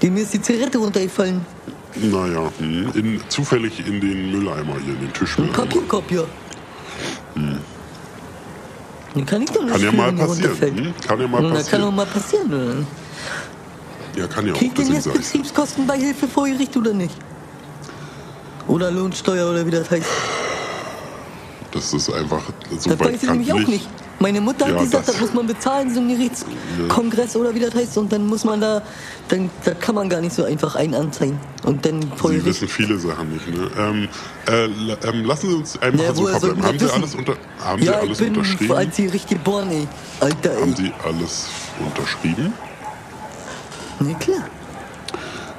Dem 0.00 0.16
ist 0.16 0.34
die 0.34 0.40
Zigarette 0.40 0.78
runtergefallen. 0.78 1.44
Naja, 1.96 2.48
hm, 2.58 2.92
in, 2.94 3.20
zufällig 3.28 3.84
in 3.84 4.00
den 4.00 4.30
Mülleimer 4.30 4.74
hier, 4.84 4.94
in 4.94 5.00
den 5.00 5.12
Tischmülleimer. 5.12 5.58
Papierkorb, 5.58 6.08
ja. 6.12 6.22
Den 9.16 9.26
kann 9.26 9.42
ich 9.42 9.50
doch 9.50 9.64
nicht 9.64 9.74
Hm. 9.74 9.82
Kann 9.82 9.98
ja 9.98 10.12
mal 10.12 10.12
passieren. 10.12 10.60
Hm? 10.60 10.94
Kann 11.04 11.20
ja 11.20 11.26
mal 11.26 11.42
Na, 11.42 11.48
kann 11.48 11.56
passieren. 11.56 11.82
auch 11.82 11.92
mal 11.92 12.06
passieren, 12.06 12.54
oder? 12.54 12.86
Ja, 14.16 14.28
kann 14.28 14.46
ja 14.46 14.52
auch. 14.52 14.58
Kriegt 14.58 14.78
denn 14.78 14.92
jetzt. 14.92 15.12
Betriebskostenbeihilfe 15.12 16.28
vor 16.28 16.46
Gericht 16.46 16.76
oder 16.76 16.92
nicht? 16.92 17.16
Oder 18.68 18.90
Lohnsteuer 18.90 19.50
oder 19.50 19.66
wie 19.66 19.70
das 19.70 19.90
heißt? 19.90 20.06
Das 21.72 21.92
ist 21.92 22.10
einfach 22.12 22.40
so 22.78 22.90
Das 22.90 23.00
weiß 23.00 23.22
ich 23.22 23.28
nämlich 23.28 23.52
auch 23.52 23.58
nicht. 23.68 23.88
Meine 24.20 24.40
Mutter 24.40 24.68
Ja, 24.68 24.74
hat 24.76 24.80
gesagt, 24.84 25.08
das- 25.08 25.14
das, 25.16 25.20
muss 25.20 25.34
man 25.34 25.46
bezahlen, 25.48 25.92
so 25.92 26.00
ein 26.00 26.08
Gerichtskongress 26.08 27.34
oder 27.34 27.52
wie 27.52 27.58
das 27.60 27.74
heißt. 27.74 27.98
Und 27.98 28.12
dann 28.12 28.24
muss 28.26 28.44
man 28.44 28.60
da, 28.60 28.80
dann 29.28 29.50
da 29.64 29.74
kann 29.74 29.96
man 29.96 30.08
gar 30.08 30.20
nicht 30.20 30.34
so 30.34 30.44
einfach 30.44 30.76
einen 30.76 30.94
anzeigen. 30.94 31.38
Und 31.64 31.84
dann 31.84 32.00
vor 32.16 32.30
Sie 32.30 32.44
wissen 32.44 32.68
viele 32.68 32.96
Sachen 32.96 33.32
nicht. 33.32 33.46
Ne? 33.48 33.68
Ähm, 33.76 34.08
äh, 34.46 34.64
ähm, 35.08 35.24
lassen 35.24 35.50
Sie 35.50 35.56
uns 35.56 35.82
einfach 35.82 36.04
Ja, 36.04 36.14
so 36.14 36.26
verbleiben. 36.28 36.62
Haben 36.64 36.78
Sie 36.78 36.84
wissen? 36.84 36.94
alles, 36.94 37.14
unter, 37.16 37.36
haben 37.58 37.82
Sie 37.82 37.88
ja, 37.88 37.92
alles 37.98 38.12
ich 38.12 38.18
bin 38.24 38.36
unterschrieben? 38.36 38.72
als 38.76 38.96
Gericht 38.96 39.28
geboren, 39.28 39.70
ey. 39.72 39.88
Alter, 40.20 40.52
ey. 40.52 40.60
Haben 40.60 40.76
Sie 40.76 40.92
alles 41.04 41.46
unterschrieben? 41.84 42.52
Nee, 43.98 44.14
klar. 44.20 44.44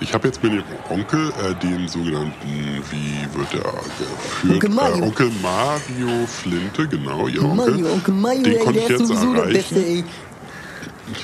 Ich 0.02 0.14
habe 0.14 0.28
jetzt 0.28 0.44
mit 0.44 0.52
dem 0.52 0.64
Onkel, 0.90 1.30
äh, 1.30 1.56
dem 1.56 1.88
sogenannten, 1.88 2.84
wie 2.92 3.38
wird 3.38 3.54
er 3.54 3.72
geführt? 3.72 4.54
Onkel 4.56 4.70
Mario. 4.70 4.98
Äh, 4.98 5.08
Onkel 5.08 5.32
Mario 5.42 6.28
Flinte, 6.28 6.88
genau, 6.88 7.28
Ihr 7.28 7.44
Onkel. 7.44 7.72
Mario, 7.72 7.94
Onkel 7.94 8.14
Mario, 8.14 8.44
Den 8.44 8.60
konnte 8.60 8.80
ich 8.80 8.90
jetzt 8.90 9.10
erreichen. 9.10 9.54
Beste. 9.54 10.04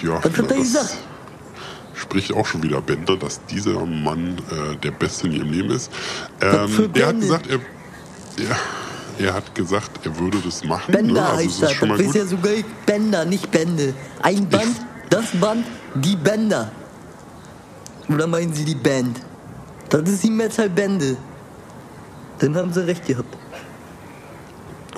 Ja, 0.03 0.13
Was 0.23 0.23
hat 0.23 0.37
er 0.37 0.43
das 0.43 0.57
gesagt? 0.57 0.97
Spricht 1.95 2.33
auch 2.33 2.45
schon 2.45 2.63
wieder 2.63 2.81
Bender, 2.81 3.17
dass 3.17 3.45
dieser 3.45 3.85
Mann 3.85 4.37
äh, 4.49 4.75
der 4.77 4.91
Beste 4.91 5.27
in 5.27 5.33
ihrem 5.33 5.51
Leben 5.51 5.69
ist. 5.71 5.91
Ähm, 6.41 6.91
der 6.93 7.07
hat 7.07 7.19
gesagt, 7.19 7.47
er, 7.47 7.59
er, 8.47 8.57
er 9.27 9.33
hat 9.33 9.53
gesagt, 9.53 10.05
er 10.05 10.17
würde 10.17 10.37
das 10.43 10.63
machen. 10.63 10.91
Bender 10.93 11.13
ne? 11.13 11.25
Also 11.25 11.43
heißt 11.43 11.61
das 11.63 11.73
schon 11.73 11.89
Das 11.89 11.99
ist 11.99 12.15
ja 12.15 12.25
sogar 12.25 12.53
Bender, 12.85 13.25
nicht 13.25 13.51
Bände. 13.51 13.93
Ein 14.21 14.47
Band, 14.47 14.77
das 15.09 15.25
Band, 15.39 15.65
die 15.95 16.15
Bänder. 16.15 16.71
Oder 18.13 18.27
meinen 18.27 18.53
Sie 18.53 18.65
die 18.65 18.75
Band? 18.75 19.19
Das 19.89 20.01
ist 20.09 20.23
die 20.23 20.29
Metal 20.29 20.69
Bände. 20.69 21.17
Dann 22.39 22.55
haben 22.55 22.71
Sie 22.73 22.85
recht 22.85 23.05
gehabt. 23.05 23.37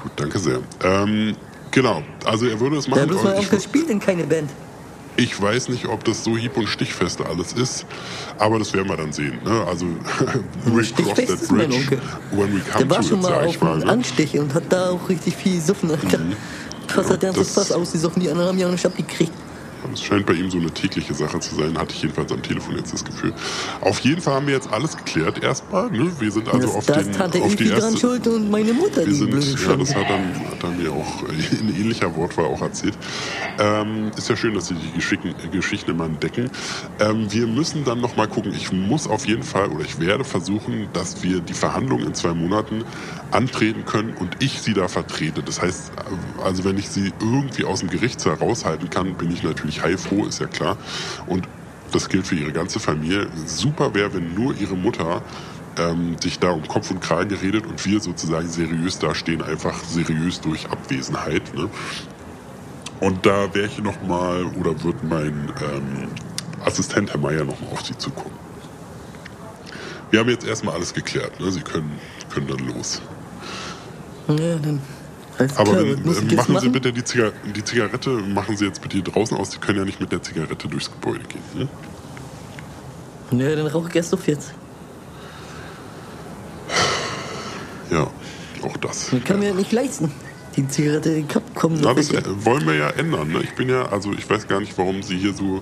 Gut, 0.02 0.12
danke 0.16 0.40
sehr. 0.40 0.60
Ähm, 0.84 1.36
genau, 1.72 2.02
also 2.26 2.46
er 2.48 2.60
würde 2.60 2.78
es 2.78 2.86
Ja, 2.88 2.92
machen. 2.96 3.08
bloß 3.08 3.20
aber 3.22 3.30
mein 3.32 3.40
ich, 3.40 3.46
Onkel 3.46 3.62
spielt 3.62 3.90
denn 3.90 4.00
keine 4.00 4.24
Band. 4.24 4.50
ich 5.18 5.40
weiß 5.40 5.70
nicht, 5.70 5.88
ob 5.88 6.04
das 6.04 6.24
so 6.24 6.38
hieb- 6.38 6.58
und 6.58 6.68
stichfeste 6.68 7.26
alles 7.26 7.54
ist, 7.54 7.86
aber 8.38 8.60
das 8.60 8.74
werden 8.74 8.88
wir 8.90 8.98
dann 8.98 9.12
sehen. 9.14 9.40
Ne? 9.44 9.64
Also, 9.68 9.86
we 10.66 10.82
cross 10.84 11.16
that 11.16 11.48
bridge 11.50 12.00
when 12.32 12.56
we 12.56 12.60
come 12.62 12.80
Der 12.86 12.90
war 12.90 12.98
to 13.02 13.04
schon 13.10 13.18
it, 13.20 13.24
mal 13.24 13.46
auf 13.46 13.62
mal. 13.62 13.72
einem 13.74 13.80
Ne? 13.86 13.90
Anstich 13.92 14.38
und 14.40 14.54
hat 14.54 14.64
da 14.70 14.90
auch 14.90 15.08
richtig 15.10 15.36
viel 15.36 15.56
gesoffen. 15.56 15.92
Alter. 15.92 16.20
Fast 16.88 17.10
hat 17.10 17.24
er 17.24 17.34
das- 17.34 17.52
fast 17.52 17.74
ausgesoffen. 17.74 18.22
Die 18.22 18.30
anderen 18.30 18.50
haben 18.50 18.58
ja 18.58 18.68
auch 18.68 18.72
nicht 18.72 18.86
abgekriegt. 18.86 19.32
Das 19.92 20.02
scheint 20.02 20.26
bei 20.26 20.34
ihm 20.34 20.50
so 20.50 20.58
eine 20.58 20.72
tägliche 20.72 21.14
Sache 21.14 21.40
zu 21.40 21.56
sein, 21.56 21.78
hatte 21.78 21.94
ich 21.94 22.02
jedenfalls 22.02 22.32
am 22.32 22.42
Telefon 22.42 22.76
jetzt 22.78 22.94
das 22.94 23.04
Gefühl. 23.04 23.34
Auf 23.82 24.00
jeden 24.00 24.22
Fall 24.22 24.36
haben 24.36 24.48
wir 24.48 24.54
jetzt 24.54 24.72
alles 24.72 24.98
geklärt 24.98 25.44
erstmal. 25.44 25.92
Ne? 25.92 26.12
Wir 26.20 26.32
sind 26.32 26.48
also 26.48 26.68
das, 26.68 26.76
auf, 26.76 26.86
da 26.86 27.02
den, 27.02 27.12
Tante 27.12 27.42
auf 27.42 27.56
die 27.56 27.68
erste... 27.68 27.98
schuld 27.98 28.28
und 28.28 28.50
meine 28.50 28.74
Mutter, 28.74 28.98
Wir 28.98 29.06
die 29.06 29.14
sind, 29.14 29.34
ja, 29.34 29.76
das 29.76 29.96
hat 29.96 30.10
dann, 30.10 30.36
hat 30.52 30.64
dann 30.64 30.82
mir 30.82 30.92
auch 30.92 31.24
in 31.52 31.70
ähnlicher 31.76 32.16
Wortwahl 32.16 32.46
auch 32.46 32.62
erzählt. 32.62 32.98
Ähm, 33.60 34.12
ist 34.16 34.30
ja 34.30 34.36
schön, 34.36 34.54
dass 34.54 34.68
Sie 34.68 34.76
die 34.76 34.92
Geschichten, 34.92 35.34
Geschichten 35.52 35.92
immer 35.92 36.06
entdecken. 36.06 36.50
Ähm, 37.00 37.32
wir 37.32 37.48
müssen 37.48 37.84
dann 37.84 38.02
noch 38.02 38.16
mal 38.16 38.28
gucken. 38.28 38.54
Ich 38.54 38.72
muss 38.72 39.08
auf 39.08 39.26
jeden 39.26 39.44
Fall 39.44 39.70
oder 39.70 39.84
ich 39.84 40.00
werde 40.00 40.24
versuchen, 40.24 40.88
dass 40.94 41.24
wir 41.24 41.42
die 41.42 41.54
Verhandlungen 41.54 42.08
in 42.08 42.14
zwei 42.14 42.34
Monaten 42.34 42.84
antreten 43.32 43.86
können 43.86 44.14
und 44.20 44.38
ich 44.40 44.62
Sie 44.62 44.74
da 44.74 44.88
vertrete. 44.88 45.42
Das 45.44 45.62
heißt, 45.62 45.92
also 46.44 46.64
wenn 46.64 46.78
ich 46.78 46.90
Sie 46.90 47.12
irgendwie 47.20 47.66
aus 47.66 47.80
dem 47.80 47.90
Gerichtssaal 47.90 48.36
raushalten 48.36 48.90
kann, 48.90 49.16
bin 49.16 49.32
ich 49.32 49.44
natürlich 49.44 49.73
heilfroh, 49.82 50.26
ist 50.26 50.40
ja 50.40 50.48
klar. 50.48 50.78
Und 51.28 51.48
das 51.92 52.10
gilt 52.10 52.28
für 52.28 52.36
Ihre 52.36 52.52
ganze 52.52 52.80
Familie. 52.80 53.28
Super 53.46 53.94
wäre, 53.94 54.14
wenn 54.14 54.34
nur 54.34 54.56
Ihre 54.56 54.76
Mutter 54.76 55.22
ähm, 55.78 56.18
sich 56.22 56.40
da 56.40 56.52
um 56.52 56.68
Kopf 56.68 56.92
und 56.92 57.02
Kragen 57.02 57.30
geredet 57.30 57.66
und 57.66 57.84
wir 57.86 58.00
sozusagen 58.00 58.48
seriös 58.48 59.00
dastehen, 59.00 59.42
einfach 59.42 59.84
seriös 59.84 60.42
durch 60.42 60.70
Abwesenheit. 60.70 61.54
Ne? 61.56 61.70
Und 63.00 63.26
da 63.26 63.54
wäre 63.54 63.68
ich 63.68 63.80
noch 63.80 64.02
mal 64.04 64.46
oder 64.60 64.84
wird 64.84 65.04
mein 65.04 65.52
ähm, 65.62 66.08
Assistent 66.64 67.12
Herr 67.12 67.20
Meier 67.20 67.44
noch 67.44 67.60
mal 67.60 67.68
auf 67.72 67.86
Sie 67.86 67.98
zukommen. 67.98 68.36
Wir 70.12 70.20
haben 70.20 70.30
jetzt 70.30 70.46
erstmal 70.46 70.76
alles 70.76 70.94
geklärt. 70.94 71.40
Ne? 71.40 71.52
Sie 71.52 71.62
können, 71.62 72.00
können 72.30 72.48
dann 72.48 72.60
los. 72.60 73.02
Ja, 74.28 74.58
dann. 74.58 74.80
Alles 75.38 75.58
Aber 75.58 75.72
klar, 75.72 75.84
wenn, 75.84 76.12
ich 76.12 76.32
äh, 76.32 76.36
machen 76.36 76.46
Sie 76.48 76.52
machen? 76.54 76.72
bitte 76.72 76.94
die, 76.94 77.04
Ziga 77.04 77.32
die 77.56 77.64
Zigarette, 77.64 78.10
machen 78.12 78.56
Sie 78.58 78.66
jetzt 78.66 78.82
bitte 78.82 78.96
hier 78.98 79.04
draußen 79.04 79.36
aus. 79.38 79.52
Sie 79.52 79.58
können 79.60 79.80
ja 79.80 79.86
nicht 79.86 80.00
mit 80.00 80.12
der 80.12 80.22
Zigarette 80.22 80.68
durchs 80.68 80.92
Gebäude 80.92 81.24
gehen. 81.26 81.42
Ne? 83.32 83.44
Ja, 83.44 83.56
dann 83.56 83.68
rauche 83.68 83.90
ich 83.90 83.96
erst 83.96 84.14
auf 84.14 84.28
jetzt. 84.28 84.54
Ja, 87.90 88.08
auch 88.64 88.78
das. 88.78 89.12
Ich 89.14 89.24
kann 89.24 89.40
mir 89.40 89.50
das 89.50 89.58
nicht 89.58 89.72
leisten. 89.72 90.12
Die 90.56 90.68
Zigarette, 90.68 91.16
die 91.16 91.26
kommen 91.56 91.80
Na, 91.82 91.94
das 91.94 92.14
welche. 92.14 92.28
äh, 92.30 92.46
wollen 92.46 92.66
wir 92.68 92.76
ja 92.76 92.90
ändern. 92.92 93.32
Ne? 93.32 93.42
Ich 93.44 93.54
bin 93.56 93.70
ja, 93.70 93.88
also 93.88 94.14
ich 94.14 94.30
weiß 94.30 94.48
gar 94.48 94.60
nicht, 94.60 94.78
warum 94.78 95.02
Sie 95.02 95.18
hier 95.18 95.34
so 95.34 95.62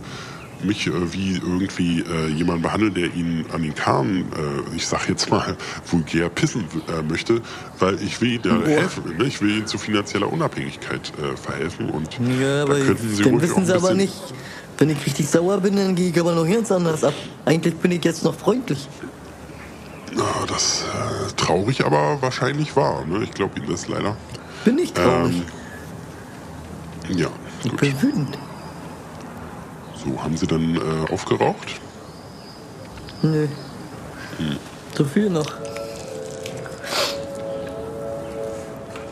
mich 0.63 0.87
äh, 0.87 1.13
wie 1.13 1.33
irgendwie 1.33 2.01
äh, 2.01 2.27
jemand 2.27 2.61
behandeln, 2.61 2.93
der 2.93 3.13
Ihnen 3.13 3.45
an 3.53 3.63
den 3.63 3.75
Kahn, 3.75 4.25
äh, 4.35 4.75
ich 4.75 4.87
sag 4.87 5.07
jetzt 5.09 5.29
mal, 5.29 5.55
vulgär 5.85 6.29
pissen 6.29 6.65
äh, 6.87 7.01
möchte, 7.01 7.41
weil 7.79 8.01
ich 8.01 8.21
will 8.21 8.39
Boah. 8.39 8.65
helfen. 8.65 9.17
Ne? 9.17 9.25
Ich 9.25 9.41
will 9.41 9.57
Ihnen 9.57 9.67
zu 9.67 9.77
finanzieller 9.77 10.31
Unabhängigkeit 10.31 11.11
äh, 11.17 11.35
verhelfen 11.37 11.89
und 11.89 12.19
Ja, 12.39 12.57
da 12.57 12.63
aber 12.63 12.79
könnten 12.79 13.09
Sie 13.15 13.23
dann 13.23 13.41
wissen 13.41 13.65
sie 13.65 13.75
aber 13.75 13.93
nicht, 13.93 14.13
wenn 14.77 14.89
ich 14.89 15.05
richtig 15.05 15.29
sauer 15.29 15.59
bin, 15.59 15.75
dann 15.75 15.95
gehe 15.95 16.09
ich 16.09 16.19
aber 16.19 16.33
noch 16.33 16.47
ganz 16.47 16.71
anders 16.71 17.03
ab. 17.03 17.13
Eigentlich 17.45 17.75
bin 17.75 17.91
ich 17.91 18.03
jetzt 18.03 18.23
noch 18.23 18.35
freundlich. 18.35 18.87
Na, 20.13 20.23
das 20.47 20.83
äh, 20.83 21.31
traurig, 21.37 21.85
aber 21.85 22.21
wahrscheinlich 22.21 22.75
wahr. 22.75 23.05
Ne? 23.05 23.23
Ich 23.23 23.31
glaube 23.31 23.59
Ihnen 23.59 23.69
das 23.69 23.87
leider. 23.87 24.17
Bin 24.65 24.77
ich 24.77 24.93
traurig. 24.93 25.43
Ähm, 27.09 27.17
ja, 27.17 27.29
ich 27.63 27.69
gut. 27.71 27.79
bin 27.79 28.01
wütend. 28.01 28.37
So, 30.03 30.23
haben 30.23 30.35
Sie 30.35 30.47
dann 30.47 30.75
äh, 30.75 31.11
aufgeraucht? 31.11 31.79
Nö. 33.21 33.47
Hm. 34.37 34.57
So 34.97 35.05
viel 35.05 35.29
noch. 35.29 35.45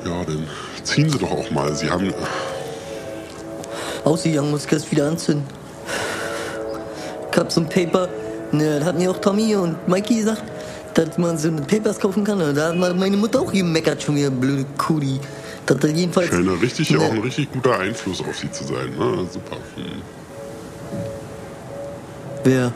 Ja, 0.06 0.24
dann 0.26 0.48
ziehen 0.84 1.10
Sie 1.10 1.20
doch 1.20 1.32
auch 1.32 1.52
mal. 1.52 1.76
Sie 1.76 1.90
haben. 1.90 2.12
Ausgegangen, 4.04 4.50
muss 4.50 4.64
ich 4.64 4.70
das 4.70 4.92
wieder 4.92 5.08
anzünden. 5.08 5.46
Ich 7.32 7.38
hab 7.38 7.52
so 7.52 7.62
ein 7.62 7.70
Paper, 7.70 8.10
ne, 8.52 8.80
das 8.80 8.88
hat 8.88 8.98
mir 8.98 9.12
auch 9.12 9.18
Tommy 9.20 9.56
und 9.56 9.88
Mikey 9.88 10.16
gesagt, 10.16 10.44
dass 10.96 11.18
man 11.18 11.38
so 11.38 11.50
eine 11.50 11.62
Papers 11.62 12.00
kaufen 12.00 12.24
kann. 12.24 12.40
Da 12.56 12.70
hat 12.70 12.76
meine 12.78 13.18
Mutter 13.18 13.42
auch 13.42 13.52
gemeckert, 13.52 14.02
schon 14.02 14.16
wieder 14.16 14.32
blöde. 14.32 14.66
Dass 15.66 15.78
er 15.84 15.90
jedenfalls. 15.90 16.30
Scheint 16.30 16.50
ein 16.50 16.58
richtig, 16.58 16.90
ne, 16.90 17.00
auch 17.00 17.12
ein 17.12 17.20
richtig 17.20 17.52
guter 17.52 17.78
Einfluss 17.78 18.22
auf 18.22 18.36
Sie 18.36 18.52
zu 18.52 18.64
sein. 18.64 18.90
Ne? 18.98 19.28
Super. 19.32 19.58
Hm. 19.76 20.19
Wer? 22.50 22.74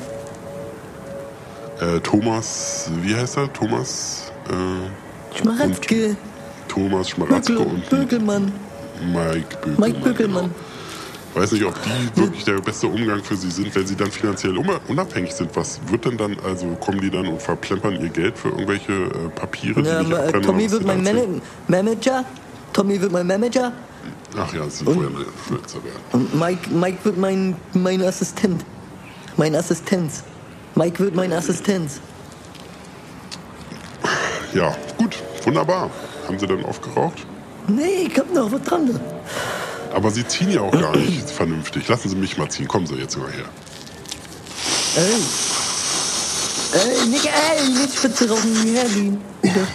Äh, 1.82 2.00
Thomas, 2.02 2.92
wie 3.02 3.16
heißt 3.16 3.38
er? 3.38 3.52
Thomas, 3.52 4.32
äh, 4.48 5.36
Schmaratzke, 5.36 6.16
Thomas 6.68 7.10
Schmaratzke 7.10 7.58
und 7.58 7.90
Bökelmann. 7.90 8.52
Mike 9.12 9.58
Bökelmann. 9.64 9.80
Mike 9.80 10.00
Bökelmann. 10.04 10.44
Genau. 10.44 11.42
Weiß 11.42 11.52
nicht, 11.54 11.66
ob 11.66 11.74
die 11.82 12.22
wirklich 12.22 12.44
der 12.46 12.62
beste 12.62 12.86
Umgang 12.86 13.24
für 13.24 13.36
sie 13.36 13.50
sind, 13.50 13.74
wenn 13.74 13.88
sie 13.88 13.96
dann 13.96 14.12
finanziell 14.12 14.56
un- 14.56 14.70
unabhängig 14.88 15.32
sind. 15.34 15.50
Was 15.56 15.80
wird 15.88 16.06
denn 16.06 16.18
dann, 16.18 16.38
also 16.46 16.68
kommen 16.80 17.02
die 17.02 17.10
dann 17.10 17.26
und 17.26 17.42
verplempern 17.42 18.00
ihr 18.00 18.10
Geld 18.10 18.38
für 18.38 18.50
irgendwelche 18.50 18.92
äh, 18.94 19.30
Papiere, 19.34 19.82
die 19.82 19.90
Ja, 19.90 20.04
nicht 20.04 20.12
äh, 20.36 20.40
Tommy 20.42 20.70
wird 20.70 20.86
mein? 20.86 21.04
Mana 21.04 21.22
Manager. 21.68 22.24
Tommy 22.74 23.02
wird 23.02 23.12
mein 23.12 23.26
Manager. 23.26 23.72
Ach 24.38 24.54
ja, 24.54 24.70
sie 24.70 24.86
wollen 24.86 25.16
Influencer 25.18 25.84
werden. 25.84 26.00
Und 26.12 26.36
Mike, 26.40 26.70
Mike 26.70 26.98
wird 27.04 27.18
mein, 27.18 27.56
mein 27.74 28.04
Assistent. 28.04 28.64
Mein 29.38 29.56
Assistenz. 29.56 30.24
Mike 30.76 31.00
wird 31.00 31.16
mein 31.16 31.34
Assistenz. 31.34 32.00
Ja, 34.54 34.76
gut, 34.98 35.18
wunderbar. 35.44 35.90
Haben 36.28 36.40
sie 36.40 36.48
dann 36.48 36.64
aufgeraucht? 36.66 37.26
Nee, 37.68 38.08
ich 38.08 38.20
hab 38.20 38.32
noch 38.34 38.52
was 38.52 38.62
dran. 38.62 39.00
Aber 39.94 40.12
sie 40.12 40.26
ziehen 40.28 40.52
ja 40.52 40.62
auch 40.62 40.72
gar 40.72 40.96
nicht 40.96 41.30
vernünftig. 41.30 41.88
Lassen 41.88 42.10
Sie 42.10 42.16
mich 42.16 42.38
mal 42.38 42.50
ziehen. 42.50 42.68
Kommen 42.68 42.88
Sie 42.88 42.96
jetzt 42.96 43.18
mal 43.18 43.32
her. 43.32 43.46
Ey. 44.96 45.04
Ey, 46.74 47.08
Nick, 47.08 47.26
ey, 47.26 47.70
nicht 47.70 47.96
Spitze 47.96 48.30
rauchen, 48.30 48.56
hergehen. 48.66 49.22
Bitte. 49.42 49.68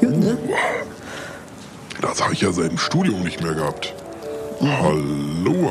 Gut, 0.00 0.16
ne? 0.18 0.38
Das 2.00 2.20
habe 2.22 2.34
ich 2.34 2.40
ja 2.40 2.52
seit 2.52 2.70
dem 2.70 2.78
Studium 2.78 3.22
nicht 3.22 3.42
mehr 3.42 3.54
gehabt. 3.54 3.94
Hallo, 4.60 5.70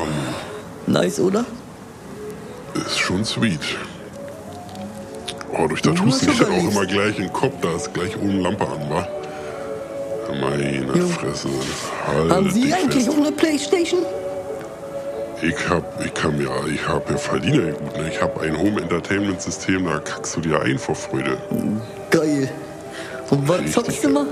Nice, 0.86 1.20
oder? 1.20 1.44
Ist 2.74 2.98
schon 2.98 3.24
sweet. 3.24 3.60
Oh, 5.56 5.66
durch 5.68 5.82
das 5.82 5.94
Du 5.94 6.04
Husten 6.06 6.28
hast 6.28 6.38
geht 6.38 6.48
auch 6.48 6.70
immer 6.70 6.86
gleich 6.86 7.16
in 7.18 7.24
den 7.24 7.32
Kopf, 7.32 7.54
da 7.60 7.74
ist 7.76 7.92
gleich 7.94 8.16
oben 8.16 8.40
Lampe 8.40 8.66
an, 8.66 8.90
wa? 8.90 9.06
Meine 10.40 10.96
Jo. 10.96 11.06
Fresse. 11.08 11.48
Haben 12.06 12.30
Halt 12.30 12.52
Sie 12.52 12.62
dich 12.62 12.74
eigentlich 12.74 13.04
fest. 13.04 13.10
auch 13.10 13.20
eine 13.20 13.32
Playstation? 13.32 14.00
Ich 15.42 15.68
hab, 15.68 16.04
ich 16.04 16.14
kann 16.14 16.40
ja, 16.40 16.50
ich 16.72 16.86
hab 16.86 17.10
ja 17.10 17.16
verdiene 17.16 17.68
ja 17.68 17.72
gut, 17.72 17.96
ne? 17.96 18.08
Ich 18.12 18.20
hab 18.20 18.40
ein 18.40 18.56
Home 18.56 18.80
Entertainment 18.80 19.40
System, 19.42 19.86
da 19.86 19.98
kackst 19.98 20.36
du 20.36 20.40
dir 20.40 20.60
ein 20.62 20.78
vor 20.78 20.94
Freude. 20.94 21.36
Geil. 22.10 22.50
Und 23.30 23.48
was 23.48 23.72
zockst 23.72 24.04
du 24.04 24.08
mal? 24.10 24.26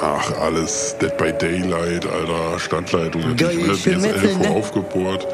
Ach, 0.00 0.32
alles 0.40 0.96
Dead 1.00 1.16
by 1.16 1.32
Daylight, 1.32 2.06
Alter, 2.06 2.58
Standleitung, 2.58 3.22
natürlich 3.34 3.66
Geil, 3.66 3.74
DSL 3.76 3.98
Metal, 3.98 4.36
ne? 4.36 4.50
aufgebohrt. 4.50 5.26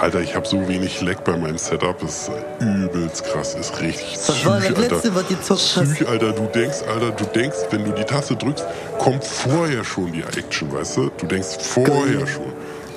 Alter, 0.00 0.20
ich 0.20 0.34
hab 0.36 0.46
so 0.46 0.66
wenig 0.68 1.00
Leck 1.00 1.24
bei 1.24 1.36
meinem 1.36 1.58
Setup, 1.58 1.98
das 2.00 2.28
ist 2.28 2.30
übelst 2.60 3.24
krass, 3.24 3.54
ist 3.56 3.80
richtig 3.80 4.16
Was 4.28 4.44
war 4.46 4.60
das 4.60 4.66
Psych, 4.68 4.76
Alter. 4.78 4.94
Letzte, 4.94 5.14
was 5.14 5.24
du 5.26 5.34
hast? 5.54 5.74
Psych, 5.94 6.08
Alter, 6.08 6.32
du 6.32 6.46
denkst, 6.54 6.76
Alter, 6.88 7.10
du 7.10 7.24
denkst, 7.24 7.56
wenn 7.70 7.84
du 7.84 7.90
die 7.92 8.04
Taste 8.04 8.36
drückst, 8.36 8.64
kommt 8.98 9.24
vorher 9.24 9.82
schon 9.84 10.12
die 10.12 10.22
Action, 10.22 10.72
weißt 10.72 10.96
du? 10.98 11.10
Du 11.18 11.26
denkst 11.26 11.58
vorher 11.60 12.18
Geil. 12.18 12.26
schon. 12.28 12.52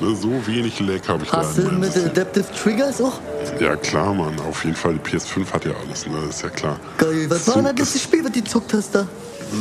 Ne, 0.08 0.16
so 0.16 0.30
wenig 0.48 0.80
Leck 0.80 1.08
habe 1.08 1.24
ich 1.24 1.32
Hast 1.32 1.58
da 1.58 1.62
du 1.64 1.68
in 1.70 1.80
meinem 1.80 1.94
mit. 1.94 2.06
Adaptive 2.06 2.46
Triggers 2.64 3.02
auch? 3.02 3.20
Ja 3.60 3.76
klar, 3.76 4.14
Mann, 4.14 4.40
auf 4.48 4.64
jeden 4.64 4.76
Fall. 4.76 4.94
Die 4.96 5.00
PS5 5.18 5.52
hat 5.54 5.66
ja 5.66 5.72
alles, 5.86 6.06
ne? 6.08 6.14
ist 6.30 6.42
ja 6.44 6.50
klar. 6.50 6.80
Geil. 6.98 7.26
Was 7.30 7.46
So, 7.46 7.56
war 7.56 7.62
das 7.64 7.72
das- 7.76 7.80
letzte 7.94 8.00
Spiel, 8.00 8.24
was 8.24 8.32
du 8.32 8.42
gezockt 8.42 8.74
hast 8.74 8.94
da? 8.96 9.08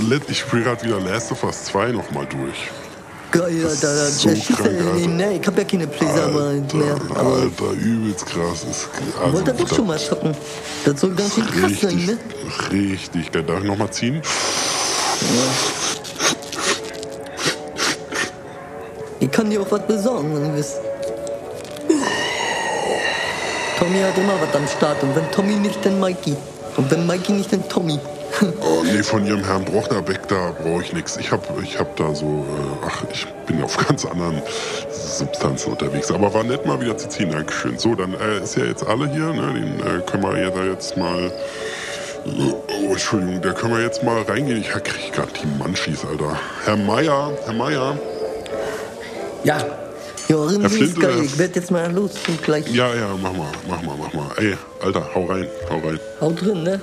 Let- 0.08 0.28
Ich 0.28 0.38
spiele 0.40 0.62
gerade 0.64 0.82
wieder 0.84 1.00
Last 1.00 1.32
of 1.32 1.42
Us 1.44 1.64
2 1.64 1.92
nochmal 1.92 2.26
durch. 2.26 2.70
Geil, 3.32 3.64
Alter. 3.64 3.70
ist 3.70 3.82
Der 3.82 3.90
so 4.10 4.28
schießt 4.30 4.48
krank, 4.58 4.70
ja 4.72 4.86
Alter. 4.86 4.96
in 4.96 5.16
ne, 5.16 5.36
Ich 5.40 5.46
hab 5.46 5.56
ja 5.56 5.64
keine 5.64 5.86
Playsamer 5.86 6.50
mehr. 6.52 6.94
Alter, 6.94 7.20
Aber 7.20 7.34
Alter, 7.36 7.70
übelst 7.80 8.26
krass. 8.26 8.64
Ist, 8.68 8.88
also, 9.22 9.32
wollte 9.34 9.52
doch 9.54 9.68
schon 9.74 9.86
mal 9.86 9.98
zocken. 9.98 10.34
Das 10.84 11.00
soll 11.00 11.14
ganz 11.14 11.34
schön 11.34 11.46
krass 11.46 11.60
sein, 11.80 11.90
richtig, 11.90 12.06
ne? 12.06 12.18
richtig 12.72 13.32
geil. 13.32 13.42
Darf 13.44 13.58
ich 13.60 13.64
nochmal 13.66 13.90
ziehen? 13.90 14.20
Ich 19.20 19.30
kann 19.30 19.50
dir 19.50 19.60
auch 19.60 19.70
was 19.70 19.86
besorgen, 19.86 20.34
wenn 20.34 20.48
du 20.50 20.54
willst. 20.54 20.76
Tommy 23.78 24.00
hat 24.00 24.16
immer 24.18 24.34
was 24.40 24.54
am 24.54 24.66
Start. 24.66 25.02
Und 25.02 25.14
wenn 25.14 25.30
Tommy 25.30 25.54
nicht, 25.54 25.84
dann 25.84 26.00
Mikey. 26.00 26.36
Und 26.76 26.90
wenn 26.90 27.06
Mikey 27.06 27.32
nicht, 27.32 27.52
dann 27.52 27.66
Tommy. 27.68 27.98
Oh, 28.42 28.82
nee, 28.84 29.02
von 29.02 29.26
ihrem 29.26 29.44
Herrn 29.44 29.64
Brochnerbeck, 29.64 30.26
da 30.28 30.52
brauche 30.62 30.82
ich 30.82 30.92
nichts. 30.92 31.16
Ich 31.18 31.30
hab, 31.30 31.42
ich 31.62 31.78
hab 31.78 31.94
da 31.96 32.14
so, 32.14 32.46
äh, 32.48 32.86
ach, 32.86 33.04
ich 33.12 33.26
bin 33.46 33.62
auf 33.62 33.76
ganz 33.88 34.04
anderen 34.06 34.40
Substanzen 34.90 35.72
unterwegs. 35.72 36.10
Aber 36.10 36.32
war 36.32 36.42
nett 36.44 36.64
mal 36.66 36.80
wieder 36.80 36.96
zu 36.96 37.08
ziehen, 37.08 37.30
Dankeschön. 37.30 37.78
So, 37.78 37.94
dann 37.94 38.14
äh, 38.14 38.42
ist 38.42 38.56
ja 38.56 38.64
jetzt 38.64 38.86
alle 38.86 39.08
hier, 39.10 39.32
ne? 39.32 39.52
Den 39.54 39.80
äh, 39.80 40.00
können 40.10 40.22
wir 40.22 40.38
ja 40.38 40.50
da 40.50 40.64
jetzt 40.64 40.96
mal. 40.96 41.30
Oh, 42.26 42.92
Entschuldigung, 42.92 43.40
da 43.42 43.52
können 43.52 43.74
wir 43.76 43.82
jetzt 43.82 44.02
mal 44.02 44.22
reingehen. 44.22 44.60
Ich 44.60 44.68
krieg 44.68 45.12
grad 45.12 45.28
die 45.42 45.46
Munchies, 45.46 46.04
Alter. 46.04 46.38
Herr 46.64 46.76
Meier, 46.76 47.32
Herr 47.44 47.54
Meier. 47.54 47.98
Ja, 49.44 49.56
Rinsi 50.28 50.60
Herr 50.60 50.70
Flint 50.70 50.98
oder- 50.98 51.18
Ich 51.22 51.38
werd 51.38 51.56
jetzt 51.56 51.70
mal 51.70 51.90
los 51.92 52.12
und 52.28 52.42
gleich. 52.42 52.66
Ja, 52.72 52.94
ja, 52.94 53.08
mach 53.20 53.32
mal, 53.32 53.46
mach 53.68 53.82
mal, 53.82 53.96
mach 53.98 54.12
mal. 54.12 54.26
Ey, 54.36 54.56
Alter, 54.82 55.02
hau 55.14 55.24
rein, 55.24 55.46
hau 55.68 55.78
rein. 55.78 55.98
Haut 56.20 56.40
drin, 56.40 56.62
ne? 56.62 56.80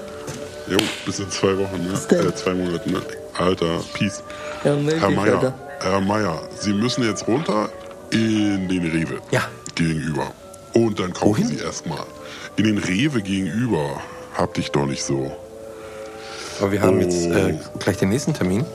Jo, 0.70 0.78
bis 1.06 1.20
in 1.20 1.30
zwei 1.32 1.58
Wochen, 1.58 1.78
ne? 1.84 1.94
Äh, 2.18 2.34
zwei 2.36 2.54
Monate, 2.54 2.92
ne? 2.92 3.02
Alter, 3.38 3.80
Peace. 3.94 4.22
Ja, 4.64 4.76
meld 4.76 5.00
Herr 5.00 5.12
Meier, 5.12 5.36
Alter. 5.36 5.54
Herr 5.80 6.02
Meier, 6.02 6.42
Sie 6.60 6.74
müssen 6.74 7.04
jetzt 7.06 7.28
runter 7.28 7.70
in 8.12 8.68
den 8.68 8.84
Rewe. 8.92 9.20
Ja. 9.32 9.48
Gegenüber. 9.76 10.32
Und 10.74 11.00
dann 11.00 11.14
kaufen 11.14 11.30
Wohin? 11.44 11.48
Sie 11.48 11.58
erstmal. 11.60 12.04
In 12.58 12.66
den 12.66 12.78
Rewe 12.80 13.22
gegenüber. 13.22 14.02
Hab 14.36 14.54
dich 14.56 14.72
doch 14.72 14.86
nicht 14.86 15.04
so. 15.04 15.32
aber 16.60 16.72
wir 16.72 16.82
haben 16.82 16.98
Oh. 16.98 17.02
jetzt 17.02 17.26
äh, 17.26 17.56
gleich 17.80 17.98
den 17.98 18.10
nächsten 18.10 18.34
Termin. 18.34 18.66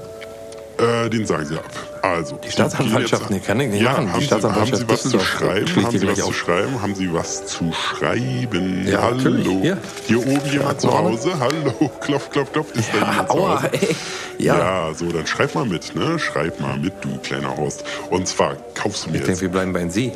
Äh, 0.78 1.08
den 1.10 1.26
sagen 1.26 1.46
Sie 1.46 1.56
ab. 1.56 1.64
Also. 2.02 2.36
Die 2.36 2.50
Staatsanwaltschaft, 2.50 3.30
nee, 3.30 3.38
kann 3.40 3.60
ich 3.60 3.68
nicht 3.70 3.82
ja, 3.82 3.92
machen. 3.92 4.06
Die 4.06 4.12
Haben 4.12 4.20
Sie, 4.20 4.30
haben 4.30 4.40
Staatsanwaltschaft 4.40 4.80
Sie 4.82 4.88
was 4.88 5.02
zu 5.02 5.20
schreiben? 5.20 5.84
Haben 5.84 5.98
Sie 5.98 6.06
was 6.08 6.18
zu 6.18 6.32
schreiben? 6.32 6.82
Haben 6.82 6.94
Sie 6.94 7.12
was 7.12 7.46
zu 7.46 7.72
schreiben? 7.72 8.86
Ja, 8.88 9.02
Hallo. 9.02 9.60
hier. 9.62 9.78
Hier 10.06 10.18
oben 10.18 10.40
jemand 10.50 10.80
zu. 10.80 10.92
Hause? 10.92 11.38
Hallo. 11.38 11.90
Klopf, 12.00 12.30
klopf, 12.30 12.52
klopf. 12.52 12.74
Ist 12.74 12.88
da 12.92 12.98
Ja, 12.98 13.10
jemand 13.10 13.28
zu 13.28 13.34
aua, 13.34 13.56
Hause? 13.62 13.70
ey. 13.72 13.96
Ja. 14.38 14.58
Ja, 14.58 14.94
so, 14.94 15.12
dann 15.12 15.26
schreib 15.26 15.54
mal 15.54 15.64
mit, 15.66 15.94
ne? 15.94 16.18
Schreib 16.18 16.58
mal 16.60 16.76
mit, 16.76 16.92
du 17.02 17.18
kleiner 17.22 17.56
Horst. 17.56 17.84
Und 18.10 18.26
zwar 18.26 18.56
kaufst 18.74 19.06
du 19.06 19.10
mir 19.10 19.18
Ich 19.18 19.24
denke, 19.24 19.40
wir 19.42 19.48
bleiben 19.50 19.72
bei 19.72 19.88
Sie. 19.88 20.12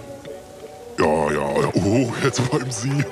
Ja, 0.99 1.31
ja, 1.31 1.61
ja. 1.61 1.71
Oh, 1.75 2.13
jetzt 2.23 2.51
beim 2.51 2.71
Sie. 2.71 2.89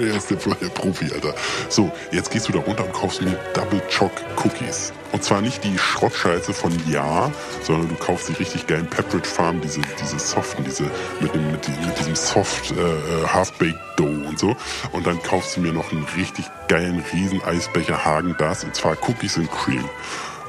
er 0.00 0.16
ist 0.16 0.30
der, 0.30 0.36
der 0.36 0.68
Profi, 0.68 1.12
Alter. 1.12 1.34
So, 1.68 1.90
jetzt 2.10 2.30
gehst 2.30 2.48
du 2.48 2.52
da 2.52 2.58
runter 2.58 2.84
und 2.84 2.92
kaufst 2.92 3.22
mir 3.22 3.38
Double 3.54 3.80
Choc 3.88 4.10
Cookies. 4.36 4.92
Und 5.12 5.22
zwar 5.22 5.40
nicht 5.40 5.62
die 5.64 5.76
Schrottscheiße 5.78 6.52
von 6.52 6.72
Ja, 6.88 7.30
sondern 7.62 7.88
du 7.88 7.94
kaufst 7.96 8.28
die 8.28 8.32
richtig 8.34 8.66
geilen 8.66 8.86
Pepperidge 8.86 9.28
Farm, 9.28 9.60
diese, 9.60 9.80
diese 10.00 10.18
soften, 10.18 10.64
diese 10.64 10.84
mit, 11.20 11.34
dem, 11.34 11.50
mit, 11.50 11.68
mit 11.68 11.98
diesem 11.98 12.14
Soft 12.16 12.72
äh, 12.72 12.74
äh, 12.74 13.26
Half-Baked 13.26 13.78
Dough 13.96 14.28
und 14.28 14.38
so. 14.38 14.56
Und 14.92 15.06
dann 15.06 15.22
kaufst 15.22 15.56
du 15.56 15.60
mir 15.60 15.72
noch 15.72 15.92
einen 15.92 16.06
richtig 16.16 16.46
geilen 16.68 17.04
Riesen-Eisbecher 17.12 18.04
Hagen 18.04 18.34
das 18.38 18.64
und 18.64 18.74
zwar 18.74 18.96
Cookies 19.08 19.36
and 19.36 19.50
Cream. 19.50 19.84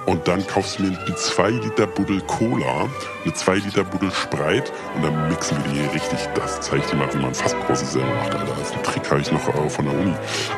Und 0.06 0.28
dann 0.28 0.46
kaufst 0.48 0.80
du 0.80 0.84
mir 0.84 0.98
eine 0.98 1.16
2 1.16 1.50
Liter 1.50 1.86
Buddel 1.86 2.22
Cola, 2.22 2.90
eine 3.24 3.34
2 3.34 3.56
Liter 3.56 3.84
Buddel 3.84 4.12
Spreit 4.12 4.72
und 4.96 5.04
dann 5.04 5.30
mixen 5.30 5.58
wir 5.58 5.72
die 5.72 5.80
hier 5.80 5.94
richtig. 5.94 6.20
Das 6.34 6.60
zeige 6.62 6.84
ich 6.84 6.90
dir 6.90 6.96
mal, 6.98 7.14
wie 7.14 7.20
man 7.20 7.36
Fassbrause 7.36 7.86
selber 7.86 8.08
macht. 8.16 8.34
Alter. 8.34 8.62
Ist 8.62 8.74
ein 8.74 8.84
Trick, 8.84 9.10
habe 9.12 9.22
ich 9.22 9.32
noch 9.32 9.48
äh, 9.48 9.70
von 9.70 9.86
der 9.86 9.94
Uni. 9.94 10.14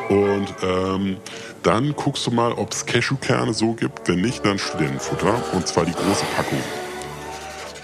Und 0.08 0.54
ähm, 0.62 1.16
dann 1.62 1.94
guckst 1.94 2.26
du 2.26 2.30
mal, 2.30 2.52
ob 2.52 2.72
es 2.72 2.86
Cashewkerne 2.86 3.52
so 3.52 3.74
gibt. 3.74 4.08
Wenn 4.08 4.22
nicht, 4.22 4.44
dann 4.44 4.58
Studentenfutter. 4.58 5.34
Und 5.52 5.66
zwar 5.68 5.84
die 5.84 5.92
große 5.92 6.24
Packung. 6.36 6.62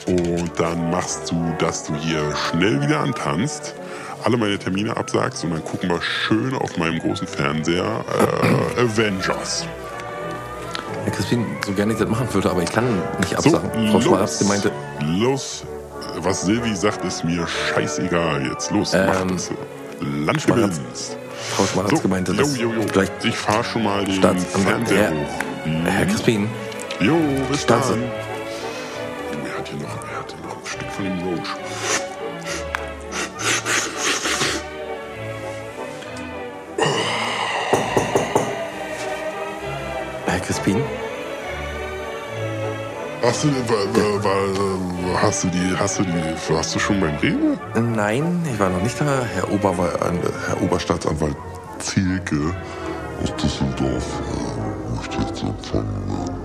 Und 0.07 0.59
dann 0.59 0.91
machst 0.91 1.31
du, 1.31 1.55
dass 1.59 1.85
du 1.85 1.95
hier 1.95 2.35
schnell 2.35 2.81
wieder 2.81 3.01
antanzt, 3.01 3.75
alle 4.25 4.37
meine 4.37 4.59
Termine 4.59 4.97
absagst 4.97 5.45
und 5.45 5.51
dann 5.51 5.65
gucken 5.65 5.91
wir 5.91 6.01
schön 6.03 6.55
auf 6.55 6.77
meinem 6.79 6.99
großen 6.99 7.27
Fernseher 7.27 8.05
äh, 8.77 8.81
Avengers. 8.81 9.67
Herr 11.05 11.13
Crispin, 11.13 11.45
so 11.67 11.73
gerne 11.73 11.93
ich 11.93 11.99
das 11.99 12.09
machen 12.09 12.33
würde, 12.33 12.51
aber 12.51 12.63
ich 12.63 12.71
kann 12.73 12.85
nicht 13.21 13.31
So, 13.41 13.57
absagen. 13.57 13.91
Frau 13.91 14.01
Schmarazzi 14.01 14.45
meinte, 14.45 14.71
los. 15.01 15.65
Was 16.19 16.43
Silvi 16.43 16.75
sagt, 16.75 17.05
ist 17.05 17.25
mir 17.25 17.47
scheißegal. 17.47 18.47
Jetzt 18.47 18.71
los, 18.71 18.93
mach 18.93 19.21
Ähm, 19.23 19.29
das. 19.29 19.51
Landgewinst. 20.01 21.17
Frau 21.57 21.65
Schmarazki 21.65 22.09
meinte, 22.09 22.33
jo, 22.33 22.39
dass 22.39 22.57
jo, 22.59 22.73
jo. 22.73 22.85
gleich 22.93 23.09
Ich 23.23 23.37
fahr 23.37 23.63
schon 23.65 23.85
mal 23.85 24.05
den 24.05 24.15
Staatsanwalt, 24.15 24.77
Fernseher 24.89 25.03
Herr, 25.05 25.11
hoch. 25.11 25.67
Mhm. 25.67 25.87
Herr 25.87 26.07
Crispin, 26.07 26.49
Jo, 27.01 27.15
bis 27.51 27.65
dann. 27.67 27.79
Staats- 27.83 27.93
Oh, 27.99 28.30
Hast 43.23 43.45
du, 43.45 43.49
wa- 43.49 44.25
wa- 44.25 44.25
wa- 44.25 45.23
hast 45.23 45.45
du 45.45 45.49
die, 45.49 45.77
hast 45.79 45.99
du 45.99 46.03
die, 46.05 46.53
warst 46.55 46.75
du 46.75 46.79
schon 46.79 47.01
beim 47.01 47.17
Rewe? 47.17 47.59
nein, 47.95 48.43
ich 48.51 48.59
war 48.59 48.71
noch 48.71 48.83
nicht 48.83 48.99
da. 49.01 49.23
Herr, 49.35 49.45
Oberwa- 49.49 49.95
äh, 49.95 50.19
Herr 50.49 50.63
Oberstaatsanwalt 50.63 51.37
Zielke 51.79 52.55
aus 53.23 53.35
Düsseldorf 53.37 54.07
äh, 54.21 54.97
möchte 54.97 55.19
jetzt 55.19 55.43
empfangen 55.43 56.09
werden. 56.09 56.40